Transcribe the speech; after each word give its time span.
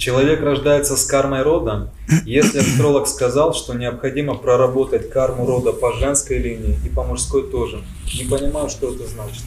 Человек 0.00 0.40
рождается 0.40 0.96
с 0.96 1.04
кармой 1.04 1.42
рода. 1.42 1.90
Если 2.24 2.60
астролог 2.60 3.06
сказал, 3.06 3.52
что 3.52 3.74
необходимо 3.74 4.34
проработать 4.34 5.10
карму 5.10 5.44
рода 5.44 5.74
по 5.74 5.92
женской 5.92 6.38
линии 6.38 6.78
и 6.86 6.88
по 6.88 7.02
мужской 7.02 7.42
тоже, 7.50 7.82
не 8.18 8.24
понимаю, 8.24 8.70
что 8.70 8.94
это 8.94 9.06
значит. 9.06 9.42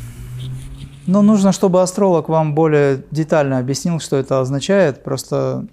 Ну, 1.08 1.24
нужно, 1.24 1.54
чтобы 1.54 1.82
астролог 1.82 2.30
вам 2.30 2.54
более 2.54 3.04
детально 3.10 3.58
объяснил, 3.58 4.00
что 4.00 4.16
это 4.16 4.42
означает. 4.42 5.04
Просто 5.04 5.66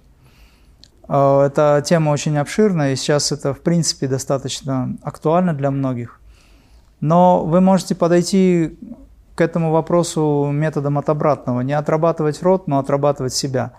э, 1.07 1.41
эта 1.45 1.83
тема 1.85 2.09
очень 2.09 2.35
обширная, 2.39 2.93
и 2.93 2.95
сейчас 2.95 3.31
это, 3.31 3.53
в 3.53 3.59
принципе, 3.59 4.07
достаточно 4.07 4.97
актуально 5.03 5.53
для 5.53 5.69
многих. 5.69 6.19
Но 7.01 7.45
вы 7.45 7.61
можете 7.61 7.93
подойти 7.93 8.79
к 9.35 9.41
этому 9.41 9.71
вопросу 9.71 10.49
методом 10.51 10.97
от 10.97 11.07
обратного. 11.07 11.61
Не 11.61 11.73
отрабатывать 11.73 12.41
род, 12.41 12.67
но 12.67 12.79
отрабатывать 12.79 13.35
себя. 13.35 13.73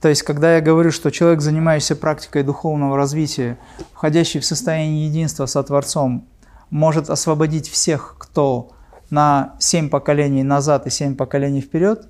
То 0.00 0.08
есть, 0.08 0.22
когда 0.22 0.56
я 0.56 0.60
говорю, 0.62 0.92
что 0.92 1.10
человек, 1.10 1.42
занимающийся 1.42 1.94
практикой 1.94 2.42
духовного 2.42 2.96
развития, 2.96 3.58
входящий 3.92 4.40
в 4.40 4.46
состояние 4.46 5.06
единства 5.06 5.46
со 5.46 5.62
Творцом, 5.62 6.26
может 6.70 7.10
освободить 7.10 7.68
всех, 7.68 8.14
кто 8.18 8.70
на 9.10 9.54
7 9.58 9.90
поколений 9.90 10.42
назад 10.42 10.86
и 10.86 10.90
7 10.90 11.16
поколений 11.16 11.60
вперед, 11.60 12.08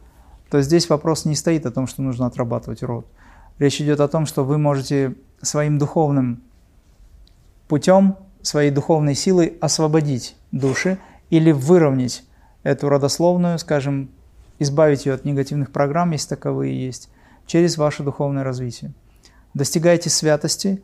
то 0.51 0.63
здесь 0.63 0.89
вопрос 0.89 1.25
не 1.25 1.35
стоит 1.35 1.67
о 1.67 1.71
том, 1.71 1.87
что 1.87 2.03
нужно 2.03 2.27
отрабатывать 2.27 2.83
род. 2.83 3.07
Речь 3.59 3.81
идет 3.81 4.01
о 4.01 4.09
том, 4.09 4.27
что 4.27 4.45
вы 4.45 4.59
можете 4.59 5.15
своим 5.43 5.79
духовным 5.79 6.43
путем, 7.69 8.17
своей 8.43 8.71
духовной 8.71 9.15
силой 9.15 9.57
освободить 9.61 10.37
души 10.53 10.99
или 11.31 11.53
выровнять 11.53 12.25
эту 12.63 12.89
родословную, 12.89 13.59
скажем, 13.59 14.11
избавить 14.59 15.07
ее 15.07 15.15
от 15.15 15.25
негативных 15.25 15.73
программ, 15.73 16.11
если 16.13 16.31
таковые 16.31 16.85
есть, 16.87 17.11
через 17.51 17.77
ваше 17.77 18.05
духовное 18.05 18.45
развитие. 18.45 18.93
Достигайте 19.55 20.09
святости, 20.09 20.81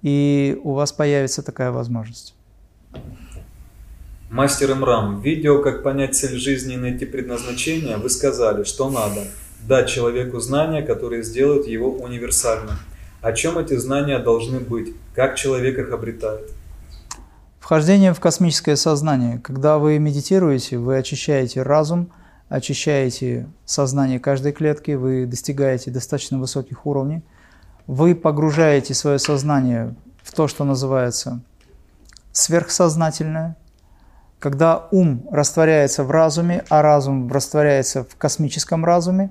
и 0.00 0.56
у 0.62 0.72
вас 0.74 0.92
появится 0.92 1.42
такая 1.42 1.72
возможность. 1.72 2.36
Мастер 4.30 4.70
Имрам, 4.70 5.20
в 5.20 5.24
видео 5.24 5.60
«Как 5.60 5.82
понять 5.82 6.14
цель 6.14 6.38
жизни 6.38 6.74
и 6.74 6.76
найти 6.76 7.04
предназначение» 7.04 7.96
вы 7.96 8.08
сказали, 8.10 8.62
что 8.62 8.90
надо 8.90 9.22
дать 9.66 9.88
человеку 9.88 10.38
знания, 10.38 10.82
которые 10.82 11.24
сделают 11.24 11.66
его 11.66 11.90
универсальным. 11.90 12.76
О 13.20 13.32
чем 13.32 13.58
эти 13.58 13.76
знания 13.76 14.20
должны 14.20 14.60
быть? 14.60 14.94
Как 15.16 15.34
человек 15.34 15.80
их 15.80 15.90
обретает? 15.90 16.48
Вхождение 17.58 18.14
в 18.14 18.20
космическое 18.20 18.76
сознание. 18.76 19.40
Когда 19.42 19.78
вы 19.78 19.98
медитируете, 19.98 20.78
вы 20.78 20.96
очищаете 20.96 21.62
разум, 21.62 22.12
очищаете 22.48 23.48
сознание 23.64 24.20
каждой 24.20 24.52
клетки, 24.52 24.92
вы 24.92 25.26
достигаете 25.26 25.90
достаточно 25.90 26.38
высоких 26.38 26.86
уровней, 26.86 27.22
вы 27.86 28.14
погружаете 28.14 28.94
свое 28.94 29.18
сознание 29.18 29.94
в 30.22 30.32
то, 30.32 30.48
что 30.48 30.64
называется 30.64 31.40
сверхсознательное– 32.32 33.56
когда 34.44 34.88
ум 34.90 35.26
растворяется 35.30 36.04
в 36.04 36.10
разуме, 36.10 36.64
а 36.68 36.82
разум 36.82 37.32
растворяется 37.32 38.04
в 38.04 38.14
космическом 38.16 38.84
разуме, 38.84 39.30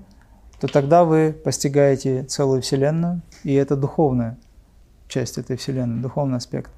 то 0.60 0.68
тогда 0.68 1.04
вы 1.04 1.34
постигаете 1.34 2.24
целую 2.24 2.64
Вселенную, 2.64 3.22
и 3.44 3.54
это 3.54 3.76
духовная 3.76 4.40
часть 5.08 5.38
этой 5.38 5.56
Вселенной, 5.56 6.02
духовный 6.02 6.38
аспект. 6.38 6.72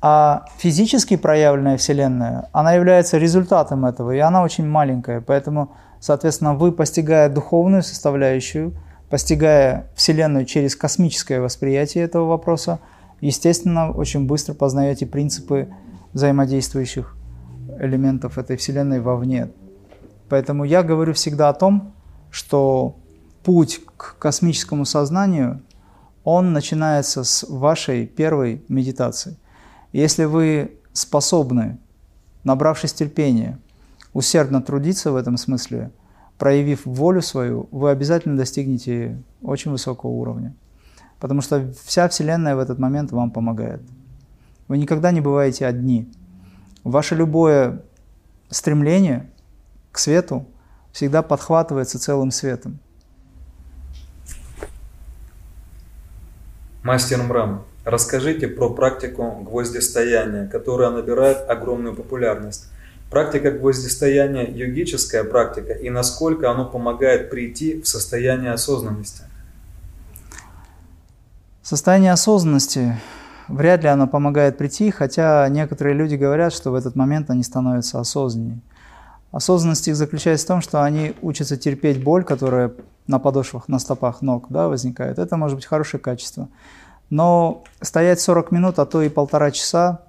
А 0.00 0.44
физически 0.58 1.16
проявленная 1.16 1.78
Вселенная, 1.78 2.48
она 2.52 2.72
является 2.74 3.18
результатом 3.18 3.86
этого, 3.86 4.12
и 4.14 4.18
она 4.18 4.42
очень 4.42 4.66
маленькая. 4.66 5.20
Поэтому, 5.20 5.72
соответственно, 6.00 6.54
вы, 6.54 6.70
постигая 6.72 7.28
духовную 7.28 7.82
составляющую, 7.82 8.74
постигая 9.08 9.88
Вселенную 9.94 10.44
через 10.44 10.76
космическое 10.76 11.40
восприятие 11.40 12.04
этого 12.04 12.26
вопроса, 12.26 12.78
естественно, 13.20 13.90
очень 13.90 14.26
быстро 14.26 14.54
познаете 14.54 15.06
принципы 15.06 15.68
взаимодействующих 16.12 17.16
элементов 17.78 18.38
этой 18.38 18.56
Вселенной 18.56 19.00
вовне. 19.00 19.48
Поэтому 20.28 20.64
я 20.64 20.82
говорю 20.82 21.14
всегда 21.14 21.48
о 21.48 21.54
том, 21.54 21.92
что 22.30 22.96
путь 23.44 23.80
к 23.96 24.16
космическому 24.18 24.84
сознанию, 24.84 25.62
он 26.24 26.52
начинается 26.52 27.22
с 27.22 27.46
вашей 27.48 28.06
первой 28.06 28.64
медитации. 28.68 29.36
Если 29.96 30.24
вы 30.24 30.78
способны, 30.92 31.78
набравшись 32.44 32.92
терпения, 32.92 33.58
усердно 34.12 34.60
трудиться 34.60 35.10
в 35.10 35.16
этом 35.16 35.36
смысле, 35.36 35.90
проявив 36.38 36.84
волю 36.84 37.22
свою, 37.22 37.68
вы 37.70 37.90
обязательно 37.90 38.36
достигнете 38.36 39.22
очень 39.42 39.70
высокого 39.70 40.10
уровня. 40.10 40.54
Потому 41.18 41.40
что 41.40 41.72
вся 41.84 42.08
Вселенная 42.08 42.56
в 42.56 42.58
этот 42.58 42.78
момент 42.78 43.10
вам 43.10 43.30
помогает. 43.30 43.80
Вы 44.68 44.78
никогда 44.78 45.12
не 45.12 45.20
бываете 45.20 45.66
одни– 45.66 46.12
Ваше 46.86 47.16
любое 47.16 47.82
стремление 48.48 49.28
к 49.90 49.98
свету 49.98 50.46
всегда 50.92 51.22
подхватывается 51.22 51.98
целым 51.98 52.30
светом. 52.30 52.78
Мастер 56.84 57.20
Мрам, 57.24 57.64
расскажите 57.86 58.48
про 58.48 58.68
практику 58.68 59.30
гвоздистояния, 59.48 60.48
которая 60.48 60.90
набирает 60.90 61.48
огромную 61.48 61.94
популярность. 61.94 62.66
Практика 63.10 63.52
гвоздистояния– 63.52 64.50
йогическая 64.50 65.22
практика, 65.22 65.72
и 65.72 65.88
насколько 65.88 66.50
оно 66.50 66.68
помогает 66.68 67.30
прийти 67.30 67.80
в 67.80 67.86
состояние 67.86 68.50
осознанности? 68.50 69.22
Состояние 71.62 72.12
осознанности 72.12 72.96
вряд 73.46 73.84
ли 73.84 73.88
оно 73.88 74.08
помогает 74.08 74.58
прийти, 74.58 74.90
хотя 74.90 75.48
некоторые 75.48 75.94
люди 75.94 76.16
говорят, 76.16 76.52
что 76.52 76.72
в 76.72 76.74
этот 76.74 76.96
момент 76.96 77.30
они 77.30 77.44
становятся 77.44 78.00
осознаннее. 78.00 78.58
Осознанность 79.30 79.86
их 79.86 79.94
заключается 79.94 80.44
в 80.46 80.48
том, 80.48 80.60
что 80.60 80.82
они 80.82 81.14
учатся 81.22 81.56
терпеть 81.56 82.02
боль, 82.02 82.24
которая 82.24 82.72
на 83.06 83.20
подошвах, 83.20 83.68
на 83.68 83.78
стопах 83.78 84.22
ног 84.22 84.46
да, 84.48 84.66
возникает. 84.66 85.20
Это 85.20 85.36
может 85.36 85.56
быть 85.56 85.66
хорошее 85.66 86.00
качество. 86.00 86.48
Но 87.10 87.64
стоять 87.80 88.20
40 88.20 88.50
минут, 88.52 88.78
а 88.78 88.86
то 88.86 89.02
и 89.02 89.08
полтора 89.08 89.50
часа 89.50 90.02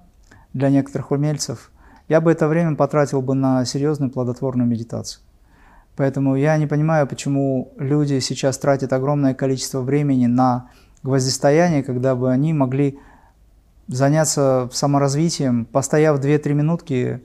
для 0.52 0.70
некоторых 0.70 1.10
умельцев, 1.10 1.70
я 2.08 2.20
бы 2.20 2.32
это 2.32 2.48
время 2.48 2.74
потратил 2.74 3.22
бы 3.22 3.34
на 3.34 3.64
серьезную 3.64 4.10
плодотворную 4.10 4.66
медитацию. 4.66 5.22
Поэтому 5.96 6.36
я 6.36 6.56
не 6.56 6.66
понимаю, 6.66 7.06
почему 7.06 7.72
люди 7.76 8.18
сейчас 8.20 8.56
тратят 8.58 8.92
огромное 8.92 9.34
количество 9.34 9.80
времени 9.80 10.26
на 10.26 10.70
гвоздистояние, 11.02 11.82
когда 11.82 12.14
бы 12.14 12.30
они 12.30 12.52
могли 12.52 12.98
заняться 13.88 14.68
саморазвитием, 14.72 15.64
постояв 15.64 16.20
2-3 16.20 16.52
минутки, 16.54 17.22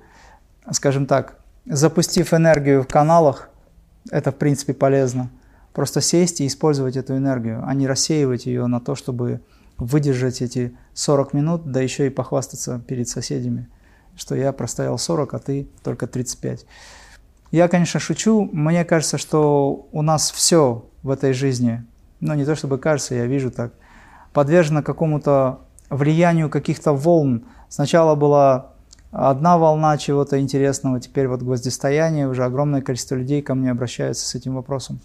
скажем 0.71 1.05
так, 1.05 1.39
запустив 1.65 2.33
энергию 2.33 2.83
в 2.83 2.87
каналах, 2.87 3.49
это 4.11 4.31
в 4.31 4.35
принципе 4.35 4.73
полезно. 4.73 5.29
Просто 5.73 6.01
сесть 6.01 6.41
и 6.41 6.47
использовать 6.47 6.97
эту 6.97 7.15
энергию, 7.17 7.63
а 7.65 7.73
не 7.73 7.87
рассеивать 7.87 8.45
ее 8.45 8.67
на 8.67 8.79
то, 8.79 8.95
чтобы 8.95 9.41
выдержать 9.77 10.41
эти 10.41 10.75
40 10.93 11.33
минут, 11.33 11.71
да 11.71 11.81
еще 11.81 12.07
и 12.07 12.09
похвастаться 12.09 12.79
перед 12.87 13.07
соседями, 13.07 13.67
что 14.15 14.35
я 14.35 14.51
простоял 14.53 14.97
40, 14.97 15.33
а 15.33 15.39
ты 15.39 15.67
только 15.83 16.07
35. 16.07 16.65
Я, 17.51 17.67
конечно, 17.67 17.99
шучу. 17.99 18.49
Мне 18.51 18.83
кажется, 18.85 19.17
что 19.17 19.87
у 19.91 20.01
нас 20.01 20.31
все 20.31 20.85
в 21.03 21.09
этой 21.11 21.33
жизни, 21.33 21.83
ну 22.19 22.33
не 22.33 22.45
то 22.45 22.55
чтобы 22.55 22.77
кажется, 22.77 23.15
я 23.15 23.25
вижу 23.25 23.51
так, 23.51 23.73
подвержено 24.33 24.81
какому-то 24.81 25.59
влиянию 25.89 26.49
каких-то 26.49 26.93
волн. 26.93 27.45
Сначала 27.69 28.15
была 28.15 28.71
одна 29.11 29.57
волна 29.57 29.97
чего-то 29.97 30.39
интересного, 30.39 30.99
теперь 30.99 31.27
вот 31.27 31.41
гвоздистояние, 31.41 32.27
уже 32.27 32.43
огромное 32.43 32.81
количество 32.81 33.15
людей 33.15 33.41
ко 33.41 33.53
мне 33.53 33.69
обращаются 33.69 34.25
с 34.25 34.33
этим 34.35 34.55
вопросом. 34.55 34.99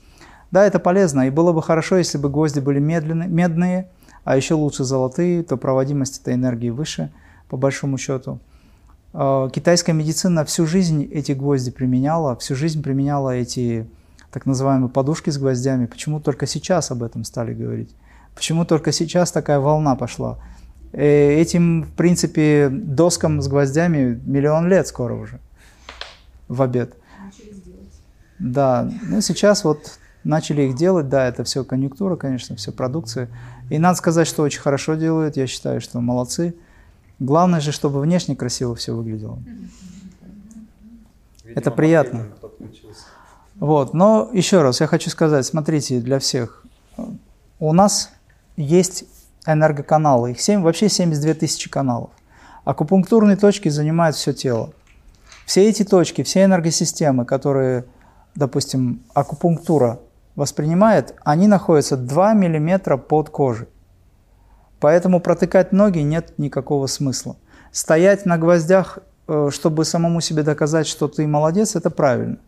Да, 0.51 0.65
это 0.65 0.79
полезно, 0.79 1.27
и 1.27 1.31
было 1.31 1.53
бы 1.53 1.63
хорошо, 1.63 1.99
если 1.99 2.17
бы 2.17 2.31
гвозди 2.31 2.61
были 2.61 2.79
медленные, 2.79 3.29
медные, 3.29 3.91
а 4.29 4.37
еще 4.37 4.53
лучше 4.53 4.85
золотые, 4.85 5.43
то 5.43 5.57
проводимость 5.57 6.21
этой 6.21 6.35
энергии 6.35 6.69
выше, 6.69 7.11
по 7.49 7.57
большому 7.57 7.97
счету. 7.97 8.41
А, 9.15 9.49
китайская 9.49 9.95
медицина 9.95 10.45
всю 10.45 10.67
жизнь 10.67 11.09
эти 11.11 11.33
гвозди 11.33 11.71
применяла, 11.71 12.37
всю 12.37 12.55
жизнь 12.55 12.83
применяла 12.83 13.31
эти 13.31 13.89
так 14.31 14.45
называемые 14.45 14.91
подушки 14.91 15.31
с 15.31 15.39
гвоздями. 15.39 15.87
Почему 15.87 16.21
только 16.21 16.47
сейчас 16.47 16.91
об 16.91 17.05
этом 17.05 17.25
стали 17.25 17.55
говорить? 17.55 17.97
Почему 18.35 18.67
только 18.67 18.93
сейчас 18.93 19.33
такая 19.33 19.61
волна 19.61 19.97
пошла? 19.97 20.39
Э, 20.93 21.33
этим, 21.33 21.85
в 21.85 21.93
принципе, 21.93 22.69
доскам 22.71 23.41
с 23.41 23.49
гвоздями 23.49 24.21
миллион 24.27 24.69
лет 24.69 24.87
скоро 24.89 25.15
уже 25.15 25.41
в 26.49 26.61
обед. 26.61 26.95
Да, 28.39 28.93
ну 29.09 29.23
сейчас 29.23 29.65
вот 29.65 29.99
начали 30.29 30.63
их 30.63 30.77
делать, 30.77 31.09
да, 31.09 31.27
это 31.27 31.43
все 31.43 31.65
конъюнктура, 31.65 32.17
конечно, 32.17 32.55
все 32.55 32.71
продукция. 32.71 33.29
И 33.71 33.79
надо 33.79 33.97
сказать, 33.97 34.29
что 34.29 34.43
очень 34.43 34.61
хорошо 34.61 34.95
делают, 34.95 35.37
я 35.37 35.47
считаю, 35.47 35.81
что 35.81 36.01
молодцы. 36.01 36.55
Главное 37.19 37.61
же, 37.61 37.73
чтобы 37.73 38.01
внешне 38.01 38.37
красиво 38.37 38.77
все 38.77 38.95
выглядело. 38.95 39.39
Видимо, 39.39 41.59
это 41.59 41.71
приятно. 41.71 42.27
Вот, 43.57 43.95
но 43.95 44.29
еще 44.33 44.63
раз 44.63 44.81
я 44.81 44.87
хочу 44.87 45.11
сказать, 45.11 45.47
смотрите, 45.47 45.99
для 45.99 46.19
всех, 46.19 46.65
у 47.59 47.73
нас 47.73 48.11
есть 48.57 49.05
энергоканалы, 49.47 50.33
их 50.33 50.41
7, 50.41 50.61
вообще 50.61 50.89
72 50.89 51.35
тысячи 51.35 51.71
каналов. 51.71 52.11
Акупунктурные 52.65 53.37
точки 53.37 53.71
занимают 53.71 54.15
все 54.15 54.35
тело. 54.35 54.73
Все 55.47 55.69
эти 55.69 55.85
точки, 55.85 56.23
все 56.23 56.45
энергосистемы, 56.45 57.25
которые, 57.25 57.87
допустим, 58.35 59.03
акупунктура 59.15 59.99
воспринимает, 60.39 61.17
они 61.25 61.49
находятся 61.49 61.97
2 61.97 62.35
мм 62.35 62.97
под 62.97 63.29
кожей. 63.29 63.67
Поэтому 64.79 65.21
протыкать 65.21 65.73
ноги 65.73 65.99
нет 65.99 66.39
никакого 66.39 66.87
смысла. 66.87 67.37
Стоять 67.73 68.25
на 68.25 68.39
гвоздях, 68.39 69.01
э, 69.27 69.49
чтобы 69.51 69.85
самому 69.85 70.21
себе 70.21 70.45
доказать, 70.45 70.87
что 70.87 71.09
ты 71.09 71.27
молодец, 71.27 71.75
это 71.75 71.91
правильно. 71.91 72.39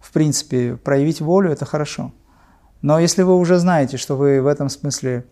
В 0.00 0.10
принципе, 0.12 0.76
проявить 0.76 1.20
волю– 1.20 1.50
это 1.52 1.66
хорошо. 1.66 2.12
Но 2.80 2.98
если 2.98 3.22
вы 3.22 3.36
уже 3.36 3.58
знаете, 3.58 3.98
что 3.98 4.16
вы 4.16 4.40
в 4.40 4.46
этом 4.46 4.70
смысле 4.70 5.26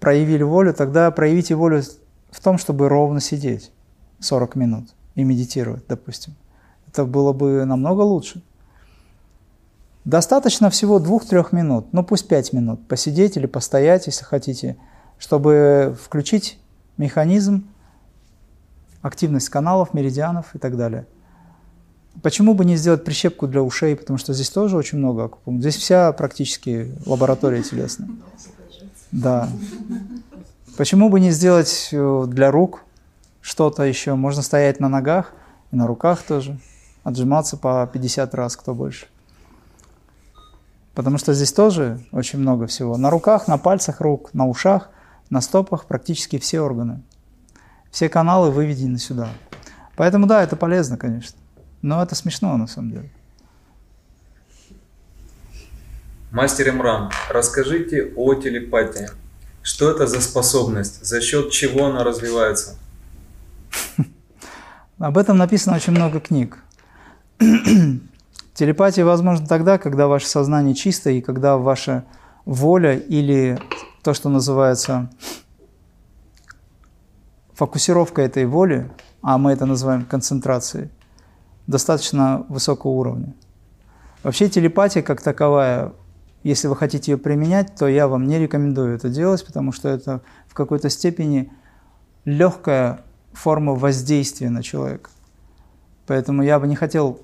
проявили 0.00 0.44
волю, 0.44 0.72
тогда 0.72 1.10
проявите 1.10 1.56
волю 1.56 1.82
в 2.30 2.42
том, 2.42 2.56
чтобы 2.56 2.88
ровно 2.88 3.20
сидеть 3.20 3.70
40 4.20 4.56
минут 4.56 4.88
и 5.14 5.24
медитировать, 5.24 5.86
допустим. 5.88 6.36
Это 6.88 7.04
было 7.04 7.34
бы 7.34 7.66
намного 7.66 8.00
лучше. 8.00 8.42
Достаточно 10.06 10.70
всего 10.70 11.00
2-3 11.00 11.48
минут, 11.50 11.88
ну 11.92 12.04
пусть 12.04 12.28
5 12.28 12.52
минут, 12.52 12.86
посидеть 12.86 13.36
или 13.36 13.46
постоять, 13.46 14.06
если 14.06 14.24
хотите, 14.24 14.76
чтобы 15.18 15.96
включить 16.00 16.60
механизм, 16.96 17.66
активность 19.02 19.48
каналов, 19.48 19.94
меридианов 19.94 20.54
и 20.54 20.58
так 20.58 20.76
далее. 20.76 21.08
Почему 22.22 22.54
бы 22.54 22.64
не 22.64 22.76
сделать 22.76 23.02
прищепку 23.02 23.48
для 23.48 23.64
ушей, 23.64 23.96
потому 23.96 24.16
что 24.16 24.32
здесь 24.32 24.48
тоже 24.48 24.76
очень 24.76 24.98
много 24.98 25.24
акупунктур. 25.24 25.60
Здесь 25.60 25.76
вся 25.76 26.12
практически 26.12 26.94
лаборатория 27.04 27.64
телесная. 27.64 28.08
Да. 29.10 29.48
Почему 30.76 31.08
бы 31.08 31.18
не 31.18 31.32
сделать 31.32 31.88
э, 31.90 32.24
для 32.28 32.52
рук 32.52 32.84
что-то 33.40 33.82
еще? 33.82 34.14
Можно 34.14 34.42
стоять 34.42 34.78
на 34.78 34.88
ногах 34.88 35.32
и 35.72 35.76
на 35.76 35.88
руках 35.88 36.22
тоже. 36.22 36.60
Отжиматься 37.02 37.56
по 37.56 37.90
50 37.92 38.34
раз, 38.36 38.56
кто 38.56 38.72
больше. 38.72 39.06
Потому 40.96 41.18
что 41.18 41.34
здесь 41.34 41.52
тоже 41.52 42.00
очень 42.10 42.38
много 42.38 42.66
всего. 42.66 42.96
На 42.96 43.10
руках, 43.10 43.48
на 43.48 43.58
пальцах 43.58 44.00
рук, 44.00 44.32
на 44.32 44.48
ушах, 44.48 44.88
на 45.28 45.42
стопах 45.42 45.84
практически 45.84 46.38
все 46.38 46.60
органы. 46.62 47.02
Все 47.90 48.08
каналы 48.08 48.50
выведены 48.50 48.98
сюда. 48.98 49.28
Поэтому 49.94 50.26
да, 50.26 50.42
это 50.42 50.56
полезно, 50.56 50.96
конечно. 50.96 51.38
Но 51.82 52.02
это 52.02 52.14
смешно 52.14 52.56
на 52.56 52.66
самом 52.66 52.92
деле. 52.92 53.10
Мастер 56.30 56.70
Имран, 56.70 57.10
расскажите 57.28 58.14
о 58.16 58.34
телепатии. 58.34 59.10
Что 59.62 59.90
это 59.90 60.06
за 60.06 60.22
способность? 60.22 61.04
За 61.04 61.20
счет 61.20 61.50
чего 61.50 61.88
она 61.88 62.04
развивается? 62.04 62.78
Об 64.98 65.18
этом 65.18 65.36
написано 65.36 65.76
очень 65.76 65.92
много 65.92 66.20
книг. 66.20 66.56
Телепатия 68.56 69.04
возможна 69.04 69.46
тогда, 69.46 69.76
когда 69.76 70.06
ваше 70.06 70.26
сознание 70.26 70.74
чисто 70.74 71.10
и 71.10 71.20
когда 71.20 71.58
ваша 71.58 72.06
воля 72.46 72.96
или 72.96 73.58
то, 74.02 74.14
что 74.14 74.30
называется 74.30 75.10
фокусировка 77.52 78.22
этой 78.22 78.46
воли, 78.46 78.90
а 79.20 79.36
мы 79.36 79.52
это 79.52 79.66
называем 79.66 80.06
концентрацией, 80.06 80.88
достаточно 81.66 82.46
высокого 82.48 82.92
уровня. 82.92 83.34
Вообще 84.22 84.48
телепатия 84.48 85.02
как 85.02 85.20
таковая, 85.20 85.92
если 86.42 86.68
вы 86.68 86.76
хотите 86.76 87.12
ее 87.12 87.18
применять, 87.18 87.74
то 87.76 87.86
я 87.86 88.08
вам 88.08 88.26
не 88.26 88.38
рекомендую 88.38 88.94
это 88.94 89.10
делать, 89.10 89.44
потому 89.44 89.70
что 89.70 89.90
это 89.90 90.22
в 90.48 90.54
какой-то 90.54 90.88
степени 90.88 91.52
легкая 92.24 93.02
форма 93.34 93.74
воздействия 93.74 94.48
на 94.48 94.62
человека. 94.62 95.10
Поэтому 96.06 96.42
я 96.42 96.58
бы 96.58 96.66
не 96.66 96.74
хотел 96.74 97.20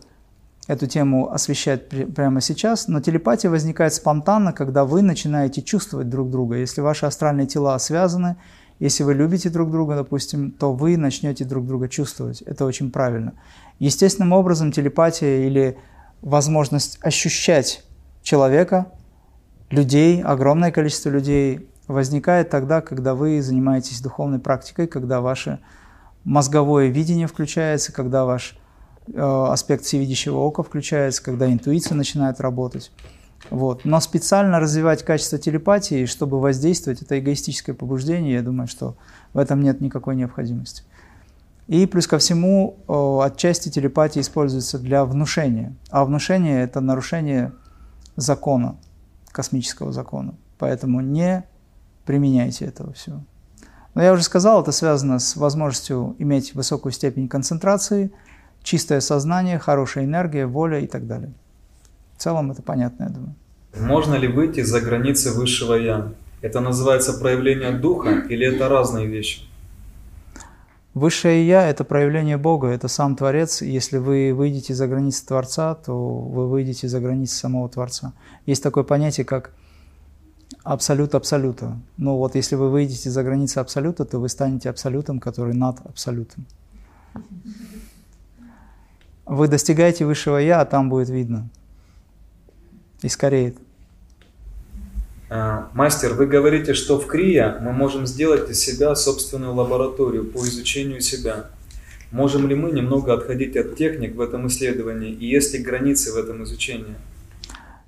эту 0.72 0.86
тему 0.86 1.32
освещать 1.32 1.88
прямо 1.88 2.40
сейчас, 2.40 2.88
но 2.88 3.00
телепатия 3.00 3.50
возникает 3.50 3.94
спонтанно, 3.94 4.52
когда 4.52 4.84
вы 4.84 5.02
начинаете 5.02 5.62
чувствовать 5.62 6.08
друг 6.08 6.30
друга. 6.30 6.56
Если 6.56 6.80
ваши 6.80 7.06
астральные 7.06 7.46
тела 7.46 7.78
связаны, 7.78 8.36
если 8.78 9.04
вы 9.04 9.14
любите 9.14 9.48
друг 9.48 9.70
друга, 9.70 9.94
допустим, 9.94 10.50
то 10.50 10.72
вы 10.72 10.96
начнете 10.96 11.44
друг 11.44 11.66
друга 11.66 11.88
чувствовать. 11.88 12.42
Это 12.42 12.64
очень 12.64 12.90
правильно. 12.90 13.34
Естественным 13.78 14.32
образом 14.32 14.72
телепатия 14.72 15.46
или 15.46 15.78
возможность 16.20 16.98
ощущать 17.02 17.84
человека, 18.22 18.86
людей, 19.70 20.22
огромное 20.22 20.72
количество 20.72 21.10
людей 21.10 21.68
возникает 21.86 22.50
тогда, 22.50 22.80
когда 22.80 23.14
вы 23.14 23.40
занимаетесь 23.42 24.00
духовной 24.00 24.38
практикой, 24.38 24.86
когда 24.86 25.20
ваше 25.20 25.60
мозговое 26.24 26.88
видение 26.88 27.26
включается, 27.26 27.92
когда 27.92 28.24
ваш 28.24 28.56
аспект 29.16 29.84
всевидящего 29.84 30.38
ока 30.38 30.62
включается, 30.62 31.22
когда 31.22 31.52
интуиция 31.52 31.94
начинает 31.94 32.40
работать. 32.40 32.92
Вот. 33.50 33.84
Но 33.84 34.00
специально 34.00 34.60
развивать 34.60 35.02
качество 35.04 35.38
телепатии, 35.38 36.06
чтобы 36.06 36.40
воздействовать, 36.40 37.02
это 37.02 37.18
эгоистическое 37.18 37.74
побуждение, 37.74 38.34
я 38.34 38.42
думаю, 38.42 38.68
что 38.68 38.96
в 39.34 39.38
этом 39.38 39.62
нет 39.62 39.80
никакой 39.80 40.14
необходимости. 40.16 40.84
И 41.66 41.86
плюс 41.86 42.06
ко 42.06 42.18
всему, 42.18 42.76
отчасти 43.22 43.68
телепатия 43.68 44.20
используется 44.20 44.78
для 44.78 45.04
внушения. 45.04 45.74
А 45.90 46.04
внушение– 46.04 46.62
это 46.64 46.80
нарушение 46.80 47.52
закона, 48.16 48.76
космического 49.30 49.92
закона. 49.92 50.34
Поэтому 50.58 51.00
не 51.00 51.44
применяйте 52.04 52.64
этого 52.64 52.92
всего. 52.92 53.22
Но 53.94 54.02
я 54.02 54.12
уже 54.12 54.22
сказал, 54.22 54.62
это 54.62 54.72
связано 54.72 55.18
с 55.18 55.36
возможностью 55.36 56.16
иметь 56.18 56.54
высокую 56.54 56.92
степень 56.92 57.28
концентрации, 57.28 58.12
чистое 58.62 59.00
сознание, 59.00 59.58
хорошая 59.58 60.04
энергия, 60.04 60.46
воля 60.46 60.80
и 60.80 60.86
так 60.86 61.06
далее. 61.06 61.32
В 62.16 62.22
целом 62.22 62.50
это 62.50 62.62
понятно, 62.62 63.04
я 63.04 63.10
думаю. 63.10 63.34
Можно 63.76 64.14
ли 64.16 64.28
выйти 64.28 64.62
за 64.62 64.80
границы 64.80 65.32
высшего 65.32 65.74
Я? 65.74 66.12
Это 66.42 66.60
называется 66.60 67.12
проявление 67.14 67.72
духа 67.72 68.10
или 68.10 68.46
это 68.46 68.68
разные 68.68 69.06
вещи? 69.06 69.42
Высшее 70.94 71.46
Я– 71.46 71.66
это 71.70 71.84
проявление 71.84 72.36
Бога, 72.36 72.68
это 72.68 72.86
сам 72.86 73.16
Творец. 73.16 73.62
Если 73.62 73.96
вы 73.96 74.34
выйдете 74.34 74.74
за 74.74 74.86
границы 74.86 75.26
Творца, 75.26 75.74
то 75.74 75.94
вы 75.94 76.48
выйдете 76.48 76.86
за 76.86 77.00
границы 77.00 77.34
самого 77.34 77.68
Творца. 77.70 78.12
Есть 78.44 78.62
такое 78.62 78.84
понятие, 78.84 79.24
как 79.24 79.52
абсолют 80.64 81.14
абсолюта. 81.14 81.78
Ну 81.96 82.16
вот 82.16 82.34
если 82.34 82.56
вы 82.56 82.70
выйдете 82.70 83.08
за 83.08 83.22
границы 83.22 83.58
абсолюта, 83.58 84.04
то 84.04 84.18
вы 84.18 84.28
станете 84.28 84.68
абсолютом, 84.68 85.18
который 85.18 85.54
над 85.54 85.78
абсолютом. 85.86 86.44
Вы 89.26 89.48
достигаете 89.48 90.04
высшего 90.04 90.36
Я, 90.36 90.60
а 90.60 90.64
там 90.64 90.88
будет 90.88 91.08
видно– 91.08 91.48
и 93.02 93.08
скорее. 93.08 93.54
А, 95.28 95.68
мастер, 95.74 96.14
вы 96.14 96.26
говорите, 96.26 96.74
что 96.74 96.98
в 96.98 97.06
Крия 97.06 97.58
мы 97.60 97.72
можем 97.72 98.06
сделать 98.06 98.48
из 98.50 98.60
себя 98.60 98.94
собственную 98.94 99.54
лабораторию 99.54 100.24
по 100.24 100.38
изучению 100.38 101.00
себя. 101.00 101.46
Можем 102.10 102.46
ли 102.46 102.54
мы 102.54 102.70
немного 102.70 103.14
отходить 103.14 103.56
от 103.56 103.76
техник 103.76 104.14
в 104.14 104.20
этом 104.20 104.46
исследовании 104.46 105.10
и 105.10 105.26
есть 105.26 105.54
ли 105.54 105.62
границы 105.62 106.12
в 106.12 106.16
этом 106.16 106.44
изучении? 106.44 106.94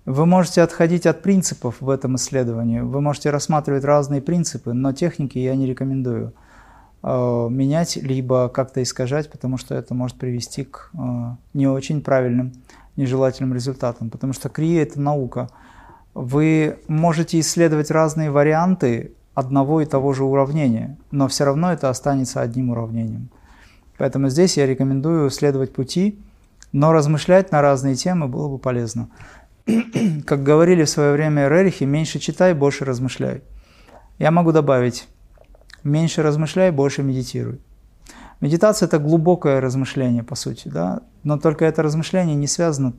Вы 0.06 0.26
можете 0.26 0.62
отходить 0.62 1.06
от 1.06 1.22
принципов 1.22 1.76
в 1.80 1.88
этом 1.88 2.16
исследовании. 2.16 2.80
Вы 2.80 3.00
можете 3.00 3.30
рассматривать 3.30 3.84
разные 3.84 4.20
принципы, 4.20 4.72
но 4.72 4.92
техники 4.92 5.38
я 5.38 5.54
не 5.54 5.66
рекомендую 5.66 6.32
менять 7.04 7.96
либо 7.96 8.48
как-то 8.48 8.82
искажать, 8.82 9.30
потому 9.30 9.58
что 9.58 9.74
это 9.74 9.94
может 9.94 10.16
привести 10.16 10.64
к 10.64 10.90
э, 10.94 11.36
не 11.52 11.66
очень 11.66 12.00
правильным 12.00 12.52
нежелательным 12.96 13.52
результатом, 13.52 14.08
потому 14.08 14.32
что 14.32 14.48
крия– 14.48 14.82
это 14.84 15.00
наука. 15.00 15.50
Вы 16.14 16.78
можете 16.88 17.40
исследовать 17.40 17.90
разные 17.90 18.30
варианты 18.30 19.12
одного 19.34 19.80
и 19.80 19.84
того 19.84 20.12
же 20.12 20.24
уравнения, 20.24 20.96
но 21.10 21.28
все 21.28 21.44
равно 21.44 21.72
это 21.72 21.90
останется 21.90 22.40
одним 22.40 22.70
уравнением. 22.70 23.28
Поэтому 23.98 24.28
здесь 24.28 24.56
я 24.56 24.66
рекомендую 24.66 25.28
следовать 25.30 25.72
пути, 25.72 26.18
но 26.72 26.92
размышлять 26.92 27.52
на 27.52 27.60
разные 27.60 27.96
темы 27.96 28.28
было 28.28 28.48
бы 28.48 28.58
полезно. 28.58 29.08
Как 30.24 30.42
говорили 30.42 30.84
в 30.84 30.90
свое 30.90 31.12
время 31.12 31.48
Рерихи, 31.48 31.84
меньше 31.84 32.18
читай, 32.18 32.54
больше 32.54 32.84
размышляй. 32.84 33.42
Я 34.18 34.30
могу 34.30 34.52
добавить, 34.52 35.08
меньше 35.84 36.22
размышляй, 36.22 36.70
больше 36.70 37.02
медитируй. 37.02 37.60
Медитация– 38.40 38.86
это 38.88 38.98
глубокое 38.98 39.60
размышление, 39.60 40.22
по 40.22 40.34
сути, 40.34 40.68
да? 40.68 41.00
но 41.22 41.38
только 41.38 41.64
это 41.64 41.82
размышление 41.82 42.36
не 42.36 42.46
связано 42.46 42.94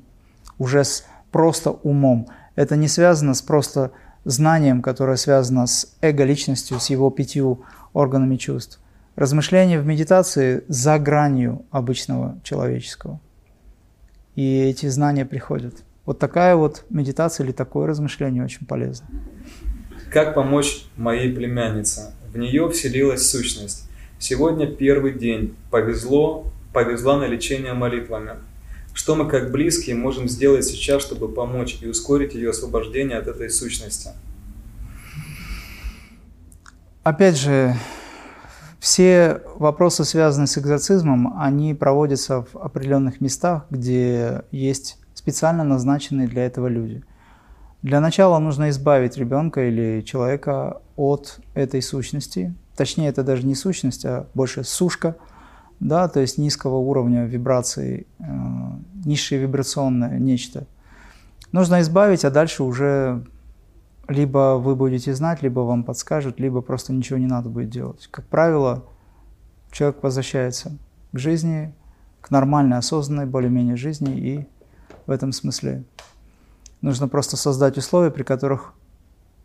уже 0.58 0.84
с 0.84 1.06
просто 1.32 1.72
умом. 1.72 2.28
Это 2.56 2.76
не 2.76 2.88
связано 2.88 3.34
с 3.34 3.42
просто 3.42 3.92
знанием, 4.24 4.82
которое 4.82 5.18
связано 5.18 5.68
с 5.68 5.96
эго-личностью, 6.02 6.80
с 6.80 6.90
его 6.90 7.10
пятью 7.12 7.62
органами 7.94 8.38
чувств. 8.38 8.80
Размышление 9.16 9.80
в 9.80 9.86
медитации 9.86 10.64
за 10.68 10.98
гранью 10.98 11.66
обычного 11.72 12.40
человеческого. 12.44 13.20
И 14.36 14.60
эти 14.60 14.88
знания 14.88 15.26
приходят. 15.26 15.84
Вот 16.06 16.20
такая 16.20 16.56
вот 16.56 16.86
медитация 16.90 17.46
или 17.46 17.52
такое 17.52 17.88
размышление 17.88 18.44
очень 18.44 18.66
полезно. 18.66 19.08
Как 20.12 20.36
помочь 20.36 20.86
моей 20.98 21.34
племяннице? 21.34 22.14
В 22.36 22.38
нее 22.38 22.70
вселилась 22.70 23.30
сущность. 23.30 23.90
Сегодня 24.20 24.68
первый 24.68 25.14
день. 25.14 25.56
Повезло, 25.72 26.52
повезла 26.74 27.18
на 27.18 27.28
лечение 27.28 27.72
молитвами. 27.72 28.32
Что 28.94 29.16
мы 29.16 29.30
как 29.30 29.52
близкие 29.52 29.96
можем 29.96 30.28
сделать 30.28 30.66
сейчас, 30.66 31.02
чтобы 31.02 31.30
помочь 31.30 31.78
и 31.82 31.88
ускорить 31.88 32.34
ее 32.34 32.50
освобождение 32.50 33.18
от 33.20 33.28
этой 33.28 33.50
сущности? 33.50 34.10
Опять 37.04 37.38
же, 37.38 37.74
все 38.82 39.42
вопросы, 39.56 40.04
связанные 40.04 40.48
с 40.48 40.58
экзорцизмом, 40.58 41.40
они 41.40 41.74
проводятся 41.74 42.42
в 42.52 42.58
определенных 42.58 43.22
местах, 43.22 43.66
где 43.70 44.42
есть 44.52 44.98
специально 45.14 45.64
назначенные 45.64 46.28
для 46.28 46.46
этого 46.46 46.68
люди. 46.68 47.02
Для 47.82 48.02
начала 48.02 48.40
нужно 48.40 48.72
избавить 48.72 49.16
ребенка 49.16 49.70
или 49.70 50.02
человека 50.02 50.82
от 50.96 51.40
этой 51.54 51.82
сущности. 51.82 52.54
Точнее, 52.76 53.08
это 53.10 53.24
даже 53.24 53.46
не 53.46 53.56
сущность, 53.56 54.06
а 54.06 54.28
больше 54.34 54.64
сушка, 54.64 55.16
да, 55.80 56.08
то 56.08 56.20
есть 56.20 56.38
низкого 56.38 56.78
уровня 56.78 57.26
вибрации, 57.26 58.08
э, 58.20 58.24
низшее 59.06 59.42
вибрационное 59.42 60.20
нечто. 60.20 60.68
Нужно 61.52 61.82
избавить, 61.82 62.26
а 62.26 62.32
дальше 62.32 62.64
уже 62.64 63.26
либо 64.08 64.58
вы 64.58 64.76
будете 64.76 65.14
знать, 65.14 65.42
либо 65.42 65.62
вам 65.62 65.84
подскажут, 65.84 66.40
либо 66.40 66.62
просто 66.62 66.94
ничего 66.94 67.18
не 67.18 67.28
надо 67.28 67.50
будет 67.50 67.70
делать. 67.70 68.08
Как 68.12 68.26
правило, 68.26 68.84
человек 69.72 70.04
возвращается 70.04 70.78
к 71.12 71.18
жизни, 71.18 71.74
к 72.22 72.32
нормальной, 72.32 72.78
осознанной, 72.78 73.26
более-менее 73.26 73.76
жизни, 73.76 74.18
и 74.18 74.48
в 75.06 75.12
этом 75.12 75.32
смысле 75.32 75.84
нужно 76.82 77.08
просто 77.08 77.38
создать 77.38 77.78
условия, 77.78 78.12
при 78.12 78.24
которых 78.24 78.74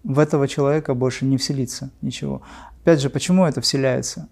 в 0.04 0.18
этого 0.18 0.48
человека 0.48 0.94
больше 0.94 1.24
не 1.24 1.36
вселится 1.36 1.90
ничего. 2.02 2.42
Опять 2.82 3.00
же, 3.00 3.10
почему 3.10 3.44
это 3.44 3.60
вселяется? 3.60 4.28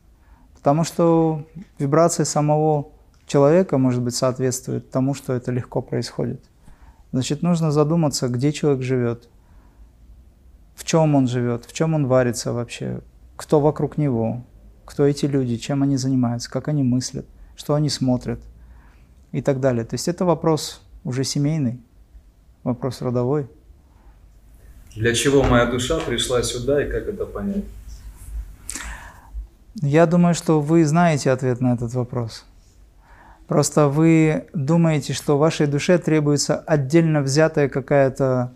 Потому 0.55 0.85
что 0.85 1.45
вибрация 1.79 2.25
самого 2.25 2.89
человека, 3.27 3.79
может 3.79 4.03
быть, 4.03 4.15
соответствует 4.15 4.91
тому, 4.91 5.15
что 5.15 5.33
это 5.35 5.53
легко 5.53 5.83
происходит. 5.83 6.43
Значит, 7.13 7.43
нужно 7.43 7.71
задуматься, 7.71 8.29
где 8.29 8.53
человек 8.53 8.83
живет, 8.83 9.29
в 10.75 10.85
чем 10.85 11.15
он 11.15 11.27
живет, 11.27 11.65
в 11.65 11.73
чем 11.73 11.95
он 11.95 12.07
варится 12.07 12.53
вообще, 12.53 13.01
кто 13.37 13.61
вокруг 13.61 13.99
него, 13.99 14.43
кто 14.85 15.05
эти 15.05 15.27
люди, 15.27 15.57
чем 15.57 15.83
они 15.83 15.97
занимаются, 15.97 16.51
как 16.51 16.69
они 16.69 16.83
мыслят, 16.83 17.27
что 17.57 17.75
они 17.75 17.89
смотрят 17.89 18.41
и 19.33 19.43
так 19.43 19.61
далее. 19.61 19.85
То 19.85 19.95
есть 19.95 20.09
это 20.09 20.25
вопрос 20.25 20.83
уже 21.05 21.25
семейный, 21.25 21.81
вопрос 22.63 23.03
родовой. 23.03 23.49
Для 24.99 25.15
чего 25.15 25.45
моя 25.45 25.67
душа 25.67 26.01
пришла 26.01 26.43
сюда 26.43 26.85
и 26.85 26.91
как 26.91 27.07
это 27.07 27.25
понять? 27.25 27.65
Я 29.81 30.07
думаю, 30.07 30.35
что 30.35 30.61
вы 30.61 30.85
знаете 30.85 31.31
ответ 31.31 31.61
на 31.61 31.75
этот 31.75 31.95
вопрос. 31.95 32.45
Просто 33.47 33.87
вы 33.87 34.47
думаете, 34.55 35.13
что 35.13 35.39
вашей 35.39 35.69
душе 35.69 35.99
требуется 35.99 36.57
отдельно 36.57 37.23
взятая 37.23 37.69
какая-то 37.69 38.51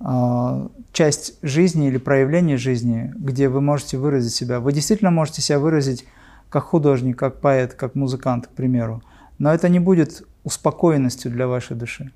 э, 0.00 0.68
часть 0.92 1.34
жизни 1.42 1.88
или 1.88 1.98
проявление 1.98 2.56
жизни, 2.56 3.12
где 3.14 3.50
вы 3.50 3.60
можете 3.60 3.98
выразить 3.98 4.34
себя. 4.34 4.60
Вы 4.60 4.72
действительно 4.72 5.10
можете 5.10 5.42
себя 5.42 5.58
выразить 5.58 6.06
как 6.48 6.64
художник, 6.64 7.18
как 7.18 7.42
поэт, 7.42 7.74
как 7.74 7.94
музыкант, 7.94 8.46
к 8.46 8.50
примеру. 8.50 9.02
Но 9.38 9.52
это 9.52 9.68
не 9.68 9.78
будет 9.78 10.22
успокоенностью 10.42 11.30
для 11.30 11.46
вашей 11.46 11.76
души. 11.76 12.12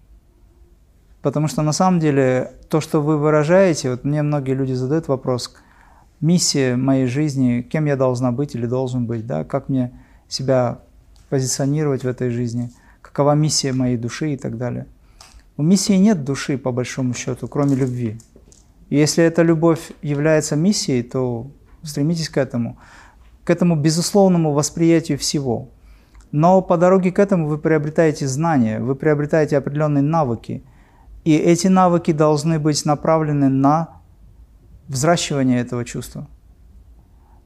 Потому 1.23 1.49
что 1.49 1.63
на 1.63 1.73
самом 1.73 2.01
деле 2.01 2.53
то, 2.69 2.81
что 2.81 3.01
вы 3.01 3.19
выражаете, 3.19 3.91
вот 3.91 4.05
мне 4.05 4.23
многие 4.23 4.55
люди 4.55 4.73
задают 4.73 5.09
вопрос, 5.09 5.55
миссия 6.21 6.77
моей 6.77 7.07
жизни, 7.07 7.63
кем 7.63 7.87
я 7.87 7.97
должна 7.97 8.33
быть 8.33 8.55
или 8.55 8.67
должен 8.67 9.07
быть, 9.07 9.27
да, 9.27 9.45
как 9.45 9.69
мне 9.69 9.93
себя 10.29 10.81
позиционировать 11.29 12.05
в 12.05 12.09
этой 12.09 12.31
жизни, 12.31 12.71
какова 13.03 13.35
миссия 13.35 13.73
моей 13.73 13.97
души 13.97 14.35
и 14.35 14.37
так 14.37 14.57
далее. 14.57 14.87
У 15.57 15.63
миссии 15.63 15.93
нет 15.95 16.25
души, 16.25 16.57
по 16.57 16.73
большому 16.73 17.15
счету, 17.15 17.49
кроме 17.49 17.75
любви. 17.77 18.19
И 18.89 18.97
если 18.97 19.23
эта 19.23 19.43
любовь 19.43 19.93
является 20.03 20.57
миссией, 20.57 21.03
то 21.03 21.51
стремитесь 21.83 22.29
к 22.29 22.37
этому, 22.37 22.79
к 23.45 23.51
этому 23.51 23.77
безусловному 23.77 24.53
восприятию 24.53 25.19
всего. 25.19 25.69
Но 26.33 26.63
по 26.63 26.77
дороге 26.77 27.13
к 27.13 27.19
этому 27.19 27.47
вы 27.47 27.59
приобретаете 27.59 28.27
знания, 28.27 28.81
вы 28.81 28.95
приобретаете 28.95 29.57
определенные 29.57 30.03
навыки. 30.03 30.63
И 31.25 31.37
эти 31.37 31.67
навыки 31.67 32.13
должны 32.13 32.59
быть 32.59 32.85
направлены 32.85 33.49
на 33.49 34.01
взращивание 34.89 35.61
этого 35.61 35.85
чувства. 35.85 36.27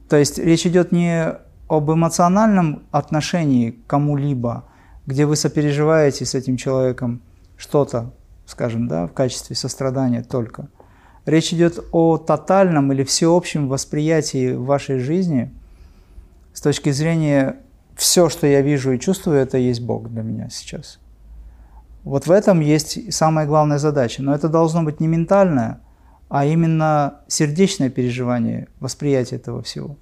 То 0.09 0.17
есть 0.17 0.37
речь 0.37 0.65
идет 0.65 0.91
не 0.91 1.33
об 1.67 1.91
эмоциональном 1.91 2.83
отношении 2.91 3.71
к 3.71 3.87
кому-либо, 3.87 4.65
где 5.05 5.25
вы 5.25 5.35
сопереживаете 5.35 6.25
с 6.25 6.35
этим 6.35 6.57
человеком 6.57 7.21
что-то, 7.57 8.13
скажем, 8.45 8.87
да, 8.87 9.07
в 9.07 9.13
качестве 9.13 9.55
сострадания 9.55 10.23
только– 10.23 10.69
Речь 11.25 11.51
идет 11.53 11.79
о 11.91 12.17
тотальном 12.17 12.93
или 12.93 13.03
всеобщем 13.03 13.67
восприятии 13.67 14.53
вашей 14.53 14.99
жизни 14.99 15.51
с 16.53 16.61
точки 16.61 16.91
зрения 16.91 17.57
все, 17.95 18.29
что 18.29 18.45
я 18.45 18.61
вижу 18.61 18.91
и 18.91 18.99
чувствую, 18.99 19.37
это 19.37 19.57
есть 19.57 19.81
Бог 19.81 20.09
для 20.09 20.21
меня 20.21 20.49
сейчас. 20.51 20.99
Вот 22.05 22.27
в 22.27 22.31
этом 22.31 22.61
есть 22.61 23.13
самая 23.13 23.45
главная 23.45 23.77
задача. 23.77 24.23
Но 24.23 24.33
это 24.33 24.47
должно 24.47 24.83
быть 24.83 25.01
не 25.01 25.07
ментальное, 25.07 25.81
а 26.29 26.45
именно 26.45 27.15
сердечное 27.27 27.89
переживание, 27.89 28.69
восприятие 28.79 29.41
этого 29.41 29.61
всего. 29.61 29.97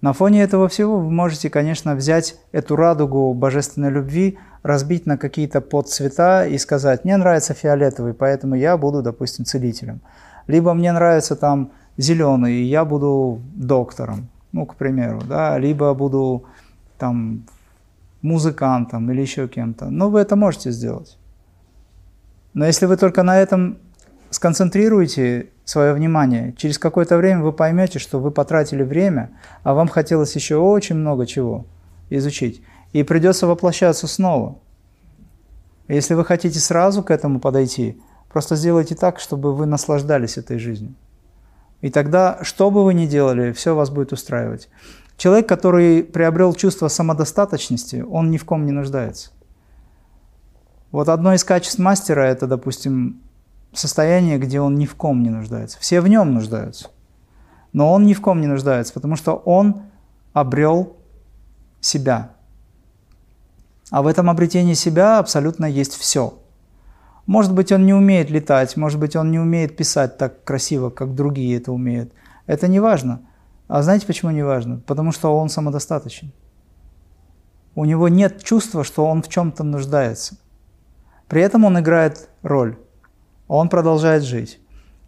На 0.00 0.12
фоне 0.12 0.42
этого 0.42 0.68
всего 0.68 1.00
вы 1.00 1.10
можете, 1.10 1.50
конечно, 1.50 1.96
взять 1.96 2.36
эту 2.52 2.76
радугу 2.76 3.34
божественной 3.34 3.90
любви, 3.90 4.38
разбить 4.62 5.06
на 5.06 5.18
какие-то 5.18 5.60
подцвета 5.60 6.46
и 6.46 6.56
сказать, 6.58 7.04
мне 7.04 7.16
нравится 7.16 7.54
фиолетовый, 7.54 8.14
поэтому 8.14 8.54
я 8.54 8.76
буду, 8.76 9.02
допустим, 9.02 9.44
целителем 9.44 10.00
либо 10.46 10.74
мне 10.74 10.92
нравится 10.92 11.36
там 11.36 11.72
зеленый, 11.96 12.54
и 12.54 12.64
я 12.64 12.84
буду 12.84 13.40
доктором, 13.54 14.28
ну, 14.52 14.66
к 14.66 14.76
примеру, 14.76 15.20
да, 15.24 15.58
либо 15.58 15.92
буду 15.94 16.44
там 16.98 17.44
музыкантом 18.26 19.10
или 19.10 19.20
еще 19.20 19.48
кем-то. 19.48 19.86
Ну, 19.86 20.10
вы 20.10 20.20
это 20.20 20.36
можете 20.36 20.70
сделать. 20.70 21.18
Но 22.54 22.66
если 22.66 22.86
вы 22.86 22.96
только 22.96 23.22
на 23.22 23.38
этом 23.38 23.78
сконцентрируете 24.30 25.50
свое 25.64 25.92
внимание, 25.94 26.52
через 26.56 26.78
какое-то 26.78 27.16
время 27.16 27.42
вы 27.42 27.52
поймете, 27.52 27.98
что 27.98 28.18
вы 28.18 28.30
потратили 28.30 28.82
время, 28.82 29.30
а 29.62 29.74
вам 29.74 29.88
хотелось 29.88 30.34
еще 30.34 30.56
очень 30.56 30.96
много 30.96 31.26
чего 31.26 31.66
изучить. 32.10 32.62
И 32.92 33.02
придется 33.02 33.46
воплощаться 33.46 34.06
снова. 34.06 34.58
Если 35.88 36.14
вы 36.14 36.24
хотите 36.24 36.58
сразу 36.58 37.02
к 37.02 37.10
этому 37.10 37.40
подойти, 37.40 38.00
Просто 38.36 38.54
сделайте 38.54 38.94
так, 38.94 39.18
чтобы 39.18 39.54
вы 39.54 39.64
наслаждались 39.64 40.36
этой 40.36 40.58
жизнью. 40.58 40.94
И 41.80 41.88
тогда, 41.88 42.38
что 42.42 42.70
бы 42.70 42.84
вы 42.84 42.92
ни 42.92 43.06
делали, 43.06 43.52
все 43.52 43.74
вас 43.74 43.88
будет 43.88 44.12
устраивать. 44.12 44.68
Человек, 45.16 45.48
который 45.48 46.02
приобрел 46.02 46.54
чувство 46.54 46.88
самодостаточности, 46.88 48.04
он 48.08 48.30
ни 48.30 48.36
в 48.36 48.44
ком 48.44 48.66
не 48.66 48.72
нуждается. 48.72 49.30
Вот 50.92 51.08
одно 51.08 51.34
из 51.34 51.44
качеств 51.44 51.78
мастера– 51.78 52.20
это, 52.22 52.46
допустим, 52.46 53.20
состояние, 53.72 54.38
где 54.38 54.60
он 54.60 54.76
ни 54.76 54.86
в 54.86 54.94
ком 54.94 55.22
не 55.22 55.30
нуждается. 55.30 55.78
Все 55.80 56.00
в 56.00 56.08
нем 56.08 56.34
нуждаются, 56.34 56.90
но 57.72 57.92
он 57.92 58.06
ни 58.06 58.14
в 58.14 58.20
ком 58.20 58.40
не 58.40 58.46
нуждается, 58.46 58.92
потому 58.92 59.16
что 59.16 59.34
он 59.34 59.82
обрел 60.32 60.96
себя. 61.80 62.30
А 63.90 64.02
в 64.02 64.06
этом 64.06 64.28
обретении 64.30 64.74
себя 64.74 65.18
абсолютно 65.18 65.66
есть 65.66 65.94
все– 65.94 66.38
может 67.26 67.52
быть, 67.52 67.72
он 67.72 67.84
не 67.84 67.92
умеет 67.92 68.30
летать, 68.30 68.76
может 68.76 69.00
быть, 69.00 69.16
он 69.16 69.32
не 69.32 69.40
умеет 69.40 69.76
писать 69.76 70.16
так 70.16 70.44
красиво, 70.44 70.90
как 70.90 71.14
другие 71.14 71.56
это 71.56 71.72
умеют. 71.72 72.12
Это 72.46 72.68
не 72.68 72.78
важно. 72.78 73.20
А 73.68 73.82
знаете, 73.82 74.06
почему 74.06 74.30
не 74.30 74.44
важно? 74.44 74.78
Потому 74.86 75.12
что 75.12 75.36
он 75.36 75.48
самодостаточен. 75.48 76.32
У 77.74 77.84
него 77.84 78.08
нет 78.08 78.42
чувства, 78.42 78.84
что 78.84 79.04
он 79.04 79.22
в 79.22 79.28
чем-то 79.28 79.64
нуждается. 79.64 80.36
При 81.28 81.42
этом 81.42 81.64
он 81.64 81.78
играет 81.78 82.28
роль. 82.42 82.78
Он 83.48 83.68
продолжает 83.68 84.22
жить. 84.22 84.60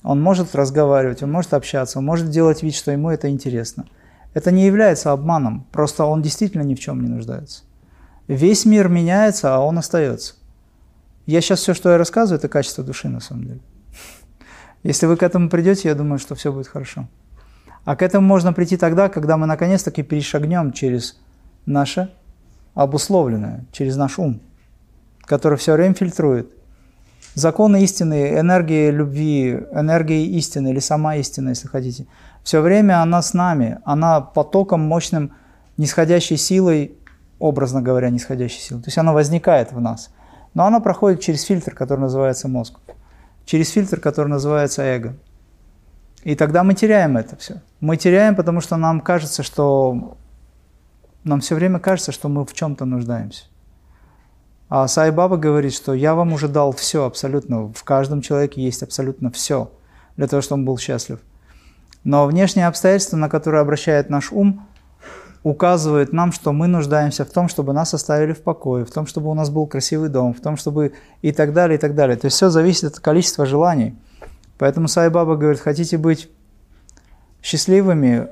Он 0.03 0.21
может 0.21 0.55
разговаривать, 0.55 1.23
он 1.23 1.33
может 1.33 1.55
общаться, 1.55 1.99
он 1.99 2.05
может 2.05 2.31
делать 2.31 2.63
вид, 2.63 2.75
что 2.75 2.93
ему 2.93 3.11
это 3.11 3.29
интересно. 3.29 3.87
Это 4.33 4.51
не 4.51 4.65
является 4.67 5.13
обманом, 5.13 5.67
просто 5.73 6.05
он 6.05 6.23
действительно 6.23 6.63
ни 6.63 6.75
в 6.75 6.81
чем 6.81 7.03
не 7.03 7.09
нуждается. 7.09 7.65
Весь 8.29 8.65
мир 8.65 8.89
меняется, 8.89 9.55
а 9.55 9.61
он 9.61 9.79
остается. 9.79 10.35
Я 11.27 11.41
сейчас 11.41 11.61
все, 11.61 11.75
что 11.75 11.91
я 11.91 11.99
рассказываю, 11.99 12.39
это 12.39 12.49
качество 12.49 12.85
души 12.85 13.09
на 13.09 13.21
самом 13.21 13.45
деле. 13.45 13.61
Если 14.83 15.07
вы 15.07 15.17
к 15.17 15.23
этому 15.23 15.51
придете, 15.51 15.89
я 15.89 15.95
думаю, 15.95 16.19
что 16.19 16.35
все 16.35 16.53
будет 16.53 16.69
хорошо. 16.69 17.09
А 17.89 17.97
к 17.97 18.03
этому 18.03 18.27
можно 18.27 18.53
прийти 18.53 18.77
тогда, 18.77 19.09
когда 19.09 19.39
мы 19.39 19.47
наконец-таки 19.47 20.03
перешагнем 20.03 20.73
через 20.73 21.19
наше 21.65 22.13
обусловленное, 22.75 23.65
через 23.73 23.97
наш 23.97 24.19
ум, 24.19 24.43
который 25.23 25.57
все 25.57 25.73
время 25.73 25.95
фильтрует. 25.95 26.53
Законы 27.33 27.83
истины, 27.83 28.39
энергии 28.39 28.91
любви, 28.91 29.53
энергии 29.73 30.37
истины 30.37 30.69
или 30.69 30.81
сама 30.81 31.17
истина, 31.17 31.49
если 31.49 31.67
хотите, 31.67 32.07
все 32.43 32.61
время 32.61 33.01
она 33.01 33.23
с 33.23 33.33
нами, 33.33 33.79
она 33.87 34.21
потоком 34.21 34.83
мощным, 34.83 35.33
нисходящей 35.79 36.37
силой, 36.37 36.93
образно 37.39 37.81
говоря, 37.81 38.11
нисходящей 38.11 38.61
силой. 38.61 38.83
То 38.83 38.89
есть 38.89 38.99
она 38.99 39.15
возникает 39.15 39.73
в 39.73 39.81
нас. 39.81 40.11
Но 40.53 40.67
она 40.67 40.81
проходит 40.81 41.23
через 41.23 41.43
фильтр, 41.43 41.75
который 41.75 42.01
называется 42.01 42.49
мозг, 42.49 42.81
через 43.47 43.71
фильтр, 43.71 43.99
который 43.99 44.29
называется 44.29 44.83
эго. 44.83 45.17
И 46.25 46.35
тогда 46.35 46.65
мы 46.65 46.75
теряем 46.75 47.17
это 47.17 47.37
все. 47.37 47.63
Мы 47.81 47.97
теряем, 47.97 48.35
потому 48.35 48.61
что 48.61 48.77
нам 48.77 49.01
кажется, 49.01 49.43
что 49.43 50.17
нам 51.25 51.41
все 51.41 51.55
время 51.55 51.79
кажется, 51.79 52.13
что 52.13 52.29
мы 52.29 52.45
в 52.45 52.53
чем-то 52.53 52.85
нуждаемся. 52.85 53.45
А 54.69 54.87
Сай 54.87 55.11
Баба 55.11 55.37
говорит, 55.37 55.73
что 55.73 55.95
я 55.95 56.15
вам 56.15 56.33
уже 56.33 56.49
дал 56.49 56.73
все 56.73 57.05
абсолютно, 57.05 57.73
в 57.73 57.85
каждом 57.85 58.21
человеке 58.21 58.63
есть 58.63 58.83
абсолютно 58.83 59.31
все 59.31 59.71
для 60.17 60.27
того, 60.27 60.43
чтобы 60.43 60.61
он 60.61 60.67
был 60.67 60.79
счастлив. 60.79 61.21
Но 62.05 62.27
внешние 62.27 62.67
обстоятельства, 62.67 63.17
на 63.17 63.29
которые 63.29 63.63
обращает 63.63 64.11
наш 64.11 64.31
ум, 64.31 64.67
указывают 65.43 66.13
нам, 66.13 66.33
что 66.33 66.53
мы 66.53 66.67
нуждаемся 66.67 67.25
в 67.25 67.31
том, 67.31 67.49
чтобы 67.49 67.73
нас 67.73 67.95
оставили 67.95 68.33
в 68.33 68.43
покое, 68.43 68.85
в 68.85 68.91
том, 68.91 69.07
чтобы 69.07 69.31
у 69.31 69.35
нас 69.35 69.51
был 69.51 69.67
красивый 69.67 70.09
дом, 70.09 70.35
в 70.35 70.41
том, 70.41 70.57
чтобы 70.57 70.93
и 71.23 71.33
так 71.33 71.53
далее, 71.53 71.79
и 71.79 71.81
так 71.81 71.95
далее. 71.95 72.17
То 72.17 72.27
есть 72.27 72.37
все 72.37 72.51
зависит 72.51 72.85
от 72.85 73.01
количества 73.01 73.47
желаний. 73.47 73.97
Поэтому 74.59 74.89
Сай 74.89 75.09
Баба 75.09 75.37
говорит, 75.37 75.61
хотите 75.61 75.97
быть 75.97 76.29
счастливыми, 77.43 78.29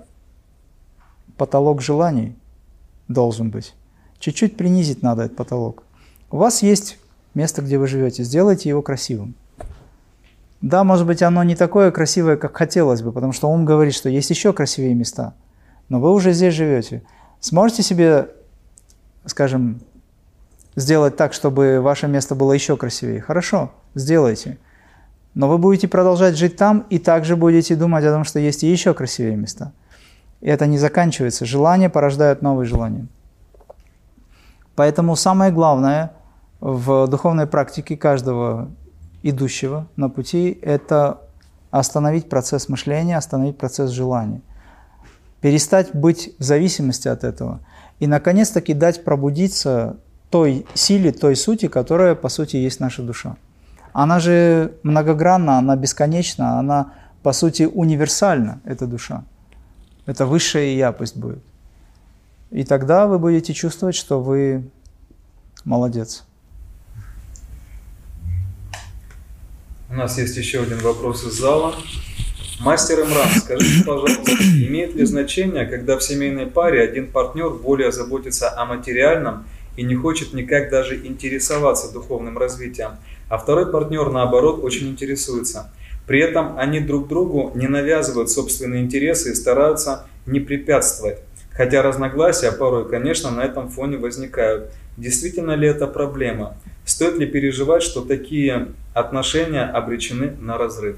потолок 1.37 1.81
желаний 1.81 2.37
должен 3.09 3.51
быть. 3.51 3.75
Чуть-чуть 4.19 4.57
принизить 4.57 5.03
надо 5.03 5.23
этот 5.23 5.37
потолок. 5.37 5.85
У 6.31 6.39
вас 6.39 6.63
есть 6.63 6.99
место, 7.35 7.63
где 7.63 7.79
вы 7.79 7.87
живете, 7.87 8.25
сделайте 8.25 8.69
его 8.69 8.83
красивым. 8.83 9.35
Да, 10.61 10.85
может 10.85 11.07
быть, 11.07 11.23
оно 11.23 11.45
не 11.45 11.55
такое 11.55 11.91
красивое, 11.91 12.37
как 12.37 12.57
хотелось 12.57 13.03
бы, 13.03 13.13
потому 13.13 13.33
что 13.33 13.49
он 13.49 13.65
говорит, 13.65 13.95
что 13.95 14.09
есть 14.09 14.31
еще 14.31 14.53
красивее 14.53 14.95
места, 14.95 15.35
но 15.89 16.01
вы 16.01 16.11
уже 16.11 16.33
здесь 16.33 16.55
живете. 16.55 17.03
Сможете 17.41 17.83
себе, 17.83 18.31
скажем, 19.27 19.81
сделать 20.75 21.17
так, 21.17 21.35
чтобы 21.35 21.81
ваше 21.81 22.09
место 22.09 22.35
было 22.35 22.53
еще 22.53 22.77
красивее? 22.77 23.21
Хорошо, 23.21 23.71
сделайте. 23.95 24.59
Но 25.37 25.51
вы 25.51 25.59
будете 25.59 25.87
продолжать 25.87 26.35
жить 26.39 26.57
там 26.57 26.87
и 26.89 26.99
также 26.99 27.37
будете 27.37 27.77
думать 27.77 28.03
о 28.07 28.13
том, 28.13 28.25
что 28.25 28.39
есть 28.39 28.63
еще 28.63 28.95
красивее 28.95 29.37
места. 29.37 29.73
И 30.41 30.49
это 30.49 30.67
не 30.67 30.79
заканчивается. 30.79 31.45
Желания 31.45 31.91
порождают 31.91 32.41
новые 32.41 32.67
желания. 32.67 33.07
Поэтому 34.77 35.15
самое 35.15 35.53
главное 35.53 36.13
в 36.61 37.07
духовной 37.07 37.47
практике 37.47 37.99
каждого 37.99 38.71
идущего 39.23 39.87
на 39.97 40.09
пути– 40.09 40.59
это 40.63 41.21
остановить 41.71 42.31
процесс 42.31 42.71
мышления, 42.71 43.19
остановить 43.19 43.59
процесс 43.59 43.91
желания. 43.91 44.41
Перестать 45.43 45.95
быть 45.95 46.35
в 46.39 46.43
зависимости 46.43 47.09
от 47.09 47.25
этого. 47.25 47.61
И, 48.01 48.07
наконец-таки, 48.07 48.73
дать 48.73 49.05
пробудиться 49.05 49.99
той 50.31 50.67
силе, 50.73 51.13
той 51.13 51.37
сути, 51.37 51.69
которая, 51.69 52.15
по 52.15 52.31
сути, 52.31 52.57
есть 52.57 52.81
наша 52.81 53.03
душа. 53.03 53.37
Она 53.99 54.21
же 54.21 54.75
многогранна, 54.83 55.57
она 55.57 55.75
бесконечна, 55.75 56.59
она, 56.59 56.93
по 57.23 57.33
сути, 57.33 57.63
универсальна, 57.63 58.61
эта 58.67 58.87
душа. 58.87 59.25
Это 60.05 60.27
высшее 60.27 60.77
Я 60.77 60.93
пусть 60.93 61.17
будет. 61.17 61.43
И 62.51 62.65
тогда 62.65 63.07
вы 63.07 63.19
будете 63.19 63.55
чувствовать, 63.55 63.97
что 63.97 64.21
вы 64.21 64.69
молодец. 65.65 66.27
У 69.89 69.95
нас 69.95 70.19
есть 70.19 70.37
еще 70.37 70.65
один 70.65 70.81
вопрос 70.81 71.25
из 71.25 71.33
зала. 71.41 71.75
Мастер 72.61 73.01
Имран, 73.01 73.29
скажите, 73.35 73.83
пожалуйста, 73.83 74.31
имеет 74.31 74.95
ли 74.95 75.07
значение, 75.07 75.65
когда 75.65 75.97
в 75.97 76.03
семейной 76.03 76.45
паре 76.45 76.83
один 76.83 77.11
партнер 77.11 77.49
более 77.49 77.93
заботится 77.93 78.51
о 78.61 78.67
материальном 78.67 79.47
и 79.79 79.83
не 79.83 79.95
хочет 79.95 80.35
никак 80.35 80.69
даже 80.69 80.97
интересоваться 81.07 81.91
духовным 81.95 82.37
развитием, 82.37 82.99
а 83.29 83.39
второй 83.39 83.71
партнер, 83.71 84.11
наоборот, 84.11 84.63
очень 84.63 84.89
интересуется. 84.89 85.71
При 86.07 86.21
этом 86.21 86.59
они 86.59 86.81
друг 86.81 87.09
другу 87.09 87.51
не 87.55 87.67
навязывают 87.67 88.31
собственные 88.31 88.85
интересы 88.85 89.33
и 89.33 89.35
стараются 89.35 90.07
не 90.27 90.41
препятствовать. 90.41 91.19
Хотя 91.51 91.83
разногласия 91.83 92.53
порой, 92.53 92.89
конечно, 92.89 93.31
на 93.31 93.41
этом 93.41 93.69
фоне 93.69 93.97
возникают. 93.97 94.71
Действительно 94.97 95.53
ли 95.53 95.67
это 95.67 95.87
проблема? 95.87 96.57
Стоит 96.85 97.19
ли 97.19 97.27
переживать, 97.27 97.83
что 97.83 98.03
такие 98.03 98.69
отношения 98.95 99.65
обречены 99.65 100.37
на 100.41 100.59
разрыв? 100.59 100.97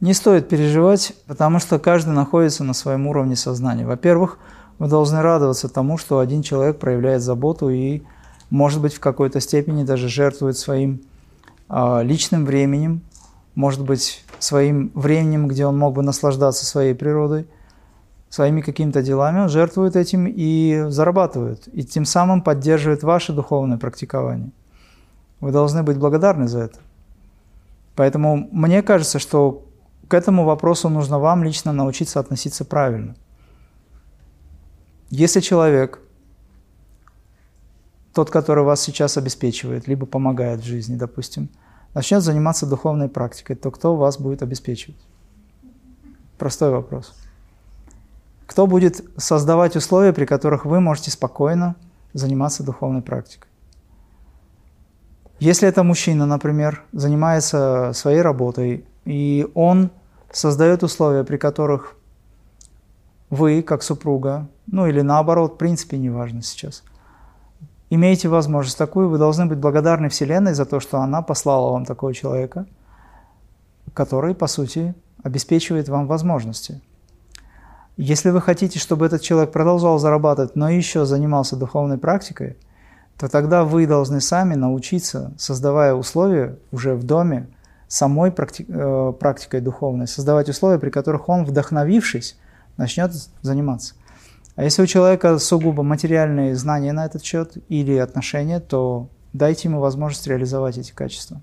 Не 0.00 0.14
стоит 0.14 0.48
переживать, 0.48 1.12
потому 1.26 1.58
что 1.60 1.78
каждый 1.78 2.14
находится 2.14 2.64
на 2.64 2.72
своем 2.72 3.06
уровне 3.06 3.36
сознания. 3.36 3.86
Во-первых, 3.86 4.38
вы 4.78 4.88
должны 4.88 5.20
радоваться 5.20 5.68
тому, 5.68 5.98
что 5.98 6.18
один 6.18 6.42
человек 6.42 6.78
проявляет 6.78 7.20
заботу 7.20 7.68
и 7.68 8.02
может 8.50 8.80
быть, 8.82 8.94
в 8.94 9.00
какой-то 9.00 9.40
степени 9.40 9.84
даже 9.84 10.08
жертвует 10.08 10.58
своим 10.58 11.02
э, 11.68 12.02
личным 12.02 12.44
временем, 12.44 13.02
может 13.54 13.82
быть, 13.82 14.24
своим 14.38 14.90
временем, 14.94 15.48
где 15.48 15.66
он 15.66 15.78
мог 15.78 15.94
бы 15.94 16.02
наслаждаться 16.02 16.66
своей 16.66 16.94
природой, 16.94 17.46
своими 18.28 18.60
какими-то 18.60 19.02
делами, 19.02 19.40
он 19.40 19.48
жертвует 19.48 19.96
этим 19.96 20.26
и 20.26 20.86
зарабатывает, 20.88 21.68
и 21.72 21.84
тем 21.84 22.04
самым 22.04 22.42
поддерживает 22.42 23.02
ваше 23.02 23.32
духовное 23.32 23.78
практикование. 23.78 24.50
Вы 25.40 25.52
должны 25.52 25.82
быть 25.82 25.98
благодарны 25.98 26.46
за 26.46 26.60
это. 26.60 26.78
Поэтому 27.96 28.48
мне 28.52 28.82
кажется, 28.82 29.18
что 29.18 29.64
к 30.08 30.14
этому 30.14 30.44
вопросу 30.44 30.88
нужно 30.88 31.18
вам 31.18 31.44
лично 31.44 31.72
научиться 31.72 32.20
относиться 32.20 32.64
правильно. 32.64 33.14
Если 35.10 35.40
человек 35.40 36.00
тот, 38.12 38.30
который 38.30 38.64
вас 38.64 38.80
сейчас 38.80 39.16
обеспечивает, 39.16 39.86
либо 39.86 40.06
помогает 40.06 40.60
в 40.60 40.64
жизни, 40.64 40.96
допустим, 40.96 41.48
начнет 41.94 42.22
заниматься 42.22 42.66
духовной 42.66 43.08
практикой, 43.08 43.56
то 43.56 43.70
кто 43.70 43.96
вас 43.96 44.18
будет 44.18 44.42
обеспечивать? 44.42 45.00
Простой 46.38 46.70
вопрос. 46.70 47.14
Кто 48.46 48.66
будет 48.66 49.04
создавать 49.16 49.76
условия, 49.76 50.12
при 50.12 50.24
которых 50.24 50.64
вы 50.64 50.80
можете 50.80 51.10
спокойно 51.10 51.76
заниматься 52.12 52.64
духовной 52.64 53.02
практикой? 53.02 53.48
Если 55.38 55.68
это 55.68 55.82
мужчина, 55.84 56.26
например, 56.26 56.82
занимается 56.92 57.92
своей 57.94 58.20
работой, 58.20 58.84
и 59.04 59.48
он 59.54 59.90
создает 60.32 60.82
условия, 60.82 61.24
при 61.24 61.36
которых 61.36 61.94
вы, 63.30 63.62
как 63.62 63.82
супруга, 63.82 64.48
ну 64.66 64.86
или 64.86 65.00
наоборот, 65.00 65.54
в 65.54 65.56
принципе, 65.56 65.96
неважно 65.96 66.42
сейчас– 66.42 66.82
имеете 67.90 68.28
возможность 68.28 68.78
такую, 68.78 69.08
вы 69.08 69.18
должны 69.18 69.46
быть 69.46 69.58
благодарны 69.58 70.08
Вселенной 70.08 70.54
за 70.54 70.64
то, 70.64 70.80
что 70.80 71.00
она 71.00 71.20
послала 71.22 71.72
вам 71.72 71.84
такого 71.84 72.14
человека, 72.14 72.66
который, 73.92 74.34
по 74.34 74.46
сути, 74.46 74.94
обеспечивает 75.22 75.88
вам 75.88 76.06
возможности. 76.06 76.80
Если 77.96 78.30
вы 78.30 78.40
хотите, 78.40 78.78
чтобы 78.78 79.04
этот 79.04 79.20
человек 79.20 79.52
продолжал 79.52 79.98
зарабатывать, 79.98 80.56
но 80.56 80.70
еще 80.70 81.04
занимался 81.04 81.56
духовной 81.56 81.98
практикой, 81.98 82.56
то 83.18 83.28
тогда 83.28 83.64
вы 83.64 83.86
должны 83.86 84.22
сами 84.22 84.54
научиться, 84.54 85.32
создавая 85.36 85.92
условия 85.92 86.56
уже 86.72 86.94
в 86.94 87.04
доме, 87.04 87.48
самой 87.88 88.30
практи 88.30 88.64
э, 88.66 89.12
практикой 89.18 89.60
духовной, 89.60 90.06
создавать 90.06 90.48
условия, 90.48 90.78
при 90.78 90.88
которых 90.88 91.28
он, 91.28 91.44
вдохновившись, 91.44 92.38
начнет 92.76 93.12
заниматься. 93.42 93.94
А 94.56 94.64
если 94.64 94.82
у 94.82 94.86
человека 94.86 95.38
сугубо 95.38 95.82
материальные 95.82 96.54
знания 96.56 96.92
на 96.92 97.06
этот 97.06 97.24
счет 97.24 97.56
или 97.68 97.96
отношения, 97.96 98.60
то 98.60 99.08
дайте 99.32 99.68
ему 99.68 99.80
возможность 99.80 100.26
реализовать 100.26 100.78
эти 100.78 100.92
качества. 100.92 101.40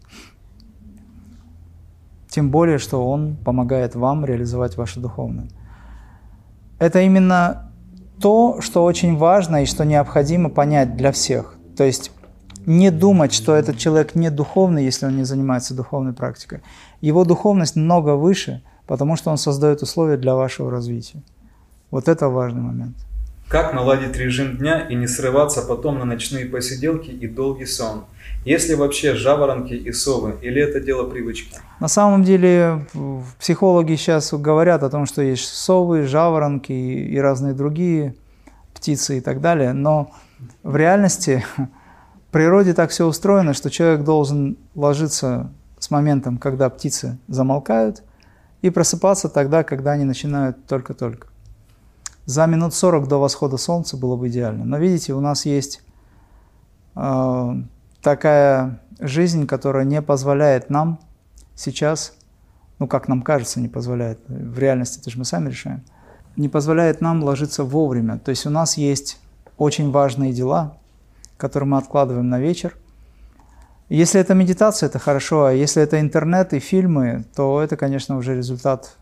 Тем 2.29 2.51
более, 2.51 2.77
что 2.77 3.07
он 3.07 3.37
помогает 3.37 3.95
вам 3.95 4.25
реализовать 4.25 4.77
ваше 4.77 4.99
духовное. 4.99 5.47
Это 6.79 7.01
именно 7.01 7.71
то, 8.21 8.61
что 8.61 8.83
очень 8.83 9.17
важно 9.17 9.63
и 9.63 9.65
что 9.65 9.85
необходимо 9.85 10.49
понять 10.49 10.95
для 10.97 11.11
всех. 11.11 11.55
То 11.75 11.83
есть 11.83 12.11
не 12.65 12.91
думать, 12.91 13.33
что 13.33 13.55
этот 13.55 13.77
человек 13.77 14.13
не 14.15 14.29
духовный, 14.29 14.83
если 14.83 15.05
он 15.05 15.15
не 15.15 15.23
занимается 15.23 15.73
духовной 15.73 16.13
практикой. 16.13 16.61
Его 16.99 17.23
духовность 17.23 17.75
много 17.75 18.15
выше, 18.15 18.61
потому 18.85 19.15
что 19.15 19.31
он 19.31 19.37
создает 19.37 19.81
условия 19.81 20.17
для 20.17 20.35
вашего 20.35 20.69
развития. 20.69 21.23
Вот 21.91 22.07
это 22.07 22.29
важный 22.29 22.61
момент. 22.61 22.95
Как 23.47 23.73
наладить 23.73 24.17
режим 24.17 24.57
дня 24.57 24.81
и 24.81 24.95
не 24.95 25.07
срываться 25.07 25.61
потом 25.61 25.99
на 25.99 26.05
ночные 26.05 26.45
посиделки 26.45 27.09
и 27.09 27.27
долгий 27.27 27.65
сон? 27.65 28.03
Есть 28.43 28.67
ли 28.67 28.75
вообще 28.75 29.15
жаворонки 29.15 29.73
и 29.73 29.91
совы, 29.93 30.35
или 30.41 30.61
это 30.61 30.81
дело 30.81 31.09
привычки? 31.09 31.55
На 31.79 31.87
самом 31.87 32.23
деле 32.23 32.85
психологи 33.39 33.95
сейчас 33.95 34.33
говорят 34.33 34.83
о 34.83 34.89
том, 34.89 35.05
что 35.05 35.21
есть 35.21 35.45
совы, 35.45 36.03
жаворонки 36.03 36.73
и 36.73 37.17
разные 37.17 37.53
другие 37.53 38.15
птицы 38.73 39.19
и 39.19 39.21
так 39.21 39.39
далее, 39.39 39.71
но 39.71 40.11
в 40.63 40.75
реальности 40.75 41.45
природе 42.31 42.73
так 42.73 42.89
все 42.89 43.05
устроено, 43.05 43.53
что 43.53 43.69
человек 43.69 44.03
должен 44.03 44.57
ложиться 44.75 45.51
с 45.79 45.89
моментом, 45.89 46.37
когда 46.37 46.69
птицы 46.69 47.17
замолкают, 47.27 48.03
и 48.61 48.69
просыпаться 48.69 49.29
тогда, 49.29 49.63
когда 49.63 49.91
они 49.91 50.03
начинают 50.03 50.65
только-только. 50.65 51.27
За 52.27 52.45
минут 52.45 52.73
40 52.73 53.07
до 53.07 53.19
восхода 53.19 53.55
солнца 53.55 53.95
было 53.95 54.17
бы 54.17 54.27
идеально. 54.27 54.65
Но 54.65 54.77
видите, 54.77 55.13
у 55.13 55.21
нас 55.21 55.45
есть 55.45 55.81
э, 56.93 57.53
такая 58.01 58.81
жизнь, 58.99 59.47
которая 59.47 59.85
не 59.85 60.01
позволяет 60.01 60.69
нам 60.69 60.99
сейчас, 61.55 62.17
ну 62.79 62.87
как 62.87 63.07
нам 63.07 63.21
кажется, 63.21 63.61
не 63.61 63.69
позволяет, 63.69 64.19
в 64.27 64.59
реальности 64.59 64.99
это 64.99 65.09
же 65.09 65.17
мы 65.17 65.23
сами 65.23 65.49
решаем, 65.49 65.85
не 66.35 66.49
позволяет 66.49 66.99
нам 66.99 67.23
ложиться 67.23 67.63
вовремя. 67.63 68.19
То 68.19 68.31
есть 68.31 68.45
у 68.45 68.49
нас 68.49 68.75
есть 68.75 69.21
очень 69.57 69.89
важные 69.91 70.33
дела, 70.33 70.77
которые 71.37 71.69
мы 71.69 71.77
откладываем 71.77 72.27
на 72.27 72.41
вечер. 72.41 72.75
Если 73.87 74.19
это 74.19 74.33
медитация, 74.33 74.87
это 74.87 74.99
хорошо, 74.99 75.45
а 75.45 75.53
если 75.53 75.81
это 75.81 76.01
интернет 76.01 76.51
и 76.51 76.59
фильмы, 76.59 77.23
то 77.37 77.61
это, 77.61 77.77
конечно, 77.77 78.17
уже 78.17 78.35
результат. 78.35 78.97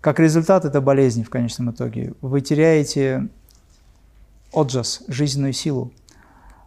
Как 0.00 0.20
результат, 0.20 0.64
это 0.64 0.80
болезни 0.80 1.22
в 1.22 1.30
конечном 1.30 1.72
итоге. 1.72 2.14
Вы 2.20 2.40
теряете 2.40 3.28
отжас, 4.52 5.02
жизненную 5.08 5.52
силу. 5.52 5.92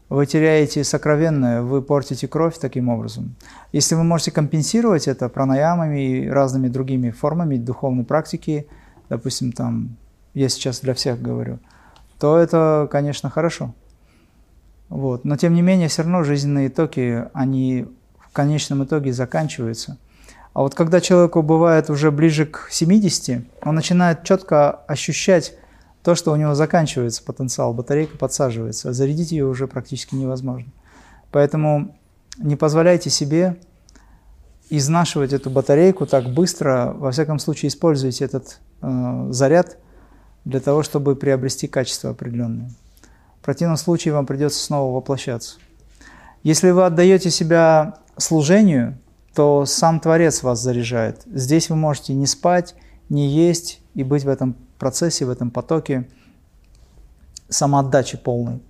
Вы 0.09 0.25
теряете 0.25 0.83
сокровенное, 0.83 1.61
вы 1.61 1.81
портите 1.81 2.27
кровь 2.27 2.57
таким 2.57 2.89
образом. 2.89 3.35
Если 3.71 3.95
вы 3.95 4.03
можете 4.03 4.31
компенсировать 4.31 5.07
это 5.07 5.29
пранаямами 5.29 6.25
и 6.25 6.27
разными 6.27 6.67
другими 6.67 7.11
формами 7.11 7.55
духовной 7.55 8.03
практики, 8.03 8.67
допустим, 9.07 9.53
там, 9.53 9.95
я 10.33 10.49
сейчас 10.49 10.81
для 10.81 10.93
всех 10.93 11.21
говорю, 11.21 11.59
то 12.19 12.37
это, 12.37 12.89
конечно, 12.91 13.29
хорошо. 13.29 13.73
Вот. 14.89 15.23
Но 15.23 15.37
тем 15.37 15.53
не 15.53 15.61
менее, 15.61 15.87
все 15.87 16.01
равно 16.01 16.23
жизненные 16.23 16.69
токи, 16.69 17.23
они 17.31 17.87
в 18.19 18.33
конечном 18.33 18.83
итоге 18.83 19.13
заканчиваются. 19.13 19.97
А 20.53 20.61
вот 20.61 20.75
когда 20.75 20.99
человеку 20.99 21.41
бывает 21.41 21.89
уже 21.89 22.11
ближе 22.11 22.45
к 22.45 22.67
70, 22.69 23.45
он 23.63 23.75
начинает 23.75 24.23
четко 24.23 24.71
ощущать 24.71 25.53
то, 26.03 26.15
что 26.15 26.31
у 26.31 26.35
него 26.35 26.55
заканчивается 26.55 27.23
потенциал, 27.23 27.73
батарейка 27.73 28.17
подсаживается, 28.17 28.89
а 28.89 28.93
зарядить 28.93 29.31
ее 29.31 29.45
уже 29.45 29.67
практически 29.67 30.15
невозможно. 30.15 30.71
Поэтому 31.31 31.95
не 32.37 32.55
позволяйте 32.55 33.09
себе 33.09 33.57
изнашивать 34.69 35.33
эту 35.33 35.49
батарейку 35.49 36.05
так 36.05 36.33
быстро, 36.33 36.93
во 36.95 37.11
всяком 37.11 37.39
случае 37.39 37.69
используйте 37.69 38.25
этот 38.25 38.59
э, 38.81 39.27
заряд 39.29 39.77
для 40.45 40.59
того, 40.59 40.81
чтобы 40.81 41.15
приобрести 41.15 41.67
качество 41.67 42.09
определенное. 42.09 42.71
В 43.41 43.45
противном 43.45 43.77
случае 43.77 44.13
вам 44.13 44.25
придется 44.25 44.63
снова 44.63 44.95
воплощаться. 44.95 45.57
Если 46.43 46.71
вы 46.71 46.85
отдаете 46.85 47.29
себя 47.29 47.95
служению, 48.17 48.97
то 49.33 49.65
сам 49.65 49.99
Творец 49.99 50.43
вас 50.43 50.61
заряжает. 50.61 51.21
Здесь 51.25 51.69
вы 51.69 51.75
можете 51.75 52.13
не 52.13 52.25
спать, 52.25 52.75
не 53.09 53.27
есть 53.27 53.81
и 53.93 54.03
быть 54.03 54.23
в 54.23 54.29
этом 54.29 54.55
процессе, 54.77 55.25
в 55.25 55.29
этом 55.29 55.51
потоке 55.51 56.07
самоотдачи 57.49 58.17
полной 58.17 58.61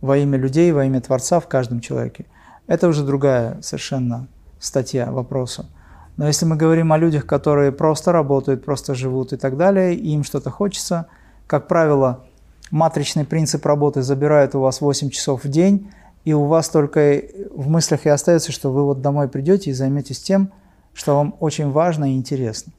во 0.00 0.18
имя 0.18 0.36
людей, 0.36 0.72
во 0.72 0.84
имя 0.84 1.00
Творца 1.00 1.40
в 1.40 1.48
каждом 1.48 1.80
человеке. 1.80 2.26
Это 2.66 2.88
уже 2.88 3.04
другая 3.04 3.60
совершенно 3.62 4.28
статья 4.58 5.10
вопроса. 5.10 5.66
Но 6.16 6.26
если 6.26 6.46
мы 6.46 6.56
говорим 6.56 6.92
о 6.92 6.98
людях, 6.98 7.26
которые 7.26 7.72
просто 7.72 8.12
работают, 8.12 8.64
просто 8.64 8.94
живут 8.94 9.32
и 9.32 9.36
так 9.36 9.56
далее, 9.56 9.94
и 9.94 10.12
им 10.12 10.22
что-то 10.22 10.50
хочется, 10.50 11.06
как 11.46 11.68
правило, 11.68 12.24
матричный 12.70 13.24
принцип 13.24 13.64
работы 13.66 14.02
забирает 14.02 14.54
у 14.54 14.60
вас 14.60 14.80
8 14.80 15.10
часов 15.10 15.44
в 15.44 15.48
день, 15.48 15.90
и 16.24 16.32
у 16.32 16.44
вас 16.46 16.68
только 16.68 17.22
в 17.54 17.68
мыслях 17.68 18.06
и 18.06 18.08
остается, 18.08 18.50
что 18.50 18.72
вы 18.72 18.84
вот 18.84 19.02
домой 19.02 19.28
придете 19.28 19.70
и 19.70 19.74
займетесь 19.74 20.20
тем, 20.20 20.52
что 20.92 21.16
вам 21.16 21.36
очень 21.40 21.70
важно 21.70 22.12
и 22.12 22.16
интересно. 22.16 22.72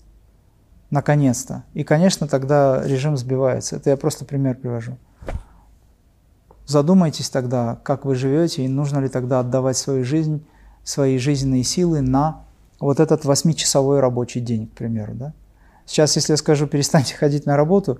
Наконец-то. 0.89 1.63
И, 1.73 1.83
конечно, 1.83 2.27
тогда 2.27 2.81
режим 2.85 3.17
сбивается. 3.17 3.75
Это 3.75 3.91
я 3.91 3.97
просто 3.97 4.25
пример 4.25 4.55
привожу. 4.55 4.97
Задумайтесь 6.65 7.29
тогда, 7.29 7.79
как 7.83 8.05
вы 8.05 8.15
живете, 8.15 8.63
и 8.63 8.67
нужно 8.67 8.99
ли 8.99 9.09
тогда 9.09 9.39
отдавать 9.39 9.77
свою 9.77 10.03
жизнь, 10.03 10.45
свои 10.83 11.17
жизненные 11.17 11.63
силы 11.63 12.01
на 12.01 12.43
вот 12.79 12.99
этот 12.99 13.25
восьмичасовой 13.25 13.99
рабочий 13.99 14.41
день, 14.41 14.67
к 14.67 14.71
примеру. 14.71 15.13
Да? 15.13 15.33
Сейчас, 15.85 16.15
если 16.15 16.33
я 16.33 16.37
скажу, 16.37 16.65
перестаньте 16.65 17.15
ходить 17.15 17.45
на 17.45 17.55
работу, 17.55 17.99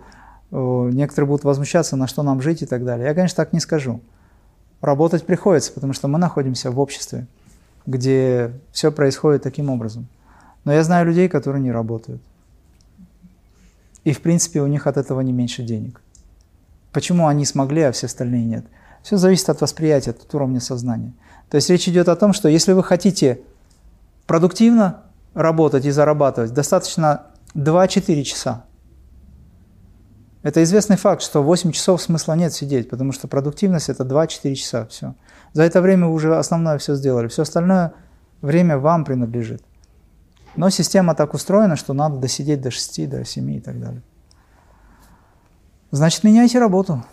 некоторые 0.50 1.28
будут 1.28 1.44
возмущаться, 1.44 1.96
на 1.96 2.08
что 2.08 2.24
нам 2.24 2.42
жить 2.42 2.62
и 2.64 2.66
так 2.66 2.86
далее. 2.86 3.08
Я, 3.08 3.14
конечно, 3.14 3.36
так 3.36 3.54
не 3.54 3.60
скажу. 3.60 4.02
Работать 4.82 5.26
приходится, 5.26 5.72
потому 5.72 5.94
что 5.94 6.08
мы 6.08 6.20
находимся 6.20 6.72
в 6.72 6.80
обществе, 6.80 7.26
где 7.86 8.52
все 8.72 8.92
происходит 8.92 9.44
таким 9.44 9.70
образом. 9.70 10.08
Но 10.64 10.74
я 10.74 10.84
знаю 10.84 11.06
людей, 11.06 11.30
которые 11.30 11.62
не 11.62 11.72
работают. 11.72 12.22
И, 14.04 14.14
в 14.14 14.22
принципе, 14.22 14.62
у 14.62 14.68
них 14.68 14.88
от 14.88 14.98
этого 14.98 15.22
не 15.22 15.32
меньше 15.32 15.64
денег. 15.64 16.02
Почему 16.92 17.28
они 17.28 17.46
смогли, 17.46 17.82
а 17.82 17.92
все 17.92 18.06
остальные 18.06 18.46
нет? 18.46 18.66
Все 19.04 19.18
зависит 19.18 19.50
от 19.50 19.62
восприятия, 19.62 20.12
от 20.12 20.34
уровня 20.34 20.60
сознания. 20.60 21.14
То 21.50 21.56
есть 21.56 21.70
речь 21.70 21.88
идет 21.88 22.10
о 22.10 22.16
том, 22.16 22.34
что 22.34 22.50
если 22.50 22.74
вы 22.74 22.84
хотите 22.84 23.42
продуктивно 24.26 25.02
работать 25.34 25.86
и 25.86 25.92
зарабатывать, 25.92 26.54
достаточно 26.54 27.28
2-4 27.54 28.24
часа. 28.24 28.66
Это 30.46 30.62
известный 30.62 30.96
факт, 30.96 31.24
что 31.24 31.42
8 31.42 31.72
часов 31.72 32.00
смысла 32.04 32.34
нет 32.34 32.54
сидеть, 32.54 32.88
потому 32.88 33.12
что 33.14 33.28
продуктивность– 33.28 33.90
это 33.90 34.04
2-4 34.04 34.54
часа, 34.54 34.86
все. 34.86 35.16
За 35.54 35.64
это 35.64 35.82
время 35.82 36.06
вы 36.06 36.14
уже 36.14 36.38
основное 36.38 36.78
все 36.78 36.94
сделали, 36.94 37.30
все 37.30 37.42
остальное 37.42 37.94
время 38.44 38.78
вам 38.78 39.06
принадлежит. 39.06 39.64
Но 40.56 40.70
система 40.70 41.16
так 41.16 41.34
устроена, 41.34 41.76
что 41.76 41.94
надо 41.94 42.18
досидеть 42.18 42.62
до 42.62 42.70
6, 42.70 43.10
до 43.10 43.26
7 43.26 43.54
и 43.54 43.60
так 43.60 43.80
далее. 43.80 44.04
Значит, 45.90 46.24
меняйте 46.24 46.60
работу. 46.60 47.04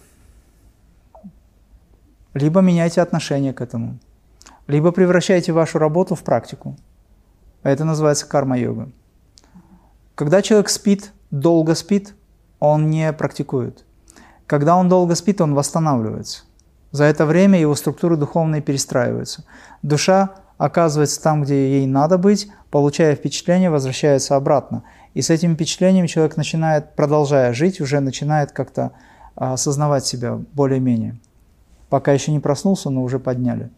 Либо 2.34 2.60
меняйте 2.60 3.00
отношение 3.00 3.54
к 3.54 3.62
этому. 3.62 3.98
Либо 4.66 4.92
превращайте 4.92 5.52
вашу 5.52 5.78
работу 5.78 6.14
в 6.14 6.22
практику. 6.22 6.76
А 7.62 7.70
это 7.70 7.86
называется 7.86 8.26
карма-йога. 8.26 8.90
Когда 10.16 10.42
человек 10.42 10.68
спит, 10.68 11.12
долго 11.30 11.74
спит, 11.74 12.14
он 12.62 12.90
не 12.90 13.12
практикует. 13.12 13.84
Когда 14.46 14.76
он 14.76 14.88
долго 14.88 15.16
спит, 15.16 15.40
он 15.40 15.52
восстанавливается. 15.52 16.44
За 16.92 17.02
это 17.02 17.26
время 17.26 17.58
его 17.58 17.74
структуры 17.74 18.16
духовные 18.16 18.62
перестраиваются. 18.62 19.44
Душа 19.82 20.36
оказывается 20.58 21.20
там, 21.20 21.42
где 21.42 21.80
ей 21.80 21.86
надо 21.86 22.18
быть, 22.18 22.52
получая 22.70 23.16
впечатление, 23.16 23.68
возвращается 23.68 24.36
обратно. 24.36 24.84
И 25.12 25.22
с 25.22 25.30
этим 25.30 25.56
впечатлением 25.56 26.06
человек 26.06 26.36
начинает, 26.36 26.94
продолжая 26.94 27.52
жить, 27.52 27.80
уже 27.80 27.98
начинает 27.98 28.52
как-то 28.52 28.92
а, 29.34 29.54
осознавать 29.54 30.06
себя 30.06 30.38
более-менее. 30.52 31.18
Пока 31.88 32.12
еще 32.12 32.30
не 32.30 32.38
проснулся, 32.38 32.90
но 32.90 33.02
уже 33.02 33.18
подняли. 33.18 33.70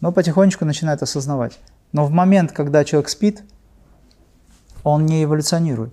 Но 0.00 0.12
потихонечку 0.12 0.64
начинает 0.64 1.02
осознавать. 1.02 1.58
Но 1.92 2.06
в 2.06 2.10
момент, 2.10 2.52
когда 2.52 2.84
человек 2.84 3.10
спит, 3.10 3.42
он 4.82 5.04
не 5.04 5.24
эволюционирует. 5.24 5.92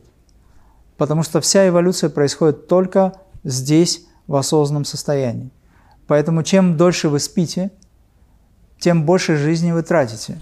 Потому 0.98 1.24
что 1.24 1.42
вся 1.42 1.68
эволюция 1.68 2.10
происходит 2.10 2.68
только 2.68 3.14
здесь, 3.44 4.06
в 4.28 4.36
осознанном 4.36 4.86
состоянии. 4.86 5.52
Поэтому 6.08 6.44
чем 6.44 6.78
дольше 6.78 7.10
вы 7.10 7.20
спите, 7.20 7.72
тем 8.80 9.06
больше 9.06 9.38
жизни 9.38 9.72
вы 9.72 9.84
тратите. 9.84 10.40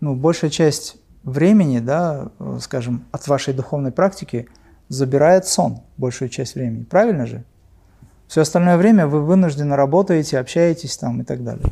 Ну, 0.00 0.14
большая 0.14 0.50
часть 0.50 0.96
времени, 1.22 1.78
да, 1.78 2.28
скажем, 2.60 3.04
от 3.10 3.26
вашей 3.26 3.54
духовной 3.54 3.92
практики 3.92 4.48
забирает 4.88 5.46
сон, 5.46 5.80
большую 5.96 6.28
часть 6.28 6.54
времени. 6.54 6.84
Правильно 6.84 7.26
же? 7.26 7.44
Все 8.28 8.42
остальное 8.42 8.76
время 8.76 9.06
вы 9.06 9.22
вынуждены 9.22 9.76
работаете, 9.76 10.38
общаетесь 10.38 10.96
там 10.96 11.22
и 11.22 11.24
так 11.24 11.42
далее. 11.42 11.66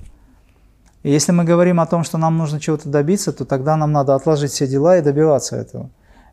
И 1.03 1.11
если 1.11 1.33
мы 1.33 1.45
говорим 1.45 1.81
о 1.81 1.87
том, 1.87 2.05
что 2.05 2.17
нам 2.17 2.39
нужно 2.39 2.61
чего-то 2.61 2.89
добиться, 2.89 3.33
то 3.33 3.45
тогда 3.45 3.77
нам 3.77 3.93
надо 3.93 4.15
отложить 4.15 4.53
все 4.53 4.67
дела 4.67 4.97
и 4.97 5.03
добиваться 5.03 5.57
этого. 5.57 5.91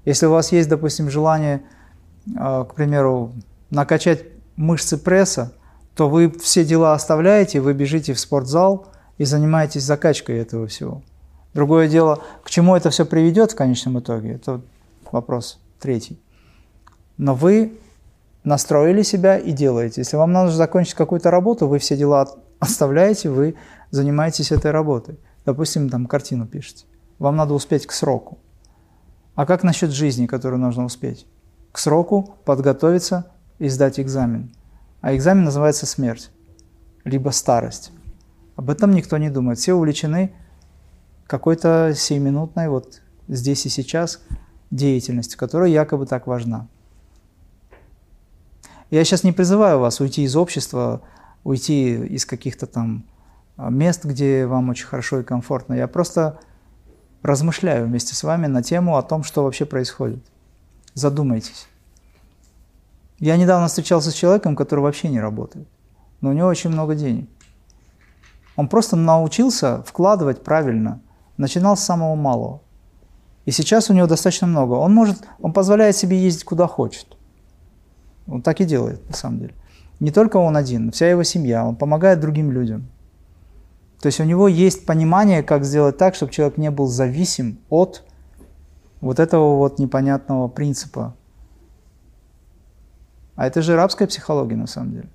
Если 0.10 0.26
у 0.26 0.32
вас 0.32 0.52
есть, 0.52 0.68
допустим, 0.68 1.12
желание, 1.12 1.62
а, 2.36 2.64
к 2.64 2.74
примеру, 2.74 3.32
накачать 3.70 4.24
мышцы 4.56 4.98
пресса, 4.98 5.54
то 5.94 6.10
вы 6.10 6.32
все 6.32 6.66
дела 6.66 6.94
оставляете, 6.94 7.62
вы 7.62 7.76
бежите 7.76 8.14
в 8.16 8.20
спортзал 8.20 8.88
и 9.20 9.24
занимаетесь 9.24 9.84
закачкой 9.84 10.40
этого 10.40 10.66
всего. 10.66 11.04
Другое 11.54 11.88
дело, 11.88 12.24
к 12.44 12.50
чему 12.50 12.76
это 12.76 12.90
все 12.90 13.06
приведет 13.06 13.52
в 13.52 13.56
конечном 13.56 14.00
итоге, 14.00 14.34
это 14.34 14.62
вопрос 15.12 15.60
третий. 15.80 16.20
Но 17.18 17.36
вы 17.36 17.78
настроили 18.44 19.04
себя 19.04 19.38
и 19.38 19.52
делаете. 19.52 20.02
Если 20.02 20.18
вам 20.18 20.32
надо 20.32 20.50
закончить 20.50 20.96
какую-то 20.96 21.30
работу, 21.30 21.68
вы 21.68 21.78
все 21.78 21.96
дела 21.96 22.28
оставляете, 22.60 23.30
вы 23.30 23.54
занимаетесь 23.92 24.52
этой 24.52 24.72
работой. 24.72 25.20
Допустим, 25.46 25.88
там 25.88 26.08
картину 26.08 26.48
пишете. 26.48 26.86
Вам 27.20 27.36
надо 27.36 27.54
успеть 27.54 27.86
к 27.86 27.92
сроку. 27.92 28.40
А 29.40 29.46
как 29.46 29.64
насчет 29.64 29.92
жизни, 29.92 30.28
которую 30.28 30.60
нужно 30.60 30.84
успеть? 30.84 31.26
К 31.72 31.78
сроку 31.78 32.36
подготовиться 32.44 33.32
и 33.58 33.70
сдать 33.70 33.98
экзамен. 33.98 34.52
А 35.00 35.16
экзамен 35.16 35.46
называется 35.46 35.86
смерть. 35.86 36.30
либо 37.06 37.30
старость. 37.30 37.94
Об 38.58 38.70
этом 38.70 38.92
никто 38.92 39.18
не 39.18 39.30
думает. 39.30 39.58
Все 39.58 39.76
увлечены 39.76 40.34
какой-то 41.26 41.94
сиюминутной 41.96 42.68
вот 42.68 43.02
здесь 43.30 43.66
и 43.66 43.70
сейчас 43.70 44.20
деятельностью, 44.72 45.40
которая 45.40 45.70
якобы 45.70 46.06
так 46.06 46.28
важна. 46.28 46.68
Я 48.90 49.06
сейчас 49.06 49.24
не 49.24 49.32
призываю 49.32 49.80
вас 49.80 50.02
уйти 50.02 50.24
из 50.24 50.36
общества, 50.36 51.02
уйти 51.46 51.96
из 51.96 52.26
каких-то 52.26 52.68
там 52.68 53.06
а, 53.56 53.70
мест, 53.70 54.04
где 54.04 54.46
вам 54.46 54.68
очень 54.68 54.88
хорошо 54.88 55.22
и 55.22 55.24
комфортно. 55.24 55.76
Я 55.76 55.88
просто 55.88 56.42
размышляю 57.22 57.88
вместе 57.88 58.16
с 58.16 58.24
вами 58.24 58.48
на 58.48 58.64
тему 58.64 58.98
о 58.98 59.02
том, 59.02 59.24
что 59.24 59.44
вообще 59.44 59.66
происходит. 59.66 60.24
Задумайтесь. 60.94 61.68
Я 63.20 63.38
недавно 63.38 63.68
встречался 63.68 64.12
с 64.12 64.14
человеком, 64.14 64.56
который 64.56 64.80
вообще 64.80 65.10
не 65.10 65.20
работает, 65.20 65.68
но 66.22 66.30
у 66.30 66.34
него 66.34 66.48
очень 66.48 66.70
много 66.70 66.96
денег. 66.96 67.30
Он 68.56 68.68
просто 68.68 68.96
научился 68.96 69.84
вкладывать 69.84 70.44
правильно, 70.44 71.02
начинал 71.38 71.78
с 71.78 71.84
самого 71.84 72.16
малого. 72.16 72.62
И 73.46 73.52
сейчас 73.52 73.90
у 73.90 73.94
него 73.94 74.08
достаточно 74.08 74.48
много. 74.48 74.74
Он 74.74 74.94
может, 74.94 75.24
он 75.40 75.54
позволяет 75.54 75.96
себе 75.96 76.22
ездить 76.22 76.44
куда 76.44 76.68
хочет. 76.68 77.18
Он 78.28 78.42
так 78.42 78.62
и 78.62 78.66
делает, 78.66 79.08
на 79.10 79.16
самом 79.16 79.40
деле. 79.40 79.54
Не 80.00 80.12
только 80.12 80.38
он 80.38 80.56
один, 80.56 80.92
вся 80.92 81.10
его 81.10 81.24
семья, 81.24 81.66
он 81.66 81.76
помогает 81.76 82.20
другим 82.20 82.52
людям. 82.52 82.88
То 84.02 84.08
есть 84.08 84.20
у 84.20 84.24
него 84.24 84.48
есть 84.48 84.86
понимание, 84.86 85.44
как 85.44 85.66
сделать 85.66 85.98
так, 85.98 86.16
чтобы 86.16 86.32
человек 86.32 86.58
не 86.58 86.72
был 86.72 86.88
зависим 86.88 87.60
от 87.70 88.04
вот 89.02 89.20
этого 89.20 89.58
вот 89.58 89.80
непонятного 89.80 90.48
принципа. 90.48 91.16
А 93.36 93.48
это 93.48 93.62
же 93.62 93.76
рабская 93.76 94.08
психология 94.08 94.56
на 94.56 94.68
самом 94.68 94.92
деле. 94.92 95.10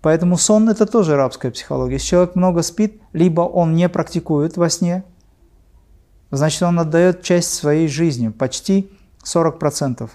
Поэтому 0.00 0.36
сон 0.36 0.68
это 0.68 0.86
тоже 0.86 1.16
рабская 1.16 1.50
психология. 1.50 1.94
Если 1.94 2.08
человек 2.08 2.34
много 2.34 2.62
спит, 2.62 3.00
либо 3.12 3.42
он 3.42 3.74
не 3.74 3.88
практикует 3.88 4.56
во 4.56 4.70
сне, 4.70 5.04
значит 6.30 6.62
он 6.62 6.78
отдает 6.78 7.22
часть 7.22 7.52
своей 7.52 7.88
жизни, 7.88 8.28
почти 8.28 8.90
40%, 9.24 10.08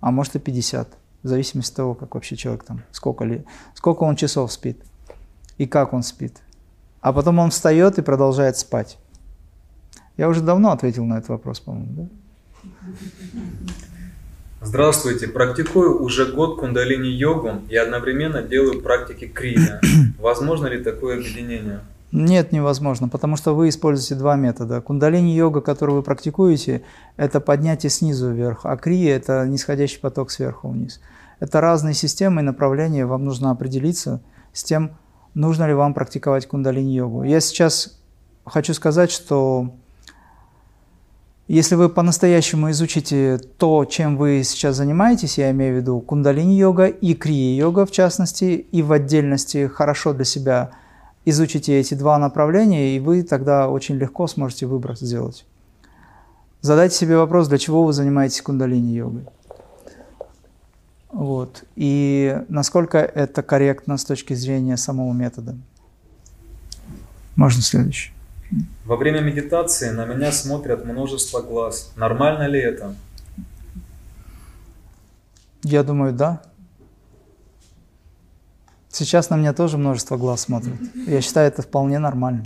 а 0.00 0.10
может 0.10 0.36
и 0.36 0.38
50%, 0.38 0.86
в 1.22 1.28
зависимости 1.28 1.72
от 1.72 1.76
того, 1.76 1.94
как 1.94 2.14
вообще 2.14 2.36
человек 2.36 2.64
там, 2.64 2.82
сколько, 2.92 3.24
ли, 3.24 3.44
сколько 3.74 4.04
он 4.04 4.14
часов 4.14 4.52
спит 4.52 4.82
и 5.58 5.66
как 5.66 5.92
он 5.92 6.02
спит. 6.02 6.38
А 7.04 7.12
потом 7.12 7.38
он 7.38 7.50
встает 7.50 7.98
и 7.98 8.02
продолжает 8.02 8.56
спать. 8.56 8.96
Я 10.16 10.26
уже 10.26 10.40
давно 10.40 10.72
ответил 10.72 11.04
на 11.04 11.18
этот 11.18 11.28
вопрос, 11.28 11.60
по-моему, 11.60 12.08
да? 12.62 12.62
Здравствуйте, 14.62 15.28
практикую 15.28 16.02
уже 16.02 16.32
год 16.32 16.58
кундалини-йогу 16.58 17.68
и 17.68 17.76
одновременно 17.76 18.40
делаю 18.40 18.80
практики 18.80 19.26
крия. 19.26 19.82
Возможно 20.18 20.66
ли 20.66 20.82
такое 20.82 21.18
объединение? 21.18 21.80
Нет, 22.10 22.52
невозможно, 22.52 23.10
потому 23.10 23.36
что 23.36 23.54
вы 23.54 23.68
используете 23.68 24.14
два 24.14 24.36
метода. 24.36 24.80
Кундалини-йога, 24.80 25.60
которую 25.60 25.96
вы 25.96 26.02
практикуете, 26.02 26.84
это 27.18 27.38
поднятие 27.38 27.90
снизу 27.90 28.32
вверх, 28.32 28.60
а 28.64 28.78
крия– 28.78 29.14
это 29.18 29.46
нисходящий 29.46 30.00
поток 30.00 30.30
сверху 30.30 30.70
вниз. 30.70 31.02
Это 31.38 31.60
разные 31.60 31.92
системы 31.92 32.40
и 32.40 32.44
направления, 32.44 33.04
вам 33.04 33.26
нужно 33.26 33.50
определиться 33.50 34.22
с 34.54 34.64
тем, 34.64 34.92
нужно 35.34 35.66
ли 35.66 35.74
вам 35.74 35.94
практиковать 35.94 36.46
кундалини-йогу. 36.46 37.24
Я 37.24 37.40
сейчас 37.40 37.98
хочу 38.44 38.74
сказать, 38.74 39.10
что 39.10 39.74
если 41.46 41.74
вы 41.74 41.90
по-настоящему 41.90 42.70
изучите 42.70 43.38
то, 43.58 43.84
чем 43.84 44.16
вы 44.16 44.42
сейчас 44.44 44.76
занимаетесь, 44.76 45.36
я 45.36 45.50
имею 45.50 45.74
в 45.74 45.76
виду 45.76 46.00
кундалини-йога 46.00 46.86
и 46.86 47.14
крия-йога 47.14 47.84
в 47.84 47.90
частности, 47.90 48.66
и 48.70 48.82
в 48.82 48.92
отдельности 48.92 49.66
хорошо 49.66 50.14
для 50.14 50.24
себя 50.24 50.70
изучите 51.26 51.78
эти 51.78 51.94
два 51.94 52.18
направления, 52.18 52.96
и 52.96 53.00
вы 53.00 53.22
тогда 53.22 53.68
очень 53.68 53.96
легко 53.96 54.26
сможете 54.26 54.66
выбор 54.66 54.96
сделать. 54.96 55.44
Задайте 56.62 56.96
себе 56.96 57.18
вопрос, 57.18 57.48
для 57.48 57.58
чего 57.58 57.84
вы 57.84 57.92
занимаетесь 57.92 58.40
кундалини-йогой. 58.40 59.26
Вот. 61.14 61.62
И 61.76 62.42
насколько 62.48 62.98
это 62.98 63.44
корректно 63.44 63.98
с 63.98 64.04
точки 64.04 64.34
зрения 64.34 64.76
самого 64.76 65.12
метода. 65.12 65.56
Можно 67.36 67.62
следующий. 67.62 68.12
Во 68.84 68.96
время 68.96 69.20
медитации 69.20 69.90
на 69.90 70.06
меня 70.06 70.32
смотрят 70.32 70.84
множество 70.84 71.40
глаз. 71.40 71.92
Нормально 71.94 72.48
ли 72.48 72.60
это? 72.60 72.96
Я 75.62 75.84
думаю, 75.84 76.12
да. 76.12 76.42
Сейчас 78.88 79.30
на 79.30 79.36
меня 79.36 79.52
тоже 79.52 79.78
множество 79.78 80.16
глаз 80.16 80.40
смотрят. 80.42 80.74
Я 81.06 81.20
считаю 81.20 81.46
это 81.46 81.62
вполне 81.62 82.00
нормально. 82.00 82.44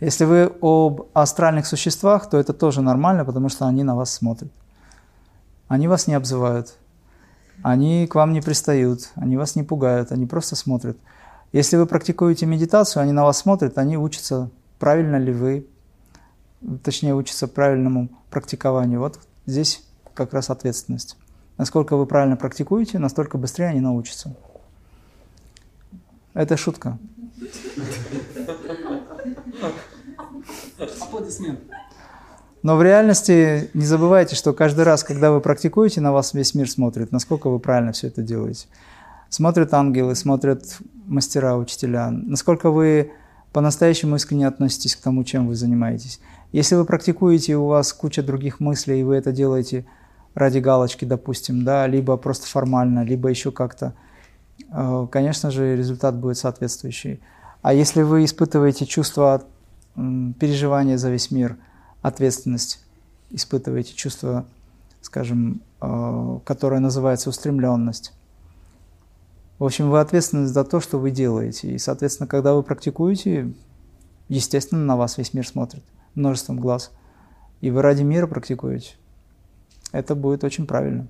Если 0.00 0.24
вы 0.24 0.52
об 0.60 1.08
астральных 1.14 1.66
существах, 1.66 2.28
то 2.28 2.36
это 2.36 2.52
тоже 2.52 2.82
нормально, 2.82 3.24
потому 3.24 3.48
что 3.48 3.66
они 3.66 3.84
на 3.84 3.94
вас 3.94 4.12
смотрят. 4.12 4.50
Они 5.68 5.86
вас 5.86 6.08
не 6.08 6.14
обзывают, 6.14 6.76
они 7.62 8.06
к 8.06 8.14
вам 8.14 8.32
не 8.32 8.40
пристают, 8.40 9.10
они 9.14 9.36
вас 9.36 9.56
не 9.56 9.62
пугают, 9.62 10.12
они 10.12 10.26
просто 10.26 10.56
смотрят. 10.56 10.96
Если 11.52 11.76
вы 11.76 11.86
практикуете 11.86 12.46
медитацию, 12.46 13.02
они 13.02 13.12
на 13.12 13.24
вас 13.24 13.38
смотрят, 13.38 13.76
они 13.78 13.96
учатся, 13.96 14.50
правильно 14.78 15.16
ли 15.16 15.32
вы, 15.32 15.66
точнее, 16.82 17.14
учатся 17.14 17.48
правильному 17.48 18.08
практикованию. 18.30 19.00
Вот 19.00 19.18
здесь 19.46 19.84
как 20.14 20.32
раз 20.32 20.50
ответственность. 20.50 21.16
Насколько 21.58 21.96
вы 21.96 22.06
правильно 22.06 22.36
практикуете, 22.36 22.98
настолько 22.98 23.36
быстрее 23.36 23.66
они 23.66 23.80
научатся. 23.80 24.34
Это 26.32 26.56
шутка. 26.56 26.98
Аплодисмент. 31.00 31.60
Но 32.62 32.76
в 32.76 32.82
реальности 32.82 33.70
не 33.72 33.84
забывайте, 33.86 34.36
что 34.36 34.52
каждый 34.52 34.84
раз, 34.84 35.02
когда 35.02 35.30
вы 35.30 35.40
практикуете, 35.40 36.00
на 36.00 36.12
вас 36.12 36.34
весь 36.34 36.54
мир 36.54 36.70
смотрит, 36.70 37.10
насколько 37.10 37.48
вы 37.48 37.58
правильно 37.58 37.92
все 37.92 38.08
это 38.08 38.22
делаете. 38.22 38.66
Смотрят 39.30 39.72
ангелы, 39.72 40.14
смотрят 40.14 40.62
мастера, 41.06 41.56
учителя, 41.56 42.10
насколько 42.10 42.70
вы 42.70 43.12
по-настоящему 43.52 44.16
искренне 44.16 44.46
относитесь 44.46 44.94
к 44.94 45.00
тому, 45.00 45.24
чем 45.24 45.48
вы 45.48 45.54
занимаетесь. 45.54 46.20
Если 46.52 46.74
вы 46.74 46.84
практикуете, 46.84 47.52
и 47.52 47.56
у 47.56 47.66
вас 47.66 47.92
куча 47.92 48.22
других 48.22 48.60
мыслей, 48.60 49.00
и 49.00 49.04
вы 49.04 49.16
это 49.16 49.32
делаете 49.32 49.86
ради 50.34 50.58
галочки, 50.58 51.04
допустим, 51.04 51.64
да, 51.64 51.86
либо 51.86 52.16
просто 52.16 52.46
формально, 52.46 53.04
либо 53.04 53.28
еще 53.28 53.50
как-то, 53.50 53.94
э, 54.72 55.06
конечно 55.10 55.50
же, 55.50 55.76
результат 55.76 56.16
будет 56.16 56.38
соответствующий. 56.38 57.20
А 57.62 57.72
если 57.72 58.02
вы 58.02 58.24
испытываете 58.24 58.86
чувство 58.86 59.42
переживания 59.94 60.96
за 60.96 61.10
весь 61.10 61.30
мир, 61.30 61.56
ответственность, 62.02 62.84
испытываете 63.30 63.94
чувство, 63.94 64.44
скажем, 65.00 65.62
э, 65.80 66.38
которое 66.44 66.80
называется 66.80 67.30
устремленность, 67.30 68.12
в 69.60 69.64
общем, 69.64 69.90
вы 69.90 70.00
ответственны 70.00 70.46
за 70.46 70.64
то, 70.64 70.80
что 70.80 70.98
вы 70.98 71.10
делаете. 71.10 71.70
И, 71.70 71.76
соответственно, 71.78 72.26
когда 72.26 72.54
вы 72.54 72.62
практикуете, 72.62 73.52
естественно, 74.30 74.82
на 74.82 74.96
вас 74.96 75.18
весь 75.18 75.34
мир 75.34 75.46
смотрит 75.46 75.82
множеством 76.14 76.58
глаз. 76.58 76.90
И 77.60 77.70
вы 77.70 77.82
ради 77.82 78.02
мира 78.02 78.26
практикуете. 78.26 78.94
Это 79.92 80.14
будет 80.14 80.44
очень 80.44 80.66
правильно. 80.66 81.08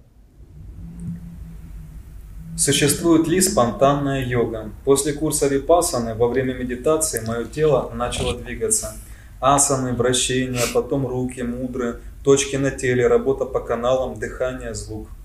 Существует 2.56 3.28
ли 3.28 3.40
спонтанная 3.40 4.26
йога? 4.26 4.70
После 4.84 5.12
курса 5.12 5.46
випасаны 5.46 6.16
во 6.16 6.26
время 6.26 6.52
медитации 6.52 7.24
мое 7.24 7.44
тело 7.44 7.92
начало 7.94 8.36
двигаться. 8.36 8.96
Асаны, 9.40 9.94
вращения, 9.94 10.62
потом 10.74 11.06
руки, 11.06 11.40
мудры, 11.42 12.00
точки 12.24 12.56
на 12.56 12.70
теле, 12.70 13.06
работа 13.06 13.44
по 13.44 13.60
каналам, 13.60 14.18
дыхание, 14.18 14.74
звук– 14.74 15.08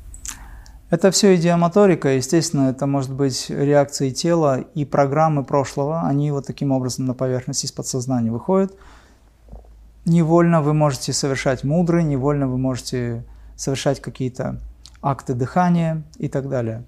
это 0.92 1.10
все 1.10 1.36
идиомоторика, 1.36 2.10
естественно, 2.10 2.70
это 2.70 2.86
может 2.86 3.12
быть 3.12 3.50
реакции 3.50 4.12
тела 4.12 4.62
и 4.76 4.86
программы 4.86 5.44
прошлого, 5.44 6.04
они 6.04 6.30
вот 6.30 6.46
таким 6.46 6.72
образом 6.72 7.06
на 7.06 7.16
поверхность 7.16 7.66
из 7.66 7.72
подсознания 7.72 8.32
выходят. 8.32 8.72
Невольно 10.06 10.62
вы 10.62 10.76
можете 10.76 11.12
совершать 11.12 11.64
мудры, 11.64 12.04
невольно 12.04 12.48
вы 12.48 12.60
можете 12.60 13.26
совершать 13.56 14.00
какие-то 14.00 14.62
акты 15.02 15.34
дыхания 15.34 16.04
и 16.18 16.28
так 16.28 16.50
далее. 16.50 16.84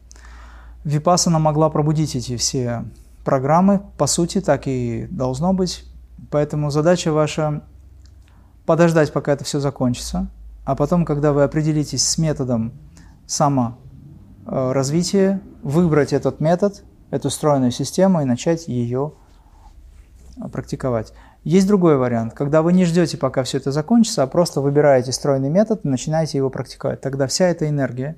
Випасана 0.84 1.40
могла 1.40 1.72
пробудить 1.72 2.16
эти 2.16 2.38
все 2.38 2.86
программы, 3.26 3.82
по 3.98 4.06
сути, 4.06 4.42
так 4.42 4.68
и 4.68 5.08
должно 5.10 5.54
быть. 5.54 5.84
Поэтому 6.32 6.70
задача 6.70 7.12
ваша 7.12 7.64
подождать, 8.66 9.14
пока 9.14 9.34
это 9.34 9.44
все 9.44 9.60
закончится, 9.60 10.28
а 10.66 10.76
потом, 10.76 11.06
когда 11.06 11.32
вы 11.34 11.44
определитесь 11.44 12.06
с 12.08 12.18
методом 12.18 12.74
само 13.26 13.78
Э, 14.48 14.72
выбрать 15.62 16.14
этот 16.14 16.40
метод, 16.40 16.84
эту 17.12 17.30
стройную 17.30 17.72
систему 17.72 18.22
и 18.22 18.26
начать 18.26 18.70
ее 18.70 19.12
э, 20.38 20.48
практиковать. 20.48 21.12
Есть 21.44 21.68
другой 21.68 21.98
вариант, 21.98 22.34
когда 22.34 22.62
вы 22.62 22.72
не 22.72 22.86
ждете, 22.86 23.18
пока 23.18 23.44
все 23.44 23.58
это 23.58 23.74
закончится, 23.74 24.24
а 24.24 24.28
просто 24.28 24.62
выбираете 24.62 25.12
стройный 25.12 25.50
метод 25.50 25.82
и 25.84 25.90
начинаете 25.90 26.38
его 26.38 26.50
практиковать. 26.50 27.02
Тогда 27.02 27.28
вся 27.28 27.50
эта 27.50 27.68
энергия 27.68 28.16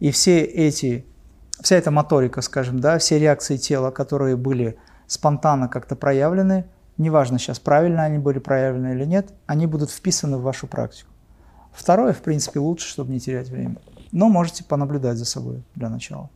и 0.00 0.10
все 0.10 0.40
эти 0.40 1.04
вся 1.60 1.76
эта 1.76 1.90
моторика, 1.90 2.40
скажем, 2.40 2.80
да, 2.80 2.98
все 2.98 3.18
реакции 3.18 3.58
тела, 3.58 3.90
которые 3.90 4.36
были 4.36 4.78
спонтанно 5.06 5.68
как-то 5.68 5.94
проявлены, 5.94 6.66
неважно 6.98 7.38
сейчас, 7.38 7.58
правильно 7.58 8.04
они 8.04 8.18
были 8.18 8.38
проявлены 8.38 8.94
или 8.94 9.04
нет, 9.04 9.32
они 9.46 9.66
будут 9.66 9.90
вписаны 9.90 10.36
в 10.36 10.42
вашу 10.42 10.66
практику. 10.66 11.10
Второе, 11.72 12.12
в 12.12 12.22
принципе, 12.22 12.58
лучше, 12.58 12.88
чтобы 12.88 13.12
не 13.12 13.20
терять 13.20 13.48
время. 13.48 13.76
Но 14.12 14.28
можете 14.28 14.64
понаблюдать 14.64 15.18
за 15.18 15.24
собой 15.24 15.62
для 15.74 15.90
начала. 15.90 16.30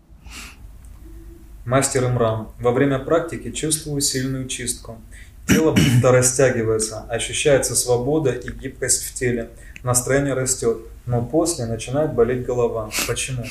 Мастер 1.64 2.04
Имрам. 2.04 2.52
Во 2.58 2.72
время 2.72 2.98
практики 2.98 3.50
чувствую 3.50 4.00
сильную 4.00 4.48
чистку. 4.48 4.98
Тело 5.46 5.72
будто 5.72 6.12
растягивается, 6.12 7.02
ощущается 7.08 7.74
свобода 7.74 8.30
и 8.30 8.50
гибкость 8.52 9.04
в 9.04 9.14
теле. 9.14 9.50
Настроение 9.82 10.34
растет, 10.34 10.78
но 11.06 11.22
после 11.22 11.66
начинает 11.66 12.14
болеть 12.14 12.44
голова. 12.44 12.90
Почему? 13.08 13.44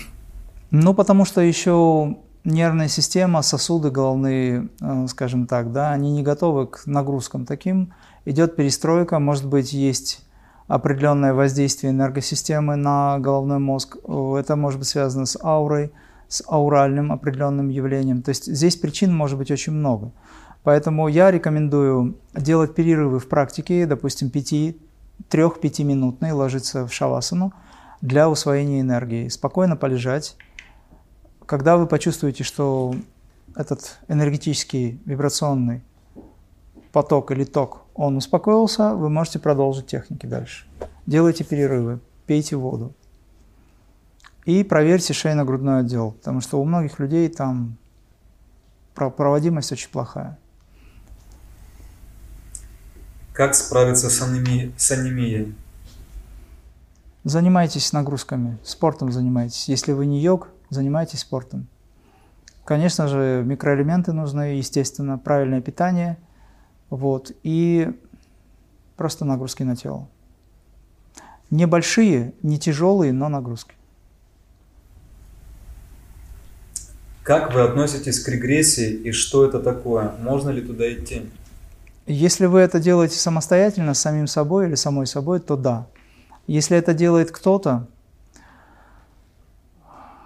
Ну, 0.72 0.94
потому 0.94 1.26
что 1.26 1.42
еще 1.42 2.16
нервная 2.44 2.88
система, 2.88 3.42
сосуды 3.42 3.92
головные, 3.92 4.70
э, 4.82 5.08
скажем 5.08 5.48
так, 5.48 5.72
да, 5.72 5.92
они 5.92 6.12
не 6.12 6.24
готовы 6.24 6.68
к 6.68 6.86
нагрузкам 6.86 7.46
таким. 7.46 7.94
Идет 8.26 8.56
перестройка, 8.56 9.20
может 9.20 9.46
быть, 9.46 9.74
есть 9.74 10.26
определенное 10.68 11.34
воздействие 11.34 11.92
энергосистемы 11.92 12.76
на 12.76 13.18
головной 13.20 13.60
мозг. 13.60 13.98
Это 13.98 14.56
может 14.56 14.80
быть 14.80 14.88
связано 14.88 15.26
с 15.26 15.38
аурой, 15.44 15.92
с 16.28 16.44
ауральным 16.48 17.12
определенным 17.12 17.70
явлением. 17.70 18.22
То 18.22 18.30
есть 18.30 18.46
здесь 18.46 18.76
причин 18.76 19.14
может 19.14 19.38
быть 19.38 19.50
очень 19.50 19.74
много. 19.74 20.12
Поэтому 20.64 21.08
я 21.08 21.32
рекомендую 21.32 22.18
делать 22.36 22.76
перерывы 22.76 23.20
в 23.20 23.28
практике, 23.28 23.88
допустим, 23.88 24.28
3-5 24.30 25.84
минутные, 25.84 26.34
ложиться 26.34 26.86
в 26.86 26.94
шавасану 26.94 27.52
для 28.02 28.30
усвоения 28.30 28.82
энергии. 28.82 29.28
Спокойно 29.28 29.76
полежать. 29.76 30.38
Когда 31.50 31.78
вы 31.78 31.88
почувствуете, 31.88 32.44
что 32.44 32.94
этот 33.56 33.98
энергетический 34.08 35.02
вибрационный 35.06 35.82
поток 36.92 37.32
или 37.32 37.44
ток, 37.44 37.88
он 37.96 38.18
успокоился, 38.18 38.94
вы 38.94 39.10
можете 39.10 39.40
продолжить 39.40 39.88
техники 39.88 40.28
дальше. 40.28 40.68
Делайте 41.08 41.44
перерывы, 41.44 42.02
пейте 42.28 42.56
воду. 42.56 42.94
И 44.46 44.64
проверьте 44.64 45.14
шейно-грудной 45.14 45.80
отдел, 45.80 46.12
потому 46.12 46.40
что 46.42 46.62
у 46.62 46.66
многих 46.66 47.00
людей 47.00 47.28
там 47.30 47.78
проводимость 48.94 49.72
очень 49.72 49.90
плохая. 49.90 50.38
Как 53.34 53.56
справиться 53.56 54.12
с, 54.12 54.22
анеми... 54.22 54.72
с 54.78 54.92
анемией? 54.92 55.56
Занимайтесь 57.24 57.92
нагрузками, 57.92 58.60
спортом 58.64 59.12
занимайтесь. 59.12 59.68
Если 59.68 59.94
вы 59.94 60.06
не 60.06 60.22
йог, 60.22 60.50
занимайтесь 60.70 61.20
спортом. 61.20 61.68
Конечно 62.66 63.08
же, 63.08 63.44
микроэлементы 63.46 64.14
нужны, 64.14 64.58
естественно, 64.58 65.18
правильное 65.18 65.62
питание, 65.62 66.18
вот, 66.90 67.32
и 67.44 67.92
просто 68.96 69.26
нагрузки 69.26 69.64
на 69.64 69.76
тело. 69.76 70.08
Небольшие, 71.50 72.34
не 72.44 72.60
тяжелые, 72.60 73.12
но 73.12 73.28
нагрузки. 73.28 73.74
Как 77.24 77.54
вы 77.54 77.62
относитесь 77.62 78.20
к 78.20 78.28
регрессии 78.30 78.92
и 78.92 79.12
что 79.12 79.46
это 79.46 79.60
такое? 79.60 80.14
Можно 80.22 80.50
ли 80.50 80.62
туда 80.62 80.92
идти? 80.92 81.30
Если 82.08 82.48
вы 82.48 82.60
это 82.60 82.80
делаете 82.80 83.18
самостоятельно, 83.18 83.94
с 83.94 84.00
самим 84.00 84.26
собой 84.26 84.68
или 84.68 84.76
самой 84.76 85.06
собой, 85.06 85.40
то 85.40 85.56
да. 85.56 85.86
Если 86.48 86.76
это 86.76 86.96
делает 86.96 87.30
кто-то, 87.30 87.88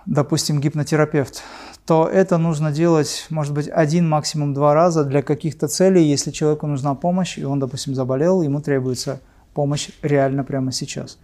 допустим, 0.05 0.59
гипнотерапевт, 0.59 1.41
то 1.85 2.07
это 2.07 2.37
нужно 2.37 2.71
делать, 2.71 3.27
может 3.29 3.53
быть, 3.53 3.67
один, 3.67 4.07
максимум 4.07 4.53
два 4.53 4.73
раза 4.73 5.03
для 5.03 5.21
каких-то 5.21 5.67
целей, 5.67 6.03
если 6.03 6.31
человеку 6.31 6.67
нужна 6.67 6.95
помощь, 6.95 7.37
и 7.37 7.43
он, 7.43 7.59
допустим, 7.59 7.95
заболел, 7.95 8.41
ему 8.41 8.61
требуется 8.61 9.19
помощь 9.53 9.89
реально 10.01 10.43
прямо 10.43 10.71
сейчас. 10.71 11.19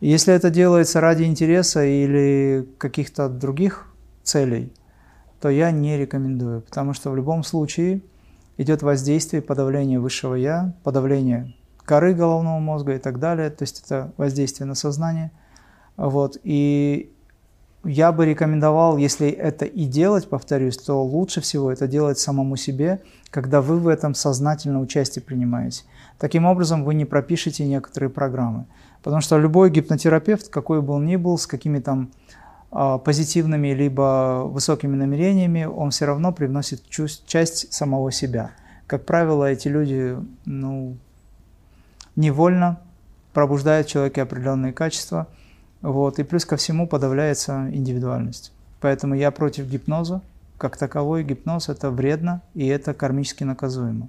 Если 0.00 0.34
это 0.34 0.50
делается 0.50 1.00
ради 1.00 1.24
интереса 1.24 1.84
или 1.84 2.68
каких-то 2.78 3.28
других 3.28 3.86
целей, 4.22 4.72
то 5.40 5.48
я 5.48 5.70
не 5.70 5.96
рекомендую, 5.98 6.62
потому 6.62 6.94
что 6.94 7.10
в 7.10 7.16
любом 7.16 7.44
случае– 7.44 8.02
идет 8.56 8.82
воздействие, 8.82 9.42
подавление 9.42 10.00
высшего 10.00 10.34
я, 10.34 10.74
подавление 10.82 11.54
коры 11.84 12.14
головного 12.14 12.58
мозга 12.58 12.94
и 12.94 12.98
так 12.98 13.18
далее. 13.18 13.50
То 13.50 13.62
есть 13.62 13.82
это 13.84 14.12
воздействие 14.16 14.66
на 14.66 14.74
сознание. 14.74 15.30
Вот. 15.96 16.38
И 16.42 17.12
я 17.84 18.12
бы 18.12 18.26
рекомендовал, 18.26 18.96
если 18.96 19.28
это 19.28 19.64
и 19.64 19.84
делать, 19.84 20.28
повторюсь, 20.28 20.76
то 20.78 21.02
лучше 21.02 21.40
всего 21.40 21.70
это 21.70 21.86
делать 21.86 22.18
самому 22.18 22.56
себе, 22.56 23.00
когда 23.30 23.60
вы 23.60 23.78
в 23.78 23.88
этом 23.88 24.14
сознательно 24.14 24.80
участие 24.80 25.22
принимаете. 25.22 25.84
Таким 26.18 26.46
образом, 26.46 26.84
вы 26.84 26.94
не 26.94 27.04
пропишете 27.04 27.66
некоторые 27.66 28.10
программы. 28.10 28.66
Потому 29.02 29.20
что 29.20 29.38
любой 29.38 29.70
гипнотерапевт, 29.70 30.48
какой 30.48 30.80
бы 30.80 30.94
он 30.94 31.04
ни 31.04 31.16
был, 31.16 31.36
с 31.36 31.46
какими 31.46 31.78
там 31.78 32.10
а, 32.70 32.98
позитивными 32.98 33.68
либо 33.68 34.44
высокими 34.46 34.96
намерениями, 34.96 35.64
он 35.64 35.90
все 35.90 36.06
равно 36.06 36.32
привносит 36.32 36.82
часть 37.26 37.72
самого 37.72 38.10
себя. 38.10 38.52
Как 38.86 39.04
правило, 39.04 39.44
эти 39.44 39.68
люди 39.68 40.16
ну, 40.44 40.96
невольно 42.16 42.80
пробуждают 43.32 43.88
в 43.88 43.90
человеке 43.90 44.22
определенные 44.22 44.72
качества, 44.72 45.28
вот, 45.84 46.18
и 46.18 46.22
плюс 46.22 46.46
ко 46.46 46.56
всему 46.56 46.88
подавляется 46.88 47.68
индивидуальность. 47.70 48.52
Поэтому 48.80 49.14
я 49.14 49.30
против 49.30 49.66
гипноза. 49.66 50.22
Как 50.56 50.78
таковой 50.78 51.24
гипноз– 51.24 51.68
это 51.68 51.90
вредно 51.90 52.40
и 52.54 52.66
это 52.66 52.94
кармически 52.94 53.44
наказуемо. 53.44 54.08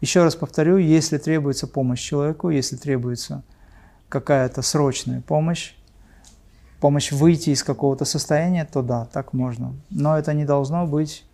Еще 0.00 0.24
раз 0.24 0.34
повторю, 0.34 0.78
если 0.78 1.18
требуется 1.18 1.68
помощь 1.68 2.00
человеку, 2.00 2.50
если 2.50 2.74
требуется 2.74 3.44
какая-то 4.08 4.62
срочная 4.62 5.20
помощь, 5.20 5.74
помощь 6.80 7.12
выйти 7.12 7.50
из 7.50 7.62
какого-то 7.62 8.04
состояния, 8.04 8.64
то 8.64 8.82
да, 8.82 9.04
так 9.04 9.32
можно. 9.32 9.74
Но 9.90 10.18
это 10.18 10.34
не 10.34 10.44
должно 10.44 10.88
быть 10.88 11.24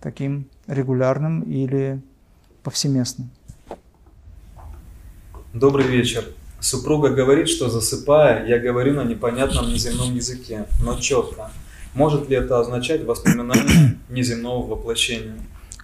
таким 0.00 0.46
регулярным 0.66 1.42
или 1.42 2.02
повсеместным. 2.64 3.30
Добрый 5.52 5.86
вечер. 5.86 6.24
Супруга 6.64 7.10
говорит, 7.10 7.50
что 7.50 7.68
засыпая, 7.68 8.46
я 8.46 8.58
говорю 8.58 8.94
на 8.94 9.04
непонятном 9.04 9.68
неземном 9.68 10.14
языке, 10.14 10.64
но 10.82 10.98
четко. 10.98 11.50
Может 11.92 12.30
ли 12.30 12.36
это 12.36 12.58
означать 12.58 13.04
воспоминание 13.04 13.98
неземного 14.08 14.66
воплощения? 14.66 15.34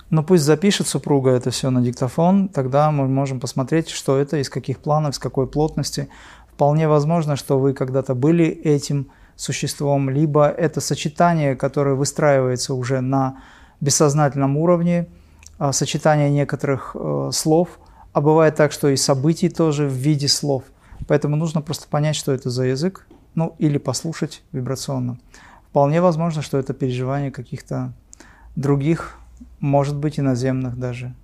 Ну 0.08 0.24
пусть 0.24 0.42
запишет 0.42 0.86
супруга 0.86 1.32
это 1.32 1.50
все 1.50 1.68
на 1.68 1.82
диктофон, 1.82 2.48
тогда 2.48 2.90
мы 2.90 3.08
можем 3.08 3.40
посмотреть, 3.40 3.90
что 3.90 4.16
это, 4.16 4.38
из 4.38 4.48
каких 4.48 4.78
планов, 4.78 5.16
с 5.16 5.18
какой 5.18 5.46
плотности. 5.46 6.08
Вполне 6.54 6.88
возможно, 6.88 7.36
что 7.36 7.58
вы 7.58 7.74
когда-то 7.74 8.14
были 8.14 8.46
этим 8.46 9.10
существом, 9.36 10.08
либо 10.08 10.48
это 10.48 10.80
сочетание, 10.80 11.56
которое 11.56 11.94
выстраивается 11.94 12.72
уже 12.72 13.02
на 13.02 13.42
бессознательном 13.82 14.56
уровне, 14.56 15.08
а, 15.58 15.74
сочетание 15.74 16.30
некоторых 16.30 16.96
э, 16.98 17.30
слов, 17.34 17.68
а 18.12 18.20
бывает 18.20 18.56
так, 18.56 18.72
что 18.72 18.88
и 18.88 18.96
событий 18.96 19.48
тоже 19.48 19.86
в 19.86 19.92
виде 19.92 20.28
слов. 20.28 20.64
Поэтому 21.06 21.36
нужно 21.36 21.62
просто 21.62 21.88
понять, 21.88 22.16
что 22.16 22.32
это 22.32 22.50
за 22.50 22.64
язык, 22.64 23.06
ну 23.34 23.54
или 23.58 23.78
послушать 23.78 24.42
вибрационно. 24.52 25.18
Вполне 25.68 26.00
возможно, 26.00 26.42
что 26.42 26.58
это 26.58 26.74
переживание 26.74 27.30
каких-то 27.30 27.92
других, 28.56 29.16
может 29.60 29.96
быть, 29.96 30.18
иноземных 30.18 30.78
даже 30.78 31.14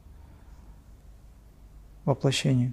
воплощений. 2.05 2.73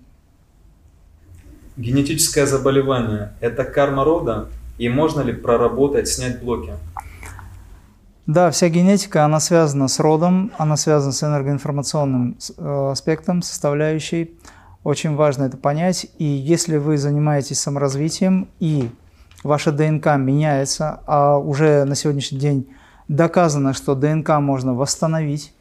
Генетическое 1.75 2.45
заболевание– 2.45 3.33
это 3.39 3.63
карма 3.63 4.03
рода, 4.03 4.49
и 4.77 4.89
можно 4.89 5.21
ли 5.21 5.33
проработать, 5.33 6.07
снять 6.07 6.39
блоки? 6.41 6.73
Да, 8.25 8.51
вся 8.51 8.69
генетика, 8.69 9.25
она 9.25 9.41
связана 9.41 9.89
с 9.89 9.99
родом, 9.99 10.51
она 10.57 10.77
связана 10.77 11.11
с 11.11 11.21
энергоинформационным 11.23 12.37
э, 12.57 12.89
аспектом, 12.91 13.41
составляющей. 13.41 14.39
Очень 14.85 15.15
важно 15.15 15.43
это 15.43 15.57
понять. 15.57 16.07
И 16.19 16.23
если 16.23 16.77
вы 16.77 16.97
занимаетесь 16.97 17.59
саморазвитием 17.59 18.47
и 18.61 18.89
ваша 19.43 19.73
ДНК 19.73 20.15
меняется, 20.15 21.01
а 21.05 21.37
уже 21.37 21.83
на 21.83 21.95
сегодняшний 21.95 22.39
день 22.39 22.69
доказано, 23.09 23.73
что 23.73 23.93
ДНК 23.93 24.29
можно 24.39 24.73
восстановить, 24.73 25.53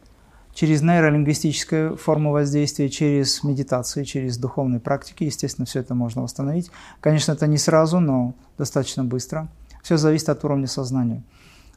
через 0.53 0.81
нейролингвистическую 0.81 1.97
форму 1.97 2.31
воздействия, 2.31 2.87
через 2.89 3.43
медитации, 3.43 4.03
через 4.03 4.37
духовные 4.37 4.79
практики. 4.79 5.23
Естественно, 5.25 5.65
все 5.65 5.79
это 5.79 5.95
можно 5.95 6.21
восстановить. 6.21 6.71
Конечно, 7.01 7.31
это 7.33 7.47
не 7.47 7.57
сразу, 7.57 7.99
но 7.99 8.35
достаточно 8.57 9.03
быстро. 9.03 9.49
Все 9.81 9.97
зависит 9.97 10.29
от 10.29 10.45
уровня 10.45 10.67
сознания. 10.67 11.23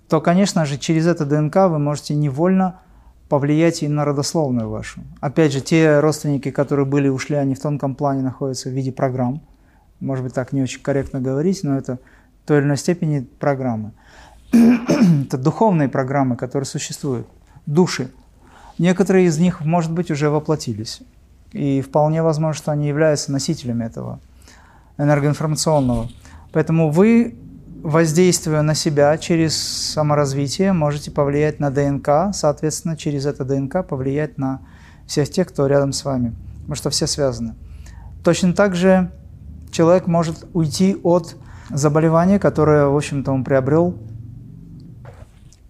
То, 0.09 0.21
конечно 0.21 0.65
же, 0.67 0.79
через 0.79 1.07
это 1.07 1.25
ДНК 1.25 1.57
вы 1.69 1.79
можете 1.79 2.15
невольно 2.15 2.81
повлиять 3.29 3.83
и 3.83 3.89
на 3.89 4.05
родословную 4.05 4.71
вашу. 4.71 5.01
Опять 5.21 5.53
же, 5.53 5.61
те 5.61 5.99
родственники, 5.99 6.51
которые 6.51 6.87
были 6.87 7.09
ушли, 7.09 7.37
они 7.37 7.55
в 7.55 7.61
тонком 7.61 7.97
плане 7.97 8.23
находятся 8.23 8.69
в 8.69 8.73
виде 8.73 8.93
программ. 8.93 9.43
Может 9.99 10.25
быть, 10.25 10.35
так 10.35 10.53
не 10.53 10.63
очень 10.63 10.81
корректно 10.81 11.21
говорить, 11.21 11.61
но 11.65 11.77
это 11.77 11.99
в 12.45 12.47
той 12.47 12.59
или 12.59 12.67
иной 12.67 12.77
степени 12.77 13.21
программы. 13.21 13.93
это 14.53 15.39
духовные 15.39 15.89
программы, 15.89 16.37
которые 16.37 16.67
существуют, 16.67 17.27
души. 17.67 18.11
Некоторые 18.79 19.27
из 19.27 19.39
них, 19.39 19.63
может 19.63 19.91
быть, 19.91 20.11
уже 20.11 20.31
воплотились. 20.31 21.01
И 21.53 21.81
вполне 21.81 22.23
возможно, 22.23 22.53
что 22.53 22.73
они 22.73 22.87
являются 22.87 23.33
носителями 23.33 23.85
этого 23.85 24.21
энергоинформационного. 24.99 26.09
Поэтому 26.53 26.91
вы, 26.91 27.37
воздействуя 27.83 28.63
на 28.63 28.75
себя 28.75 29.17
через 29.19 29.57
саморазвитие, 29.57 30.73
можете 30.73 31.11
повлиять 31.11 31.61
на 31.61 31.71
ДНК, 31.71 32.35
соответственно, 32.35 32.97
через 32.97 33.27
это 33.27 33.45
ДНК 33.45 33.87
повлиять 33.87 34.39
на 34.39 34.61
всех 35.07 35.31
тех, 35.31 35.49
кто 35.49 35.67
рядом 35.67 35.93
с 35.93 36.05
вами. 36.05 36.35
Потому 36.61 36.75
что 36.75 36.91
все 36.91 37.07
связаны. 37.07 37.55
Точно 38.25 38.53
так 38.53 38.75
же 38.75 39.13
человек 39.71 40.07
может 40.07 40.47
уйти 40.53 40.99
от 41.03 41.37
заболевания, 41.71 42.39
которое, 42.39 42.87
в 42.87 42.97
общем-то, 42.97 43.31
он 43.33 43.45
приобрел 43.45 43.97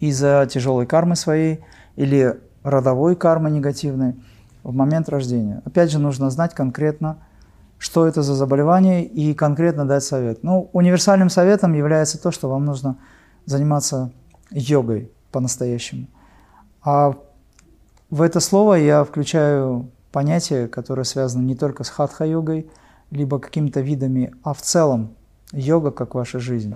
из-за 0.01 0.49
тяжелой 0.51 0.87
кармы 0.87 1.17
своей 1.17 1.61
или 1.97 2.39
родовой 2.63 3.17
кармы 3.17 3.51
негативной 3.51 4.15
в 4.63 4.75
момент 4.75 5.09
рождения. 5.09 5.63
Опять 5.65 5.91
же, 5.91 5.99
нужно 5.99 6.31
знать 6.31 6.55
конкретно, 6.55 7.19
что 7.79 8.07
это 8.07 8.23
за 8.23 8.35
заболевание 8.35 9.05
и 9.05 9.35
конкретно 9.35 9.87
дать 9.87 10.05
совет. 10.05 10.43
Ну, 10.43 10.71
универсальным 10.73 11.29
советом 11.29 11.75
является 11.75 12.21
то, 12.21 12.31
что 12.31 12.49
вам 12.49 12.65
нужно 12.65 12.99
заниматься 13.45 14.13
йогой 14.51 15.11
по-настоящему. 15.31 16.07
А 16.83 17.15
в 18.11 18.23
это 18.23 18.41
слово 18.41 18.75
я 18.75 19.05
включаю 19.05 19.91
понятие, 20.13 20.69
которое 20.69 21.05
связано 21.05 21.43
не 21.43 21.57
только 21.57 21.85
с 21.85 21.91
хатха-йогой, 21.91 22.71
либо 23.11 23.39
какими-то 23.39 23.81
видами, 23.81 24.35
а 24.43 24.55
в 24.55 24.63
целом 24.63 25.15
йога 25.53 25.91
как 25.91 26.15
ваша 26.15 26.39
жизнь. 26.39 26.75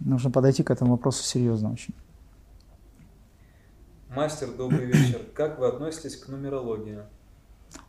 Нужно 0.00 0.30
подойти 0.30 0.62
к 0.62 0.70
этому 0.70 0.92
вопросу 0.92 1.22
серьезно 1.22 1.72
очень. 1.72 1.94
Мастер, 4.14 4.48
добрый 4.58 4.84
вечер. 4.84 5.20
Как 5.34 5.58
вы 5.58 5.68
относитесь 5.68 6.16
к 6.16 6.28
нумерологии? 6.28 6.98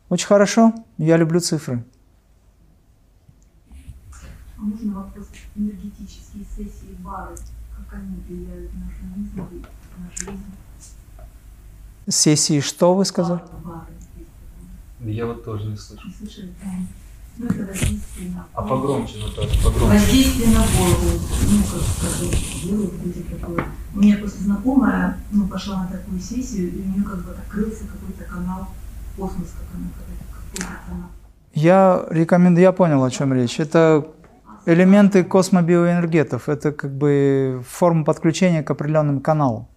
Очень 0.09 0.27
хорошо. 0.27 0.73
Я 0.97 1.17
люблю 1.17 1.39
цифры. 1.41 1.83
А 4.63 4.65
можно 4.65 4.93
вопрос? 4.93 5.27
Энергетические 5.57 6.45
сессии 6.55 6.95
бары, 6.99 7.35
как 7.75 7.99
они 7.99 8.15
влияют 8.25 8.71
на 8.75 8.87
организм 8.87 9.65
на 9.97 10.09
жизнь? 10.15 10.43
Сессии 12.07 12.61
что 12.61 12.95
вы 12.95 13.03
сказали? 13.03 13.41
Бары, 13.61 13.87
бары. 15.01 15.11
Я 15.11 15.25
вот 15.25 15.43
тоже 15.43 15.65
не 15.65 15.75
слышу. 15.75 16.07
Не 16.07 16.13
слышали? 16.13 16.53
Ну, 17.35 17.47
это 17.47 17.65
воздействие 17.65 18.29
на 18.29 18.47
А 18.53 18.61
погромче, 18.61 19.17
Наташа, 19.17 19.63
погромче. 19.63 19.99
Воздействие 19.99 20.47
на 20.49 20.59
голову. 20.59 21.19
Ну, 21.51 21.63
как 21.63 21.81
скажу, 21.81 22.31
делают 22.63 22.93
люди 23.03 23.23
такое. 23.23 23.65
У 23.93 23.99
меня 23.99 24.17
просто 24.17 24.43
знакомая 24.43 25.19
ну, 25.31 25.47
пошла 25.47 25.83
на 25.83 25.87
такую 25.87 26.21
сессию, 26.21 26.71
и 26.71 26.81
у 26.81 26.85
нее 26.85 27.03
как 27.03 27.25
бы 27.25 27.31
открылся 27.31 27.83
какой-то 27.85 28.23
канал, 28.31 28.69
космос, 29.17 29.49
как 29.59 29.75
она 29.75 29.89
говорит, 29.97 30.19
какой-то 30.31 30.79
канал. 30.87 31.09
Я 31.53 32.05
рекомендую, 32.09 32.61
я 32.61 32.71
понял, 32.71 33.03
о 33.03 33.11
чем 33.11 33.33
речь. 33.33 33.59
Это 33.59 34.07
элементы 34.65 35.23
космобиоэнергетов. 35.23 36.49
Это 36.49 36.71
как 36.71 36.95
бы 36.95 37.63
форма 37.67 38.03
подключения 38.05 38.63
к 38.63 38.71
определенным 38.71 39.19
каналам. 39.19 39.67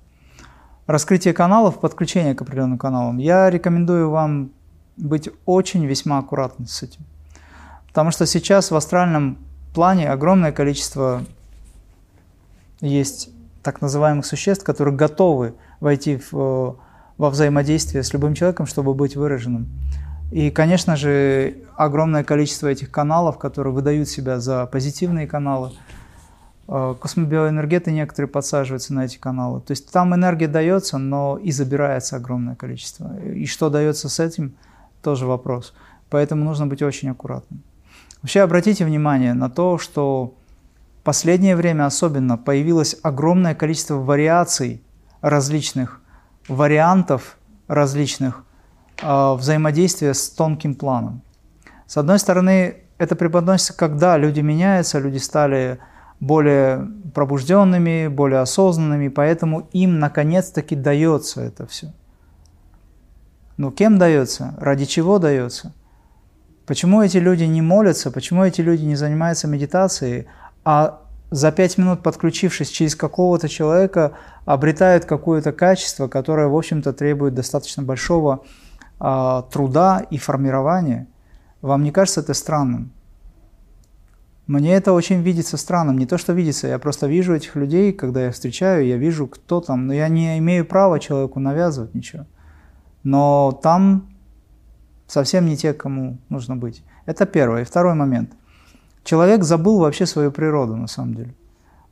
Раскрытие 0.87 1.34
каналов, 1.34 1.80
подключение 1.80 2.34
к 2.34 2.43
определенным 2.43 2.78
каналам. 2.78 3.18
Я 3.18 3.51
рекомендую 3.51 4.11
вам 4.11 4.53
быть 4.97 5.28
очень 5.45 5.84
весьма 5.84 6.18
аккуратным 6.18 6.68
с 6.68 6.82
этим. 6.82 7.01
Потому 7.89 8.11
что 8.11 8.26
сейчас 8.26 8.70
в 8.70 8.76
астральном 8.76 9.39
плане 9.74 10.11
огромное 10.11 10.53
количество 10.53 11.22
есть 12.80 13.30
так 13.62 13.80
называемых 13.80 14.24
существ, 14.24 14.64
которые 14.64 14.95
готовы 14.95 15.55
войти 15.80 16.20
в, 16.30 16.76
во 17.18 17.30
взаимодействие 17.30 18.03
с 18.03 18.12
любым 18.12 18.34
человеком, 18.34 18.66
чтобы 18.66 18.95
быть 18.95 19.16
выраженным. 19.16 19.66
И, 20.31 20.51
конечно 20.51 20.97
же, 20.97 21.59
огромное 21.77 22.24
количество 22.24 22.66
этих 22.66 22.91
каналов, 22.91 23.39
которые 23.39 23.72
выдают 23.72 24.09
себя 24.09 24.41
за 24.41 24.66
позитивные 24.66 25.27
каналы, 25.27 25.72
э, 26.68 26.95
космобиоэнергеты 27.01 27.93
некоторые 27.93 28.29
подсаживаются 28.29 28.93
на 28.93 29.05
эти 29.05 29.18
каналы. 29.18 29.61
То 29.61 29.70
есть 29.70 29.91
там 29.93 30.14
энергия 30.14 30.49
дается, 30.49 30.99
но 30.99 31.39
и 31.39 31.53
забирается 31.53 32.16
огромное 32.16 32.57
количество. 32.57 33.16
И 33.20 33.47
что 33.47 33.70
дается 33.70 34.09
с 34.09 34.18
этим, 34.18 34.55
тоже 35.03 35.27
вопрос. 35.27 35.74
Поэтому 36.11 36.45
нужно 36.45 36.66
быть 36.66 36.83
очень 36.83 37.11
аккуратным. 37.11 37.62
Вообще 38.22 38.41
обратите 38.41 38.85
внимание 38.85 39.35
на 39.35 39.49
то, 39.49 39.79
что 39.79 40.35
в 41.01 41.05
последнее 41.05 41.55
время 41.55 41.87
особенно 41.87 42.37
появилось 42.37 42.97
огромное 43.03 43.55
количество 43.55 43.95
вариаций 43.95 44.83
различных, 45.20 46.01
вариантов 46.49 47.37
различных 47.68 48.46
э, 49.01 49.35
взаимодействия 49.35 50.15
с 50.15 50.29
тонким 50.31 50.75
планом. 50.75 51.23
С 51.87 51.97
одной 51.97 52.19
стороны, 52.19 52.83
это 52.99 53.17
преподносится, 53.17 53.77
когда 53.77 54.17
люди 54.17 54.41
меняются, 54.41 54.99
люди 54.99 55.19
стали 55.19 55.79
более 56.21 56.89
пробужденными, 57.15 58.09
более 58.09 58.41
осознанными, 58.41 59.09
поэтому 59.09 59.69
им 59.73 59.99
наконец-таки 59.99 60.75
дается 60.75 61.43
это 61.43 61.67
все. 61.67 61.93
Но 63.57 63.71
кем 63.71 63.99
дается? 63.99 64.55
Ради 64.59 64.85
чего 64.85 65.19
дается? 65.19 65.73
Почему 66.67 67.03
эти 67.03 67.19
люди 67.19 67.45
не 67.45 67.63
молятся, 67.63 68.11
почему 68.11 68.45
эти 68.45 68.61
люди 68.61 68.85
не 68.85 68.97
занимаются 68.97 69.47
медитацией, 69.47 70.27
а 70.65 71.01
за 71.31 71.53
пять 71.53 71.79
минут 71.79 72.03
подключившись 72.03 72.71
через 72.71 72.97
какого-то 72.97 73.49
человека, 73.49 74.13
обретают 74.45 75.05
какое-то 75.05 75.53
качество, 75.53 76.09
которое, 76.09 76.49
в 76.49 76.57
общем-то, 76.57 76.93
требует 76.93 77.35
достаточно 77.35 77.83
большого 77.83 78.45
а, 78.99 79.43
труда 79.43 80.07
и 80.11 80.19
формирования. 80.19 81.07
Вам 81.63 81.83
не 81.83 81.91
кажется 81.91 82.21
это 82.21 82.35
странным? 82.35 82.93
Мне 84.47 84.75
это 84.75 84.93
очень 84.93 85.23
видится 85.23 85.57
странным. 85.57 85.99
Не 85.99 86.07
то, 86.07 86.19
что 86.19 86.33
видится, 86.33 86.69
я 86.69 86.79
просто 86.79 87.09
вижу 87.09 87.35
этих 87.35 87.57
людей, 87.57 87.93
когда 87.93 88.27
я 88.27 88.31
встречаю, 88.31 88.87
я 88.87 88.97
вижу, 88.97 89.27
кто 89.27 89.61
там, 89.61 89.87
но 89.89 89.93
я 89.93 90.09
не 90.09 90.39
имею 90.39 90.65
права 90.65 91.01
человеку 91.01 91.41
навязывать 91.41 91.95
ничего. 91.95 92.27
Но 93.03 93.59
там 93.63 94.09
совсем 95.09 95.47
не 95.47 95.57
те, 95.57 95.73
кому 95.73 96.19
нужно 96.29 96.57
быть. 96.57 96.85
Это 97.07 97.27
первое. 97.27 97.63
И 97.63 97.65
второй 97.65 97.95
момент. 97.95 98.33
Человек 99.03 99.43
забыл 99.43 99.79
вообще 99.79 100.07
свою 100.07 100.31
природу 100.31 100.77
на 100.77 100.87
самом 100.87 101.15
деле. 101.15 101.35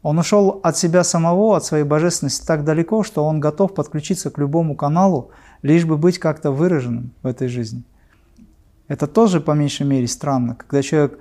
Он 0.04 0.18
ушел 0.18 0.60
от 0.62 0.76
себя 0.76 1.02
самого, 1.02 1.56
от 1.56 1.64
своей 1.64 1.84
божественности 1.84 2.46
так 2.46 2.62
далеко, 2.62 3.02
что 3.02 3.24
он 3.24 3.40
готов 3.40 3.72
подключиться 3.72 4.30
к 4.30 4.36
любому 4.36 4.76
каналу, 4.76 5.30
лишь 5.62 5.86
бы 5.86 5.96
быть 5.96 6.18
как-то 6.18 6.50
выраженным 6.50 7.12
в 7.22 7.26
этой 7.26 7.48
жизни. 7.48 7.84
Это 8.86 9.06
тоже 9.06 9.40
по 9.40 9.52
меньшей 9.52 9.86
мере 9.86 10.06
странно, 10.06 10.56
когда 10.56 10.82
человек 10.82 11.18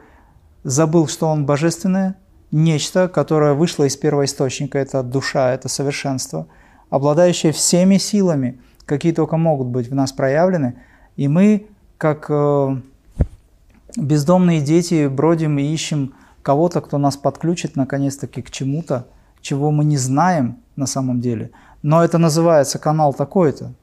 забыл, 0.65 1.07
что 1.07 1.29
он 1.29 1.45
божественное, 1.45 2.17
нечто, 2.51 3.07
которое 3.07 3.53
вышло 3.53 3.85
из 3.85 3.95
первоисточника, 3.95 4.79
это 4.79 5.01
душа, 5.01 5.53
это 5.53 5.69
совершенство, 5.69 6.47
обладающее 6.89 7.53
всеми 7.53 7.95
силами, 7.97 8.59
какие 8.85 9.13
только 9.13 9.37
могут 9.37 9.67
быть 9.67 9.87
в 9.87 9.95
нас 9.95 10.11
проявлены, 10.11 10.75
и 11.15 11.29
мы 11.29 11.67
как 11.97 12.25
э, 12.27 12.77
бездомные 13.95 14.59
дети 14.59 15.07
бродим 15.07 15.57
и 15.57 15.63
ищем 15.63 16.13
кого-то, 16.43 16.81
кто 16.81 16.97
нас 16.97 17.17
подключит 17.17 17.75
наконец-таки 17.75 18.41
к 18.41 18.51
чему-то, 18.51 19.07
чего 19.41 19.71
мы 19.71 19.85
не 19.85 19.97
знаем 19.97 20.59
на 20.75 20.85
самом 20.85 21.21
деле. 21.21 21.51
Но 21.81 22.03
это 22.03 22.17
называется 22.17 22.79
канал 22.79 23.13
такой-то. 23.13 23.73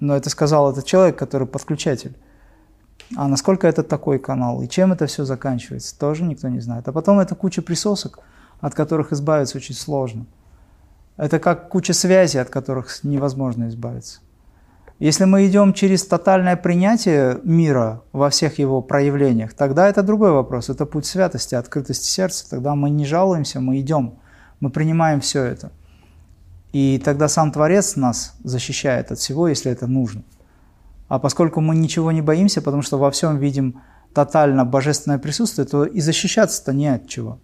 Но 0.00 0.16
это 0.16 0.30
сказал 0.30 0.70
этот 0.70 0.86
человек, 0.86 1.18
который 1.18 1.46
подключатель. 1.46 2.16
А 3.16 3.26
насколько 3.26 3.66
это 3.66 3.82
такой 3.82 4.18
канал 4.18 4.62
и 4.62 4.68
чем 4.68 4.92
это 4.92 5.06
все 5.06 5.24
заканчивается, 5.24 5.98
тоже 5.98 6.24
никто 6.24 6.48
не 6.48 6.60
знает. 6.60 6.86
А 6.88 6.92
потом 6.92 7.18
это 7.18 7.34
куча 7.34 7.62
присосок, 7.62 8.20
от 8.60 8.74
которых 8.74 9.12
избавиться 9.12 9.58
очень 9.58 9.74
сложно. 9.74 10.26
Это 11.16 11.40
как 11.40 11.68
куча 11.68 11.92
связей, 11.92 12.38
от 12.38 12.50
которых 12.50 13.02
невозможно 13.02 13.68
избавиться. 13.68 14.20
Если 14.98 15.26
мы 15.26 15.46
идем 15.46 15.74
через 15.74 16.04
тотальное 16.04 16.56
принятие 16.56 17.38
мира 17.44 18.02
во 18.12 18.30
всех 18.30 18.58
его 18.58 18.82
проявлениях, 18.82 19.54
тогда 19.54 19.88
это 19.88 20.02
другой 20.02 20.32
вопрос. 20.32 20.70
Это 20.70 20.86
путь 20.86 21.06
святости, 21.06 21.54
открытости 21.54 22.06
сердца. 22.06 22.50
Тогда 22.50 22.74
мы 22.74 22.90
не 22.90 23.04
жалуемся, 23.04 23.60
мы 23.60 23.78
идем, 23.78 24.18
мы 24.58 24.70
принимаем 24.70 25.20
все 25.20 25.44
это. 25.44 25.70
И 26.72 27.00
тогда 27.04 27.28
сам 27.28 27.52
Творец 27.52 27.94
нас 27.94 28.34
защищает 28.42 29.12
от 29.12 29.18
всего, 29.18 29.46
если 29.46 29.70
это 29.70 29.86
нужно. 29.86 30.24
А 31.06 31.20
поскольку 31.20 31.60
мы 31.60 31.76
ничего 31.76 32.10
не 32.10 32.20
боимся, 32.20 32.60
потому 32.60 32.82
что 32.82 32.98
во 32.98 33.10
всем 33.12 33.38
видим 33.38 33.80
тотально 34.12 34.64
божественное 34.64 35.18
присутствие, 35.18 35.66
то 35.66 35.84
и 35.84 36.00
защищаться-то 36.00 36.72
не 36.72 36.88
от 36.88 37.06
чего. 37.06 37.38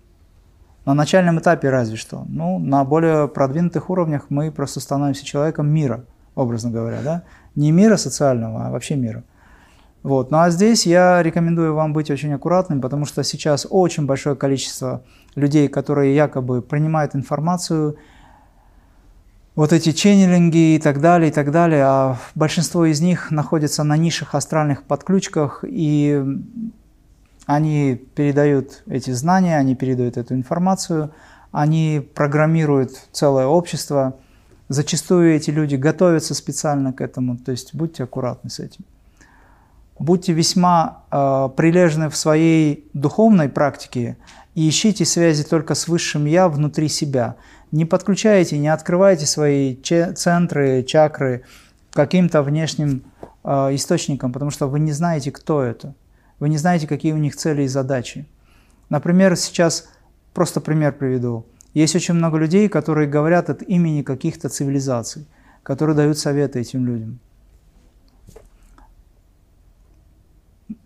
На 0.84 0.92
начальном 0.92 1.38
этапе 1.38 1.70
разве 1.70 1.96
что. 1.96 2.24
Ну, 2.28 2.58
на 2.58 2.84
более 2.84 3.28
продвинутых 3.28 3.88
уровнях 3.90 4.26
мы 4.28 4.50
просто 4.50 4.80
становимся 4.80 5.24
человеком 5.24 5.68
мира, 5.68 6.04
образно 6.34 6.70
говоря, 6.70 7.00
да? 7.02 7.22
Не 7.54 7.72
мира 7.72 7.96
социального, 7.96 8.66
а 8.66 8.70
вообще 8.70 8.96
мира. 8.96 9.24
Вот. 10.02 10.30
Ну 10.30 10.38
а 10.38 10.50
здесь 10.50 10.86
я 10.86 11.22
рекомендую 11.22 11.74
вам 11.74 11.92
быть 11.92 12.10
очень 12.10 12.32
аккуратным, 12.32 12.80
потому 12.80 13.06
что 13.06 13.22
сейчас 13.24 13.66
очень 13.68 14.06
большое 14.06 14.36
количество 14.36 15.02
людей, 15.34 15.68
которые 15.68 16.14
якобы 16.14 16.60
принимают 16.60 17.14
информацию, 17.14 17.96
вот 19.54 19.72
эти 19.72 19.92
ченнелинги 19.92 20.74
и 20.74 20.78
так 20.78 21.00
далее, 21.00 21.30
и 21.30 21.32
так 21.32 21.52
далее, 21.52 21.84
а 21.84 22.18
большинство 22.34 22.84
из 22.86 23.00
них 23.00 23.30
находятся 23.30 23.84
на 23.84 23.96
низших 23.96 24.34
астральных 24.34 24.82
подключках, 24.82 25.64
и 25.66 26.22
они 27.46 27.94
передают 28.14 28.82
эти 28.86 29.12
знания, 29.12 29.56
они 29.56 29.76
передают 29.76 30.16
эту 30.16 30.34
информацию, 30.34 31.12
они 31.52 32.06
программируют 32.14 32.92
целое 33.12 33.46
общество. 33.46 34.16
Зачастую 34.68 35.34
эти 35.34 35.50
люди 35.50 35.76
готовятся 35.76 36.34
специально 36.34 36.92
к 36.92 37.00
этому, 37.00 37.36
то 37.36 37.50
есть 37.52 37.74
будьте 37.74 38.04
аккуратны 38.04 38.48
с 38.48 38.60
этим. 38.60 38.84
Будьте 39.98 40.32
весьма 40.32 41.04
э, 41.10 41.48
прилежны 41.56 42.08
в 42.08 42.16
своей 42.16 42.88
духовной 42.94 43.48
практике 43.48 44.16
и 44.54 44.68
ищите 44.68 45.04
связи 45.04 45.44
только 45.44 45.74
с 45.74 45.86
Высшим 45.86 46.24
Я 46.24 46.48
внутри 46.48 46.88
себя. 46.88 47.36
Не 47.70 47.84
подключайте, 47.84 48.58
не 48.58 48.68
открывайте 48.68 49.26
свои 49.26 49.76
центры, 49.76 50.82
чакры 50.82 51.44
каким-то 51.92 52.42
внешним 52.42 53.04
э, 53.44 53.74
источникам, 53.74 54.32
потому 54.32 54.50
что 54.50 54.66
вы 54.66 54.80
не 54.80 54.92
знаете, 54.92 55.30
кто 55.30 55.62
это. 55.62 55.94
Вы 56.40 56.48
не 56.48 56.58
знаете, 56.58 56.86
какие 56.86 57.12
у 57.12 57.18
них 57.18 57.36
цели 57.36 57.62
и 57.62 57.68
задачи. 57.68 58.26
Например, 58.88 59.36
сейчас 59.36 59.88
просто 60.32 60.60
пример 60.60 60.92
приведу. 60.92 61.46
Есть 61.74 61.96
очень 61.96 62.14
много 62.14 62.38
людей, 62.38 62.68
которые 62.68 63.08
говорят 63.08 63.50
от 63.50 63.62
имени 63.62 64.02
каких-то 64.02 64.48
цивилизаций, 64.48 65.26
которые 65.62 65.96
дают 65.96 66.18
советы 66.18 66.60
этим 66.60 66.86
людям. 66.86 67.18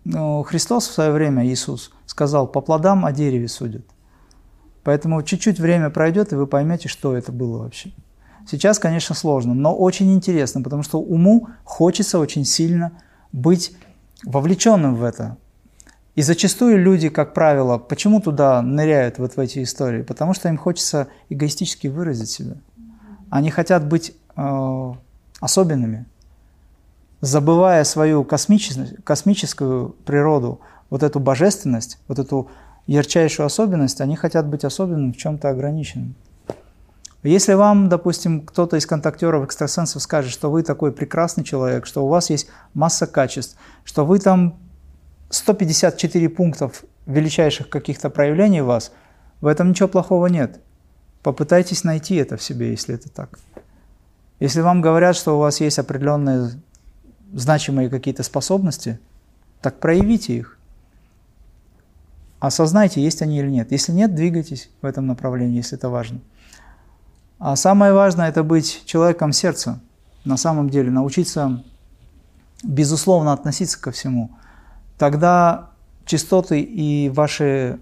Но 0.03 0.41
Христос 0.41 0.87
в 0.87 0.91
свое 0.91 1.11
время, 1.11 1.45
Иисус, 1.45 1.91
сказал, 2.07 2.47
по 2.47 2.61
плодам 2.61 3.05
о 3.05 3.11
дереве 3.11 3.47
судят. 3.47 3.85
Поэтому 4.83 5.21
чуть-чуть 5.21 5.59
время 5.59 5.91
пройдет, 5.91 6.33
и 6.33 6.35
вы 6.35 6.47
поймете, 6.47 6.89
что 6.89 7.15
это 7.15 7.31
было 7.31 7.59
вообще. 7.59 7.91
Сейчас, 8.49 8.79
конечно, 8.79 9.13
сложно, 9.13 9.53
но 9.53 9.75
очень 9.75 10.11
интересно, 10.11 10.63
потому 10.63 10.81
что 10.81 10.99
уму 10.99 11.49
хочется 11.63 12.17
очень 12.17 12.45
сильно 12.45 12.93
быть 13.31 13.75
вовлеченным 14.23 14.95
в 14.95 15.03
это. 15.03 15.37
И 16.19 16.21
зачастую 16.21 16.83
люди, 16.83 17.07
как 17.07 17.33
правило, 17.33 17.77
почему 17.77 18.19
туда 18.19 18.61
ныряют 18.61 19.19
вот 19.19 19.37
в 19.37 19.39
эти 19.39 19.63
истории? 19.63 20.01
Потому 20.01 20.33
что 20.33 20.49
им 20.49 20.57
хочется 20.57 21.07
эгоистически 21.29 21.87
выразить 21.87 22.29
себя. 22.29 22.57
Они 23.29 23.49
хотят 23.51 23.87
быть 23.87 24.13
э, 24.35 24.93
особенными, 25.39 26.07
забывая 27.21 27.85
свою 27.85 28.25
космическую 28.25 29.91
природу, 30.03 30.59
вот 30.89 31.03
эту 31.03 31.21
божественность, 31.21 31.99
вот 32.09 32.19
эту 32.19 32.49
ярчайшую 32.85 33.45
особенность, 33.45 34.01
они 34.01 34.17
хотят 34.17 34.45
быть 34.45 34.65
особенным 34.65 35.13
в 35.13 35.17
чем-то 35.17 35.47
ограниченным. 35.47 36.15
Если 37.23 37.53
вам, 37.53 37.87
допустим, 37.87 38.41
кто-то 38.41 38.75
из 38.75 38.85
контактеров, 38.85 39.45
экстрасенсов 39.45 40.01
скажет, 40.01 40.33
что 40.33 40.51
вы 40.51 40.63
такой 40.63 40.91
прекрасный 40.91 41.45
человек, 41.45 41.85
что 41.85 42.05
у 42.05 42.09
вас 42.09 42.29
есть 42.29 42.49
масса 42.73 43.07
качеств, 43.07 43.55
что 43.85 44.05
вы 44.05 44.19
там 44.19 44.59
154 45.29 46.29
пунктов 46.29 46.83
величайших 47.05 47.69
каких-то 47.69 48.09
проявлений 48.09 48.61
вас, 48.61 48.91
в 49.41 49.47
этом 49.47 49.69
ничего 49.69 49.87
плохого 49.87 50.27
нет. 50.27 50.59
Попытайтесь 51.23 51.83
найти 51.83 52.15
это 52.15 52.37
в 52.37 52.43
себе, 52.43 52.71
если 52.71 52.95
это 52.95 53.09
так. 53.09 53.39
Если 54.39 54.61
вам 54.61 54.81
говорят, 54.81 55.15
что 55.15 55.35
у 55.35 55.39
вас 55.39 55.59
есть 55.59 55.79
определенные 55.79 56.51
значимые 57.33 57.89
какие-то 57.89 58.23
способности, 58.23 58.99
так 59.61 59.79
проявите 59.79 60.37
их. 60.37 60.57
Осознайте, 62.39 63.01
есть 63.01 63.21
они 63.21 63.39
или 63.39 63.49
нет. 63.49 63.71
Если 63.71 63.91
нет, 63.91 64.15
двигайтесь 64.15 64.69
в 64.81 64.85
этом 64.85 65.07
направлении, 65.07 65.57
если 65.57 65.77
это 65.77 65.89
важно. 65.89 66.21
А 67.37 67.55
самое 67.55 67.93
важное– 67.93 68.29
это 68.29 68.43
быть 68.43 68.83
человеком 68.85 69.33
сердца. 69.33 69.79
На 70.23 70.37
самом 70.37 70.69
деле, 70.69 70.89
научиться 70.89 71.63
безусловно 72.63 73.33
относиться 73.33 73.79
ко 73.79 73.91
всему. 73.91 74.31
Тогда 74.99 75.69
частоты 76.03 76.59
и 76.59 77.09
ваши 77.09 77.79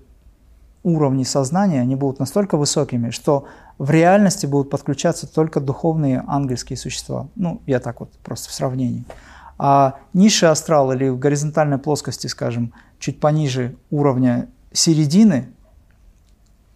уровни 0.84 1.24
сознания, 1.24 1.82
они 1.82 1.96
будут 1.96 2.20
настолько 2.20 2.58
высокими, 2.58 3.10
что 3.10 3.48
в 3.80 3.90
реальности 3.90 4.46
будут 4.46 4.70
подключаться 4.70 5.26
только 5.26 5.60
духовные 5.60 6.24
ангельские 6.28 6.78
существа. 6.78 7.28
Ну, 7.36 7.60
я 7.66 7.80
так 7.80 8.02
вот 8.02 8.12
просто 8.24 8.50
в 8.50 8.54
сравнении. 8.54 9.04
А 9.58 9.96
низший 10.14 10.50
астрал 10.50 10.92
или 10.92 11.10
в 11.10 11.18
горизонтальной 11.18 11.80
плоскости, 11.80 12.28
скажем, 12.28 12.72
чуть 13.00 13.20
пониже 13.20 13.76
уровня 13.90 14.48
середины, 14.72 15.50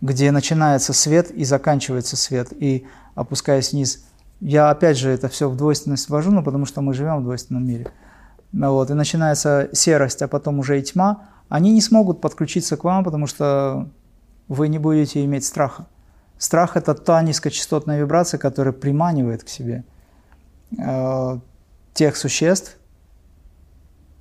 где 0.02 0.32
начинается 0.32 0.92
свет 0.92 1.30
и 1.30 1.44
заканчивается 1.44 2.18
свет, 2.18 2.48
и 2.52 2.88
опускаясь 3.14 3.74
вниз. 3.74 4.06
Я 4.40 4.72
опять 4.72 4.98
же 4.98 5.12
это 5.12 5.30
все 5.30 5.48
в 5.48 5.56
двойственность 5.56 6.10
ввожу, 6.10 6.32
но 6.32 6.42
потому 6.42 6.66
что 6.66 6.82
мы 6.82 6.96
живем 6.96 7.20
в 7.20 7.24
двойственном 7.24 7.68
мире. 7.68 7.92
Вот, 8.54 8.90
и 8.90 8.94
начинается 8.94 9.70
серость, 9.74 10.22
а 10.22 10.28
потом 10.28 10.60
уже 10.60 10.80
и 10.80 10.84
тьма. 10.84 11.30
Они 11.50 11.72
не 11.74 11.82
смогут 11.82 12.22
подключиться 12.22 12.78
к 12.78 12.84
вам, 12.84 13.04
потому 13.04 13.28
что 13.28 13.90
вы 14.48 14.68
не 14.68 14.80
будете 14.80 15.24
иметь 15.26 15.46
страха. 15.46 15.86
Страх– 16.38 16.76
это 16.76 16.94
та 16.94 17.22
низкочастотная 17.22 18.00
вибрация, 18.00 18.38
которая 18.38 18.74
приманивает 18.74 19.44
к 19.44 19.50
себе 19.50 19.84
э, 20.78 21.40
тех 21.94 22.16
существ, 22.18 22.78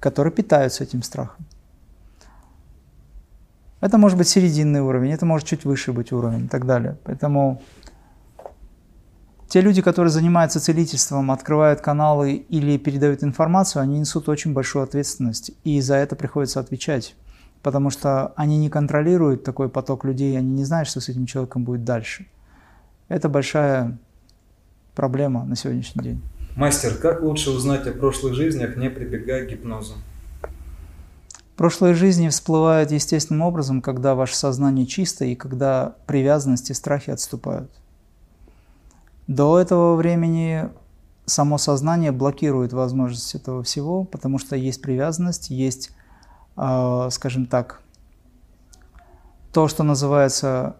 которые 0.00 0.32
питаются 0.32 0.84
этим 0.84 1.02
страхом. 1.02 1.46
Это 3.80 3.96
может 3.96 4.18
быть 4.18 4.28
серединный 4.28 4.80
уровень, 4.80 5.12
это 5.12 5.24
может 5.24 5.48
чуть 5.48 5.64
выше 5.64 5.92
быть 5.92 6.12
уровень 6.12 6.44
и 6.44 6.48
так 6.48 6.66
далее. 6.66 6.98
Поэтому 7.04 7.62
те 9.50 9.60
люди, 9.60 9.82
которые 9.82 10.12
занимаются 10.12 10.60
целительством, 10.60 11.32
открывают 11.32 11.80
каналы 11.80 12.34
или 12.34 12.78
передают 12.78 13.24
информацию, 13.24 13.82
они 13.82 13.98
несут 13.98 14.28
очень 14.28 14.52
большую 14.52 14.84
ответственность, 14.84 15.50
и 15.64 15.80
за 15.80 15.96
это 15.96 16.14
приходится 16.14 16.60
отвечать, 16.60 17.16
потому 17.60 17.90
что 17.90 18.32
они 18.36 18.58
не 18.58 18.70
контролируют 18.70 19.42
такой 19.42 19.68
поток 19.68 20.04
людей, 20.04 20.38
они 20.38 20.50
не 20.52 20.64
знают, 20.64 20.88
что 20.88 21.00
с 21.00 21.08
этим 21.08 21.26
человеком 21.26 21.64
будет 21.64 21.82
дальше. 21.82 22.26
Это 23.08 23.28
большая 23.28 23.98
проблема 24.94 25.44
на 25.44 25.56
сегодняшний 25.56 26.04
день. 26.04 26.22
Мастер, 26.54 26.94
как 26.94 27.20
лучше 27.20 27.50
узнать 27.50 27.88
о 27.88 27.92
прошлых 27.92 28.34
жизнях, 28.34 28.76
не 28.76 28.88
прибегая 28.88 29.46
к 29.46 29.50
гипнозу? 29.50 29.94
Прошлые 31.56 31.94
жизни 31.94 32.28
всплывают 32.28 32.92
естественным 32.92 33.42
образом, 33.42 33.82
когда 33.82 34.14
ваше 34.14 34.36
сознание 34.36 34.86
чисто 34.86 35.24
и 35.24 35.34
когда 35.34 35.96
привязанности 36.06 36.70
и 36.70 36.74
страхи 36.76 37.10
отступают. 37.10 37.79
До 39.30 39.60
этого 39.60 39.94
времени 39.94 40.70
само 41.24 41.56
сознание 41.56 42.10
блокирует 42.10 42.72
возможность 42.72 43.36
этого 43.36 43.62
всего, 43.62 44.02
потому 44.02 44.38
что 44.38 44.56
есть 44.56 44.82
привязанность, 44.82 45.50
есть, 45.50 45.92
э, 46.56 47.08
скажем 47.12 47.46
так, 47.46 47.80
то, 49.52 49.68
что 49.68 49.84
называется 49.84 50.78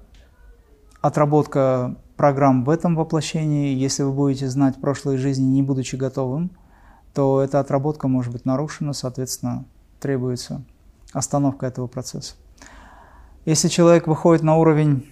отработка 1.01 1.95
программ 2.17 2.65
в 2.65 2.71
этом 2.71 2.97
воплощении. 2.97 3.73
Если 3.73 4.03
вы 4.03 4.11
будете 4.11 4.49
знать 4.49 4.81
прошлые 4.81 5.17
жизни, 5.17 5.45
не 5.45 5.63
будучи 5.63 5.95
готовым, 5.95 6.51
то 7.15 7.41
эта 7.41 7.61
отработка 7.61 8.09
может 8.09 8.33
быть 8.33 8.47
нарушена, 8.47 8.95
соответственно, 8.95 9.65
требуется 10.01 10.65
остановка 11.13 11.67
этого 11.67 11.87
процесса. 11.87 12.35
Если 13.45 13.69
человек 13.69 14.09
выходит 14.09 14.43
на 14.43 14.57
уровень 14.57 15.09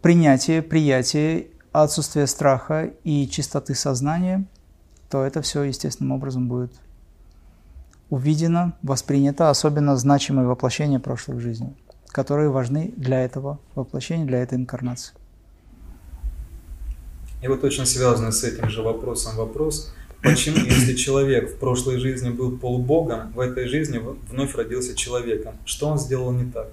принятия, 0.00 0.62
приятия, 0.62 1.48
отсутствия 1.72 2.26
страха 2.26 2.90
и 3.04 3.28
чистоты 3.28 3.74
сознания, 3.74 4.44
то 5.08 5.24
это 5.24 5.42
все 5.42 5.62
естественным 5.62 6.12
образом 6.12 6.48
будет 6.48 6.72
увидено, 8.08 8.76
воспринято, 8.82 9.50
особенно 9.50 9.96
значимые 9.96 10.46
воплощения 10.46 10.98
прошлых 10.98 11.40
жизней, 11.40 11.76
которые 12.08 12.50
важны 12.50 12.92
для 12.96 13.24
этого 13.24 13.60
воплощения, 13.74 14.26
для 14.26 14.38
этой 14.38 14.58
инкарнации. 14.58 15.14
И 17.42 17.48
вот 17.48 17.62
очень 17.64 17.86
связанный 17.86 18.32
с 18.32 18.44
этим 18.44 18.68
же 18.68 18.82
вопросом 18.82 19.36
вопрос– 19.36 19.94
Почему, 20.22 20.58
если 20.58 20.94
человек 20.94 21.50
в 21.50 21.58
прошлой 21.58 21.98
жизни 21.98 22.28
был 22.28 22.58
полубогом, 22.58 23.32
в 23.32 23.40
этой 23.40 23.66
жизни 23.66 24.00
вновь 24.30 24.54
родился 24.54 24.94
человеком? 24.94 25.54
Что 25.64 25.88
он 25.88 25.98
сделал 25.98 26.30
не 26.32 26.50
так? 26.50 26.68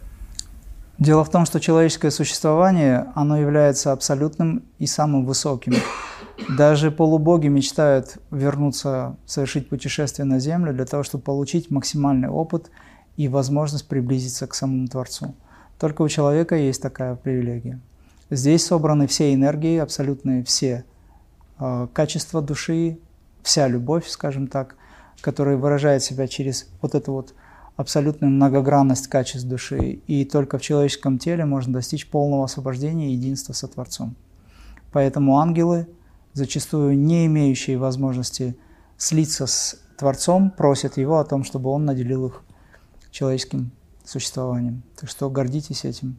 Дело 1.00 1.24
в 1.24 1.30
том, 1.30 1.46
что 1.46 1.60
человеческое 1.60 2.10
существование, 2.10 3.12
оно 3.14 3.38
является 3.38 3.92
абсолютным 3.92 4.64
и 4.80 4.88
самым 4.88 5.26
высоким. 5.26 5.74
Даже 6.58 6.90
полубоги 6.90 7.48
мечтают 7.48 8.18
вернуться, 8.32 9.16
совершить 9.26 9.70
путешествие 9.70 10.26
на 10.26 10.40
Землю 10.40 10.74
для 10.74 10.86
того, 10.86 11.04
чтобы 11.04 11.24
получить 11.24 11.70
максимальный 11.70 12.30
опыт 12.30 12.72
и 13.16 13.28
возможность 13.28 13.88
приблизиться 13.88 14.48
к 14.48 14.56
самому 14.56 14.88
Творцу. 14.88 15.36
Только 15.80 16.02
у 16.02 16.10
человека 16.10 16.56
есть 16.56 16.82
такая 16.82 17.16
привилегия. 17.16 17.80
Здесь 18.32 18.66
собраны 18.66 19.06
все 19.06 19.34
энергии, 19.34 19.78
абсолютные 19.78 20.44
все 20.44 20.84
э, 21.60 21.88
качества 21.94 22.42
души, 22.42 22.98
вся 23.44 23.68
любовь, 23.68 24.08
скажем 24.08 24.48
так, 24.48 24.76
который 25.22 25.58
выражает 25.58 26.04
себя 26.04 26.28
через 26.28 26.68
вот 26.82 26.96
эту 26.96 27.14
вот 27.14 27.34
абсолютную 27.78 28.32
многогранность 28.32 29.08
качеств 29.08 29.48
души. 29.48 30.02
И 30.08 30.26
только 30.26 30.58
в 30.58 30.62
человеческом 30.62 31.20
теле 31.20 31.46
можно 31.46 31.74
достичь 31.74 32.10
полного 32.10 32.44
освобождения 32.44 33.10
и 33.10 33.14
единства 33.14 33.54
со 33.54 33.68
Творцом. 33.68 34.16
Поэтому 34.92 35.40
ангелы, 35.40 35.88
зачастую 36.34 36.98
не 36.98 37.28
имеющие 37.28 37.78
возможности 37.78 38.58
слиться 38.98 39.46
с 39.46 39.80
Творцом, 39.98 40.52
просят 40.52 40.98
Его 40.98 41.20
о 41.20 41.26
том, 41.26 41.44
чтобы 41.44 41.70
Он 41.70 41.86
наделил 41.86 42.28
их 42.28 42.42
человеческим 43.12 43.72
существованием. 44.04 44.84
Так 45.00 45.10
что 45.10 45.30
гордитесь 45.30 45.86
этим. 45.86 46.18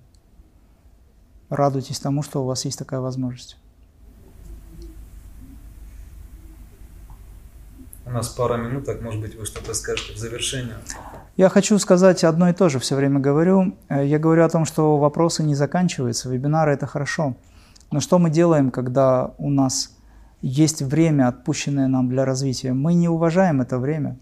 Радуйтесь 1.48 1.98
тому, 1.98 2.22
что 2.22 2.42
у 2.42 2.46
вас 2.46 2.64
есть 2.66 2.78
такая 2.78 3.00
возможность. 3.00 3.56
У 8.08 8.10
нас 8.10 8.28
пара 8.30 8.56
минуток, 8.56 9.02
может 9.02 9.20
быть, 9.20 9.34
вы 9.34 9.44
что-то 9.44 9.74
скажете 9.74 10.14
в 10.14 10.16
завершение. 10.16 10.76
Я 11.36 11.50
хочу 11.50 11.78
сказать 11.78 12.24
одно 12.24 12.48
и 12.48 12.54
то 12.54 12.70
же, 12.70 12.78
все 12.78 12.96
время 12.96 13.20
говорю. 13.20 13.76
Э, 13.90 14.02
я 14.06 14.18
говорю 14.18 14.44
о 14.44 14.48
том, 14.48 14.64
что 14.64 14.96
вопросы 14.96 15.42
не 15.42 15.54
заканчиваются, 15.54 16.30
вебинары– 16.30 16.72
это 16.72 16.86
хорошо. 16.86 17.36
Но 17.90 18.00
что 18.00 18.18
мы 18.18 18.30
делаем, 18.30 18.70
когда 18.70 19.34
у 19.36 19.50
нас 19.50 19.94
есть 20.40 20.80
время, 20.80 21.28
отпущенное 21.28 21.86
нам 21.86 22.08
для 22.08 22.24
развития? 22.24 22.72
Мы 22.72 22.94
не 22.94 23.10
уважаем 23.10 23.60
это 23.60 23.78
время. 23.78 24.18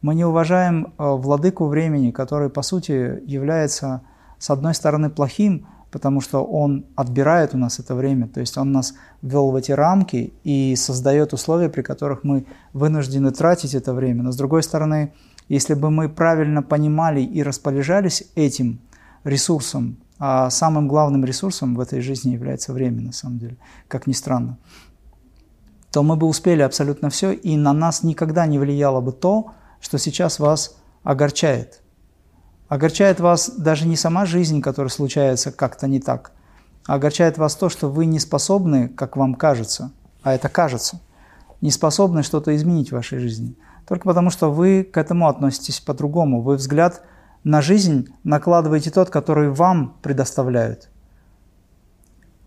Мы 0.00 0.14
не 0.14 0.24
уважаем 0.24 0.84
э, 0.84 0.90
владыку 0.98 1.66
времени, 1.66 2.12
который, 2.12 2.50
по 2.50 2.62
сути, 2.62 3.20
является, 3.26 4.02
с 4.38 4.48
одной 4.48 4.74
стороны, 4.74 5.10
плохим, 5.10 5.66
потому 5.94 6.20
что 6.20 6.42
он 6.42 6.86
отбирает 6.96 7.54
у 7.54 7.56
нас 7.56 7.78
это 7.78 7.94
время, 7.94 8.26
то 8.26 8.40
есть 8.40 8.58
он 8.58 8.72
нас 8.72 8.94
ввел 9.22 9.52
в 9.52 9.54
эти 9.54 9.70
рамки 9.70 10.32
и 10.42 10.74
создает 10.74 11.32
условия, 11.32 11.68
при 11.68 11.82
которых 11.82 12.24
мы 12.24 12.46
вынуждены 12.72 13.30
тратить 13.30 13.76
это 13.76 13.94
время. 13.94 14.24
Но 14.24 14.32
с 14.32 14.36
другой 14.36 14.64
стороны, 14.64 15.12
если 15.48 15.74
бы 15.74 15.92
мы 15.92 16.08
правильно 16.08 16.64
понимали 16.64 17.20
и 17.20 17.44
распоряжались 17.44 18.24
этим 18.34 18.80
ресурсом, 19.22 19.98
а 20.18 20.50
самым 20.50 20.88
главным 20.88 21.24
ресурсом 21.24 21.76
в 21.76 21.80
этой 21.80 22.00
жизни 22.00 22.32
является 22.32 22.72
время, 22.72 23.00
на 23.00 23.12
самом 23.12 23.38
деле, 23.38 23.56
как 23.86 24.08
ни 24.08 24.14
странно, 24.14 24.58
то 25.92 26.02
мы 26.02 26.16
бы 26.16 26.26
успели 26.26 26.62
абсолютно 26.62 27.08
все, 27.08 27.30
и 27.30 27.56
на 27.56 27.72
нас 27.72 28.02
никогда 28.02 28.46
не 28.46 28.58
влияло 28.58 29.00
бы 29.00 29.12
то, 29.12 29.52
что 29.80 29.98
сейчас 29.98 30.40
вас 30.40 30.76
огорчает– 31.04 31.82
Огорчает 32.68 33.20
вас 33.20 33.50
даже 33.50 33.86
не 33.86 33.96
сама 33.96 34.26
жизнь, 34.26 34.60
которая 34.60 34.90
случается 34.90 35.52
как-то 35.52 35.86
не 35.86 36.00
так, 36.00 36.32
а 36.86 36.94
огорчает 36.94 37.38
вас 37.38 37.54
то, 37.56 37.68
что 37.68 37.90
вы 37.90 38.06
не 38.06 38.18
способны, 38.18 38.88
как 38.88 39.16
вам 39.16 39.34
кажется, 39.34 39.92
а 40.22 40.34
это 40.34 40.48
кажется, 40.48 41.00
не 41.60 41.70
способны 41.70 42.22
что-то 42.22 42.54
изменить 42.56 42.90
в 42.90 42.94
вашей 42.94 43.18
жизни. 43.18 43.54
Только 43.86 44.04
потому, 44.04 44.30
что 44.30 44.50
вы 44.50 44.82
к 44.82 44.96
этому 44.96 45.28
относитесь 45.28 45.80
по-другому. 45.80 46.40
Вы 46.40 46.56
взгляд 46.56 47.02
на 47.42 47.60
жизнь 47.60 48.08
накладываете 48.24 48.90
тот, 48.90 49.10
который 49.10 49.50
вам 49.50 49.96
предоставляют. 50.02 50.88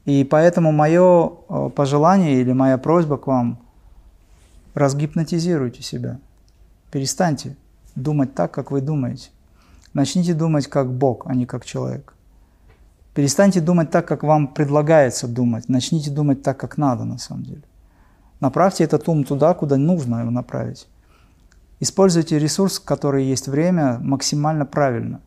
И 0.05 0.23
поэтому 0.23 0.71
мое 0.71 1.31
э, 1.49 1.69
пожелание 1.75 2.41
или 2.41 2.53
моя 2.53 2.77
просьба 2.77 3.17
к 3.17 3.27
вам– 3.27 3.59
разгипнотизируйте 4.77 5.81
себя. 5.81 6.19
Перестаньте 6.91 7.57
думать 7.95 8.35
так, 8.35 8.51
как 8.51 8.69
вы 8.71 8.79
думаете. 8.81 9.29
Начните 9.93 10.33
думать 10.33 10.67
как 10.67 10.91
Бог, 10.91 11.23
а 11.25 11.35
не 11.35 11.45
как 11.45 11.65
человек. 11.65 12.13
Перестаньте 13.13 13.61
думать 13.61 13.89
так, 13.89 14.07
как 14.07 14.21
вам 14.23 14.47
предлагается 14.47 15.27
думать. 15.27 15.69
Начните 15.69 16.11
думать 16.11 16.43
так, 16.43 16.57
как 16.57 16.77
надо 16.77 17.03
на 17.03 17.17
самом 17.17 17.43
деле. 17.43 17.63
Направьте 18.39 18.83
этот 18.83 19.09
ум 19.09 19.23
туда, 19.23 19.53
куда 19.55 19.77
нужно 19.77 20.21
его 20.21 20.29
направить. 20.29 20.87
Используйте 21.79 22.37
ресурс, 22.37 22.79
который 22.79 23.25
есть 23.25 23.47
время, 23.47 23.97
максимально 24.01 24.65
правильно. 24.65 25.21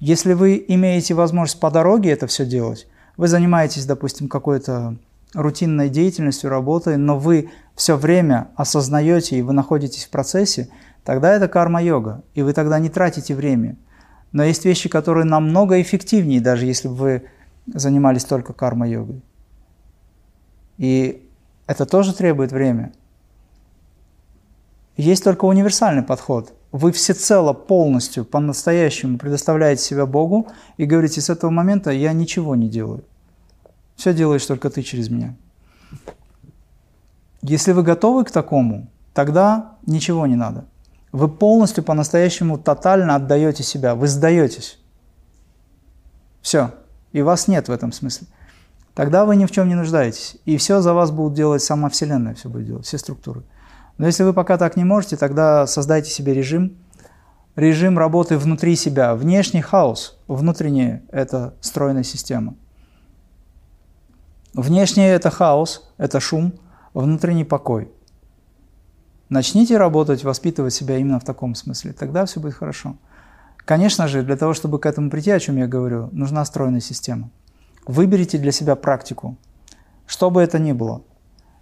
Если 0.00 0.34
вы 0.34 0.62
имеете 0.68 1.14
возможность 1.14 1.60
по 1.60 1.70
дороге 1.70 2.10
это 2.10 2.26
все 2.26 2.44
делать, 2.44 2.86
вы 3.16 3.28
занимаетесь, 3.28 3.86
допустим, 3.86 4.28
какой-то 4.28 4.96
рутинной 5.32 5.88
деятельностью, 5.88 6.50
работой, 6.50 6.96
но 6.96 7.18
вы 7.18 7.50
все 7.74 7.96
время 7.96 8.48
осознаете 8.56 9.38
и 9.38 9.42
вы 9.42 9.52
находитесь 9.52 10.04
в 10.04 10.10
процессе, 10.10 10.68
тогда 11.04 11.32
это 11.32 11.48
карма-йога, 11.48 12.22
и 12.34 12.42
вы 12.42 12.52
тогда 12.52 12.78
не 12.78 12.90
тратите 12.90 13.34
время– 13.34 13.76
но 14.32 14.44
есть 14.44 14.64
вещи, 14.64 14.88
которые 14.88 15.24
намного 15.24 15.80
эффективнее, 15.80 16.40
даже 16.40 16.66
если 16.66 16.88
бы 16.88 16.94
вы 16.94 17.22
занимались 17.66 18.24
только 18.24 18.52
карма-йогой. 18.52 19.22
И 20.78 21.28
это 21.66 21.86
тоже 21.86 22.14
требует 22.14 22.52
время. 22.52 22.92
Есть 24.96 25.24
только 25.24 25.44
универсальный 25.44 26.02
подход. 26.02 26.52
Вы 26.72 26.92
всецело, 26.92 27.52
полностью, 27.52 28.24
по-настоящему 28.24 29.18
предоставляете 29.18 29.82
себя 29.82 30.06
Богу 30.06 30.48
и 30.76 30.84
говорите, 30.84 31.20
с 31.20 31.30
этого 31.30 31.50
момента 31.50 31.90
я 31.90 32.12
ничего 32.12 32.54
не 32.54 32.68
делаю. 32.68 33.04
Все 33.96 34.14
делаешь 34.14 34.46
только 34.46 34.70
ты 34.70 34.82
через 34.82 35.10
меня. 35.10 35.34
Если 37.42 37.72
вы 37.72 37.82
готовы 37.82 38.24
к 38.24 38.30
такому, 38.30 38.88
тогда 39.14 39.76
ничего 39.86 40.26
не 40.26 40.36
надо. 40.36 40.64
Вы 41.12 41.28
полностью, 41.28 41.82
по-настоящему, 41.82 42.58
тотально 42.58 43.16
отдаете 43.16 43.62
себя, 43.62 43.94
вы 43.94 44.06
сдаетесь. 44.06 44.78
Все. 46.40 46.72
И 47.12 47.22
вас 47.22 47.48
нет 47.48 47.68
в 47.68 47.72
этом 47.72 47.90
смысле. 47.90 48.28
Тогда 48.94 49.24
вы 49.24 49.36
ни 49.36 49.46
в 49.46 49.50
чем 49.50 49.68
не 49.68 49.74
нуждаетесь. 49.74 50.36
И 50.44 50.56
все 50.56 50.80
за 50.80 50.94
вас 50.94 51.10
будут 51.10 51.34
делать 51.34 51.62
сама 51.62 51.88
Вселенная, 51.88 52.34
все 52.34 52.48
будет 52.48 52.66
делать, 52.66 52.86
все 52.86 52.98
структуры. 52.98 53.42
Но 53.98 54.06
если 54.06 54.22
вы 54.22 54.32
пока 54.32 54.56
так 54.56 54.76
не 54.76 54.84
можете, 54.84 55.16
тогда 55.16 55.66
создайте 55.66 56.10
себе 56.10 56.32
режим, 56.32 56.76
режим 57.56 57.98
работы 57.98 58.38
внутри 58.38 58.76
себя. 58.76 59.14
Внешний 59.14 59.62
хаос, 59.62 60.18
внутренний– 60.28 61.00
это 61.10 61.54
стройная 61.60 62.04
система. 62.04 62.54
Внешний– 64.54 65.04
это 65.04 65.30
хаос, 65.30 65.92
это 65.98 66.20
шум, 66.20 66.54
внутренний– 66.94 67.44
покой– 67.46 67.90
Начните 69.30 69.78
работать, 69.78 70.24
воспитывать 70.24 70.74
себя 70.74 70.98
именно 70.98 71.20
в 71.20 71.24
таком 71.24 71.54
смысле, 71.54 71.92
тогда 71.92 72.26
все 72.26 72.40
будет 72.40 72.54
хорошо. 72.54 72.96
Конечно 73.58 74.08
же, 74.08 74.24
для 74.24 74.36
того, 74.36 74.54
чтобы 74.54 74.80
к 74.80 74.86
этому 74.86 75.08
прийти, 75.08 75.30
о 75.30 75.38
чем 75.38 75.56
я 75.56 75.68
говорю, 75.68 76.08
нужна 76.10 76.44
стройная 76.44 76.80
система. 76.80 77.30
Выберите 77.86 78.38
для 78.38 78.50
себя 78.50 78.74
практику, 78.74 79.36
что 80.08 80.30
бы 80.30 80.42
это 80.42 80.58
ни 80.58 80.72
было. 80.72 81.02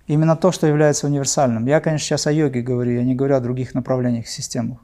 Именно 0.06 0.34
то, 0.34 0.50
что 0.50 0.66
является 0.66 1.06
универсальным. 1.06 1.66
Я, 1.66 1.80
конечно, 1.80 2.06
сейчас 2.06 2.26
о 2.26 2.32
йоге 2.32 2.62
говорю, 2.62 2.92
я 2.92 3.04
не 3.04 3.14
говорю 3.14 3.36
о 3.36 3.40
других 3.40 3.74
направлениях, 3.74 4.28
системах. 4.28 4.78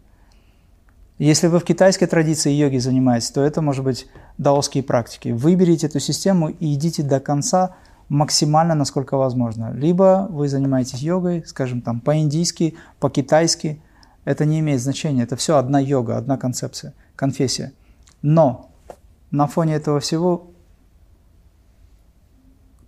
Если 1.17 1.47
вы 1.47 1.61
в 1.61 1.65
китайской 1.65 2.05
традиции 2.05 2.53
йоги 2.53 2.77
занимаетесь, 2.77 3.31
то 3.31 3.41
это 3.41 3.63
может 3.63 3.83
быть 3.83 4.09
даосские 4.37 4.83
практики. 4.83 5.31
Выберите 5.31 5.87
эту 5.87 6.01
систему 6.01 6.51
и 6.51 6.75
идите 6.75 7.03
до 7.03 7.19
конца– 7.19 7.77
максимально, 8.09 8.75
насколько 8.75 9.17
возможно. 9.17 9.73
Либо 9.73 10.27
вы 10.31 10.49
занимаетесь 10.49 11.01
йогой, 11.01 11.45
скажем, 11.47 11.81
там, 11.81 12.01
по-индийски, 12.01 12.77
по-китайски. 13.01 13.81
Это 14.25 14.45
не 14.45 14.61
имеет 14.61 14.81
значения. 14.81 15.23
Это 15.23 15.37
все 15.37 15.57
одна 15.57 15.79
йога, 15.81 16.17
одна 16.17 16.37
концепция, 16.37 16.95
конфессия. 17.17 17.73
Но 18.23 18.71
на 19.31 19.47
фоне 19.47 19.75
этого 19.75 20.01
всего 20.01 20.51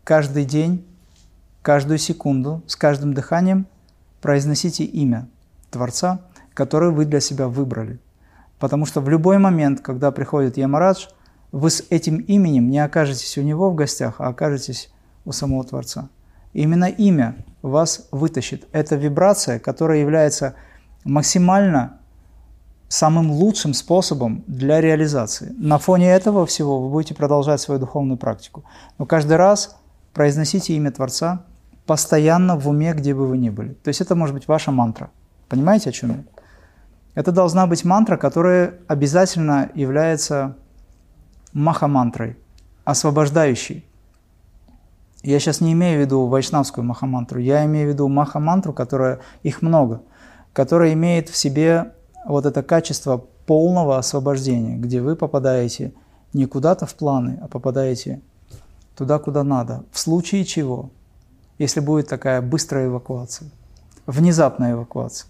каждый 0.04 0.44
день, 0.44 0.84
каждую 1.62 1.98
секунду, 1.98 2.62
с 2.66 2.76
каждым 2.76 3.12
дыханием 3.12 3.66
произносите 4.20 4.84
имя 4.84 5.28
Творца, 5.70 6.20
которое 6.54 6.90
вы 6.90 7.04
для 7.04 7.20
себя 7.20 7.48
выбрали. 7.48 7.98
Потому 8.58 8.86
что 8.86 9.00
в 9.00 9.08
любой 9.08 9.38
момент, 9.38 9.80
когда 9.80 10.10
приходит 10.10 10.56
Ямарадж, 10.56 11.06
вы 11.52 11.70
с 11.70 11.84
этим 11.90 12.18
именем 12.18 12.70
не 12.70 12.78
окажетесь 12.78 13.36
у 13.38 13.42
него 13.42 13.70
в 13.70 13.74
гостях, 13.74 14.20
а 14.20 14.28
окажетесь 14.28 14.90
у 15.26 15.32
самого 15.32 15.64
Творца. 15.64 16.08
именно 16.54 16.86
имя 16.86 17.36
вас 17.60 18.08
вытащит. 18.12 18.66
Это 18.72 18.96
вибрация, 18.96 19.58
которая 19.58 19.98
является 19.98 20.54
максимально 21.04 21.98
самым 22.88 23.30
лучшим 23.30 23.74
способом 23.74 24.44
для 24.46 24.80
реализации. 24.80 25.54
На 25.58 25.78
фоне 25.78 26.10
этого 26.10 26.46
всего 26.46 26.80
вы 26.80 26.88
будете 26.88 27.14
продолжать 27.14 27.60
свою 27.60 27.80
духовную 27.80 28.16
практику. 28.16 28.64
Но 28.98 29.04
каждый 29.06 29.36
раз 29.36 29.76
произносите 30.14 30.74
имя 30.74 30.92
Творца 30.92 31.42
постоянно 31.84 32.56
в 32.56 32.68
уме, 32.68 32.94
где 32.94 33.14
бы 33.14 33.26
вы 33.26 33.38
ни 33.38 33.50
были. 33.50 33.74
То 33.74 33.88
есть 33.88 34.00
это 34.00 34.14
может 34.14 34.34
быть 34.34 34.48
ваша 34.48 34.70
мантра. 34.70 35.10
Понимаете, 35.48 35.90
о 35.90 35.92
чем 35.92 36.10
я? 36.10 36.24
Это 37.14 37.32
должна 37.32 37.66
быть 37.66 37.84
мантра, 37.84 38.16
которая 38.16 38.74
обязательно 38.88 39.70
является 39.74 40.56
маха-мантрой, 41.52 42.36
освобождающей. 42.84 43.84
Я 45.26 45.40
сейчас 45.40 45.60
не 45.60 45.72
имею 45.72 45.98
в 45.98 46.00
виду 46.02 46.26
вайшнавскую 46.26 46.84
махамантру, 46.84 47.40
я 47.40 47.64
имею 47.64 47.88
в 47.88 47.92
виду 47.92 48.06
махамантру, 48.06 48.72
которая, 48.72 49.18
их 49.42 49.60
много, 49.60 50.02
которая 50.52 50.92
имеет 50.92 51.28
в 51.28 51.36
себе 51.36 51.94
вот 52.26 52.46
это 52.46 52.62
качество 52.62 53.24
полного 53.44 53.98
освобождения, 53.98 54.76
где 54.76 55.00
вы 55.00 55.16
попадаете 55.16 55.92
не 56.32 56.46
куда-то 56.46 56.86
в 56.86 56.94
планы, 56.94 57.40
а 57.42 57.48
попадаете 57.48 58.20
туда, 58.96 59.18
куда 59.18 59.42
надо. 59.42 59.82
В 59.90 59.98
случае 59.98 60.44
чего, 60.44 60.90
если 61.58 61.80
будет 61.80 62.06
такая 62.06 62.40
быстрая 62.40 62.86
эвакуация, 62.86 63.48
внезапная 64.06 64.74
эвакуация. 64.74 65.28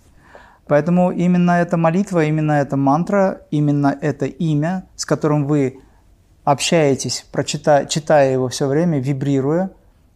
Поэтому 0.66 1.11
именно 1.11 1.53
эта 1.53 1.78
молитва, 1.78 2.24
именно 2.24 2.53
эта 2.53 2.76
мантра, 2.76 3.40
именно 3.51 3.97
это 3.99 4.26
имя, 4.26 4.84
с 4.94 5.07
которым 5.07 5.47
вы 5.47 5.80
общаетесь, 6.44 7.24
прочитая, 7.32 7.86
читая 7.86 8.30
его 8.32 8.49
все 8.49 8.66
время, 8.66 9.01
вибрируя, 9.01 9.70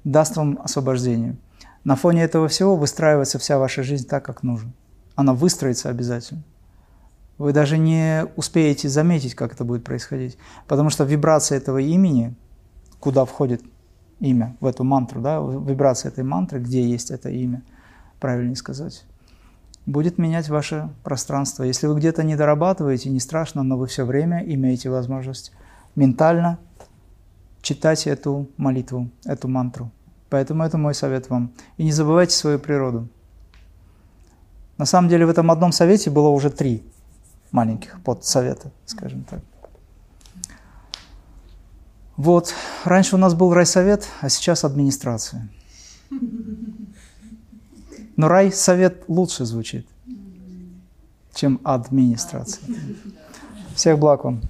даст 0.04 0.36
вам 0.36 0.58
освобождение. 0.62 1.36
На 1.84 1.96
фоне 1.96 2.22
этого 2.22 2.48
всего 2.48 2.76
выстраивается 2.76 3.38
вся 3.38 3.58
ваша 3.58 3.82
жизнь 3.82 4.06
так, 4.06 4.24
как 4.24 4.42
нужно. 4.42 4.72
Она 5.14 5.34
выстроится 5.34 5.88
обязательно. 5.88 6.42
Вы 7.38 7.52
даже 7.52 7.78
не 7.78 8.26
успеете 8.36 8.88
заметить, 8.88 9.34
как 9.34 9.54
это 9.54 9.64
будет 9.64 9.82
происходить. 9.82 10.36
Потому 10.68 10.90
что 10.90 11.04
вибрация 11.04 11.56
этого 11.56 11.78
имени, 11.78 12.34
куда 12.98 13.24
входит 13.24 13.62
имя, 14.18 14.56
в 14.60 14.66
эту 14.66 14.84
мантру, 14.84 15.22
да, 15.22 15.38
вибрация 15.38 16.10
этой 16.10 16.22
мантры, 16.22 16.60
где 16.60 16.86
есть 16.86 17.10
это 17.10 17.30
имя, 17.30 17.62
правильнее 18.20 18.56
сказать, 18.56 19.04
будет 19.86 20.18
менять 20.18 20.50
ваше 20.50 20.90
пространство. 21.02 21.64
Если 21.64 21.86
вы 21.86 21.96
где-то 21.98 22.22
не 22.22 22.36
дорабатываете, 22.36 23.08
не 23.08 23.20
страшно, 23.20 23.62
но 23.62 23.78
вы 23.78 23.86
все 23.86 24.04
время 24.04 24.44
имеете 24.44 24.90
возможность 24.90 25.52
ментально 25.96 26.58
читать 27.62 28.06
эту 28.06 28.48
молитву, 28.56 29.10
эту 29.24 29.48
мантру. 29.48 29.90
Поэтому 30.28 30.62
это 30.62 30.78
мой 30.78 30.94
совет 30.94 31.28
вам. 31.28 31.52
И 31.76 31.84
не 31.84 31.92
забывайте 31.92 32.34
свою 32.34 32.58
природу. 32.58 33.08
На 34.78 34.86
самом 34.86 35.08
деле 35.08 35.26
в 35.26 35.30
этом 35.30 35.50
одном 35.50 35.72
совете 35.72 36.10
было 36.10 36.28
уже 36.28 36.50
три 36.50 36.82
маленьких 37.52 38.00
подсовета, 38.02 38.70
скажем 38.86 39.24
так. 39.24 39.40
Вот, 42.16 42.54
раньше 42.84 43.16
у 43.16 43.18
нас 43.18 43.34
был 43.34 43.52
райсовет, 43.52 44.06
а 44.20 44.28
сейчас 44.28 44.64
администрация. 44.64 45.48
Но 48.16 48.28
райсовет 48.28 49.04
лучше 49.08 49.44
звучит, 49.44 49.86
чем 51.34 51.60
администрация. 51.64 52.62
Всех 53.74 53.98
благ 53.98 54.24
вам. 54.24 54.42